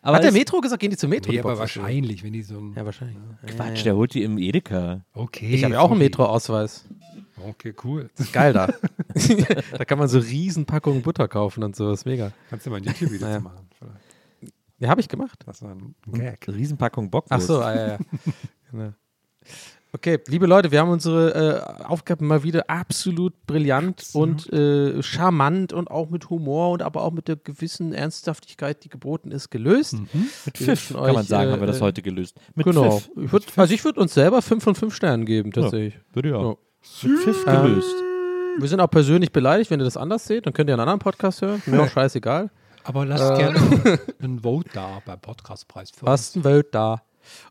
Aber 0.02 0.16
hat 0.16 0.24
der 0.24 0.32
Metro 0.32 0.60
gesagt, 0.60 0.80
gehen 0.80 0.90
die 0.90 0.96
zum 0.96 1.10
Metro? 1.10 1.30
Nee, 1.30 1.36
die 1.36 1.40
aber 1.40 1.58
wahrscheinlich, 1.58 2.22
wenn 2.22 2.32
die 2.32 2.42
so 2.42 2.58
ein. 2.58 2.74
Ja, 2.74 2.84
wahrscheinlich. 2.84 3.18
Quatsch, 3.46 3.84
der 3.84 3.96
holt 3.96 4.14
die 4.14 4.22
im 4.22 4.38
Edeka. 4.38 5.04
Okay. 5.12 5.50
Ich 5.54 5.64
habe 5.64 5.74
ja 5.74 5.80
auch 5.80 5.90
einen. 5.90 5.98
Metro-Ausweis. 5.98 6.86
Okay, 7.48 7.74
cool. 7.84 8.10
Geil 8.32 8.52
da. 8.52 8.66
da 9.78 9.84
kann 9.84 9.98
man 9.98 10.08
so 10.08 10.18
riesen 10.18 10.66
Packungen 10.66 11.02
Butter 11.02 11.28
kaufen 11.28 11.62
und 11.62 11.74
so. 11.76 11.90
Das 11.90 12.00
ist 12.00 12.04
mega. 12.04 12.32
Kannst 12.48 12.66
du 12.66 12.70
mal 12.70 12.76
ein 12.76 12.84
YouTube-Video 12.84 13.26
Naja. 13.26 13.40
machen? 13.40 13.68
Vielleicht. 13.78 14.54
Ja, 14.78 14.88
habe 14.88 15.00
ich 15.00 15.08
gemacht. 15.08 15.40
Das 15.46 15.62
war 15.62 15.72
ein 15.72 15.94
Gag. 16.06 16.46
Riesenpackung 16.48 17.06
Ach 17.06 17.10
Bockwurst. 17.10 17.46
so, 17.46 17.60
ah, 17.60 17.74
ja, 17.74 17.86
ja. 17.88 17.98
genau. 18.70 18.92
Okay, 19.92 20.20
liebe 20.28 20.46
Leute, 20.46 20.70
wir 20.70 20.78
haben 20.80 20.90
unsere 20.90 21.80
äh, 21.80 21.82
Aufgaben 21.84 22.26
mal 22.28 22.44
wieder 22.44 22.70
absolut 22.70 23.32
brillant 23.46 24.06
und 24.12 24.52
äh, 24.52 25.02
charmant 25.02 25.72
und 25.72 25.90
auch 25.90 26.10
mit 26.10 26.30
Humor 26.30 26.70
und 26.70 26.82
aber 26.82 27.02
auch 27.02 27.10
mit 27.10 27.26
der 27.26 27.34
gewissen 27.36 27.92
Ernsthaftigkeit, 27.92 28.84
die 28.84 28.88
geboten 28.88 29.32
ist, 29.32 29.50
gelöst. 29.50 29.94
Mit 29.94 30.12
Wir 30.12 30.52
Pfiff, 30.52 30.66
wünschen 30.68 30.96
kann 30.96 31.06
man 31.14 31.16
euch, 31.22 31.26
sagen, 31.28 31.48
äh, 31.48 31.52
haben 31.54 31.60
wir 31.60 31.66
das 31.66 31.78
äh, 31.78 31.80
heute 31.80 32.02
gelöst. 32.02 32.36
Mit 32.54 32.66
genau. 32.66 32.98
Pfiff. 33.00 33.10
Ich 33.16 33.32
würd, 33.32 33.46
also 33.56 33.74
ich 33.74 33.84
würde 33.84 33.98
uns 34.00 34.14
selber 34.14 34.42
5 34.42 34.62
von 34.62 34.74
5 34.76 34.94
Sternen 34.94 35.24
geben, 35.24 35.50
Ja, 35.56 35.62
tatsächlich. 35.62 35.98
würde 36.12 36.28
ich 36.28 36.34
auch. 36.36 36.42
Ja. 37.02 37.08
Mit 37.08 37.18
Pfiff 37.20 37.44
Ähm, 37.48 37.62
gelöst. 37.62 37.94
Wir 38.58 38.68
sind 38.68 38.80
auch 38.80 38.90
persönlich 38.90 39.32
beleidigt, 39.32 39.70
wenn 39.72 39.80
ihr 39.80 39.84
das 39.84 39.96
anders 39.96 40.24
seht, 40.24 40.46
dann 40.46 40.52
könnt 40.52 40.70
ihr 40.70 40.74
einen 40.74 40.80
anderen 40.82 40.98
Podcast 41.00 41.42
hören. 41.42 41.60
Mir 41.66 41.82
auch 41.82 41.88
scheißegal. 41.88 42.50
Aber 42.84 43.04
lasst 43.06 43.32
Äh. 43.32 43.36
gerne 43.38 43.58
ein 44.22 44.38
Vote 44.44 44.70
da 44.72 45.02
beim 45.04 45.20
Podcastpreis 45.20 45.90
für 45.90 46.06
uns. 46.06 46.10
Fast 46.10 46.36
ein 46.36 46.44
Welt 46.44 46.68
da. 46.72 47.02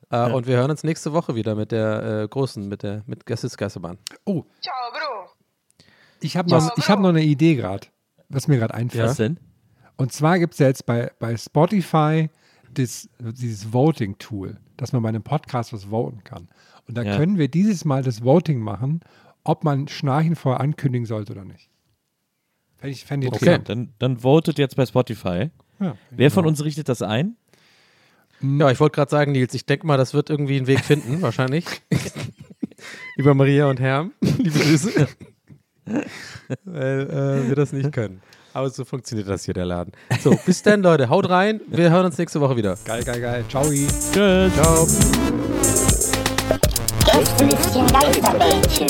Äh, 0.09 0.31
Und 0.31 0.47
wir 0.47 0.57
hören 0.57 0.71
uns 0.71 0.83
nächste 0.83 1.13
Woche 1.13 1.35
wieder 1.35 1.55
mit 1.55 1.71
der 1.71 2.21
äh, 2.23 2.27
großen, 2.27 2.67
mit 2.67 2.83
der 2.83 3.03
mit 3.05 3.25
Gassis 3.25 3.57
Geisterbahn. 3.57 3.97
Oh, 4.25 4.43
Ciao, 4.61 4.73
Bro. 4.91 5.29
ich 6.21 6.35
habe 6.37 6.49
noch, 6.49 6.77
ich 6.77 6.89
hab 6.89 6.99
noch 6.99 7.09
eine 7.09 7.23
Idee 7.23 7.55
gerade, 7.55 7.87
was 8.29 8.47
mir 8.47 8.57
gerade 8.57 8.73
einfällt. 8.73 9.09
Was 9.09 9.17
denn? 9.17 9.39
Und 9.97 10.13
zwar 10.13 10.39
gibt 10.39 10.53
es 10.53 10.59
ja 10.59 10.67
jetzt 10.67 10.85
bei, 10.85 11.11
bei 11.19 11.35
Spotify 11.35 12.29
das, 12.73 13.09
dieses 13.19 13.73
Voting-Tool, 13.73 14.57
dass 14.77 14.93
man 14.93 15.01
bei 15.01 15.09
einem 15.09 15.23
Podcast 15.23 15.73
was 15.73 15.85
voten 15.85 16.23
kann. 16.23 16.47
Und 16.87 16.97
da 16.97 17.01
Ja. 17.03 17.17
können 17.17 17.37
wir 17.37 17.47
dieses 17.49 17.83
Mal 17.85 18.01
das 18.03 18.23
Voting 18.23 18.59
machen, 18.59 19.01
ob 19.43 19.63
man 19.63 19.87
Schnarchen 19.87 20.35
vorher 20.35 20.61
ankündigen 20.61 21.05
sollte 21.05 21.33
oder 21.33 21.45
nicht. 21.45 21.69
Fände 22.77 22.91
ich, 22.93 23.03
fänd 23.05 23.23
ich 23.23 23.29
Okay, 23.29 23.37
interessant. 23.55 23.69
dann, 23.69 23.93
dann 23.99 24.17
votet 24.19 24.57
jetzt 24.57 24.75
bei 24.75 24.85
Spotify. 24.85 25.49
Ja, 25.79 25.95
Wer 26.11 26.31
von 26.31 26.45
uns 26.45 26.63
richtet 26.63 26.87
das 26.89 27.01
ein? 27.01 27.35
Ja, 28.41 28.71
ich 28.71 28.79
wollte 28.79 28.95
gerade 28.95 29.11
sagen, 29.11 29.31
Nils, 29.31 29.53
ich 29.53 29.65
denke 29.65 29.85
mal, 29.85 29.97
das 29.97 30.13
wird 30.13 30.29
irgendwie 30.29 30.57
einen 30.57 30.67
Weg 30.67 30.79
finden, 30.79 31.21
wahrscheinlich. 31.21 31.65
Lieber 33.17 33.33
Maria 33.33 33.69
und 33.69 33.79
Herm, 33.79 34.13
liebe 34.21 34.57
Grüße. 34.59 35.07
Weil 36.63 37.09
äh, 37.09 37.47
wir 37.47 37.55
das 37.55 37.73
nicht 37.73 37.91
können. 37.91 38.21
Aber 38.53 38.69
so 38.69 38.83
funktioniert 38.85 39.29
das 39.29 39.43
hier, 39.45 39.53
der 39.53 39.65
Laden. 39.65 39.93
So, 40.21 40.37
bis 40.45 40.63
dann, 40.63 40.81
Leute. 40.81 41.09
Haut 41.09 41.29
rein. 41.29 41.61
Wir 41.67 41.91
hören 41.91 42.05
uns 42.05 42.17
nächste 42.17 42.41
Woche 42.41 42.55
wieder. 42.55 42.77
Geil, 42.85 43.03
geil, 43.03 43.21
geil. 43.21 43.45
Ciao. 43.47 43.63
Tschüss. 43.63 44.11
Ciao. 44.11 44.87
Gästelistchen 47.05 47.87
Geisterbällchen. 47.87 48.87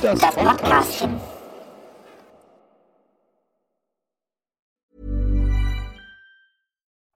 Das 0.00 0.20
Podcastchen. 0.20 1.20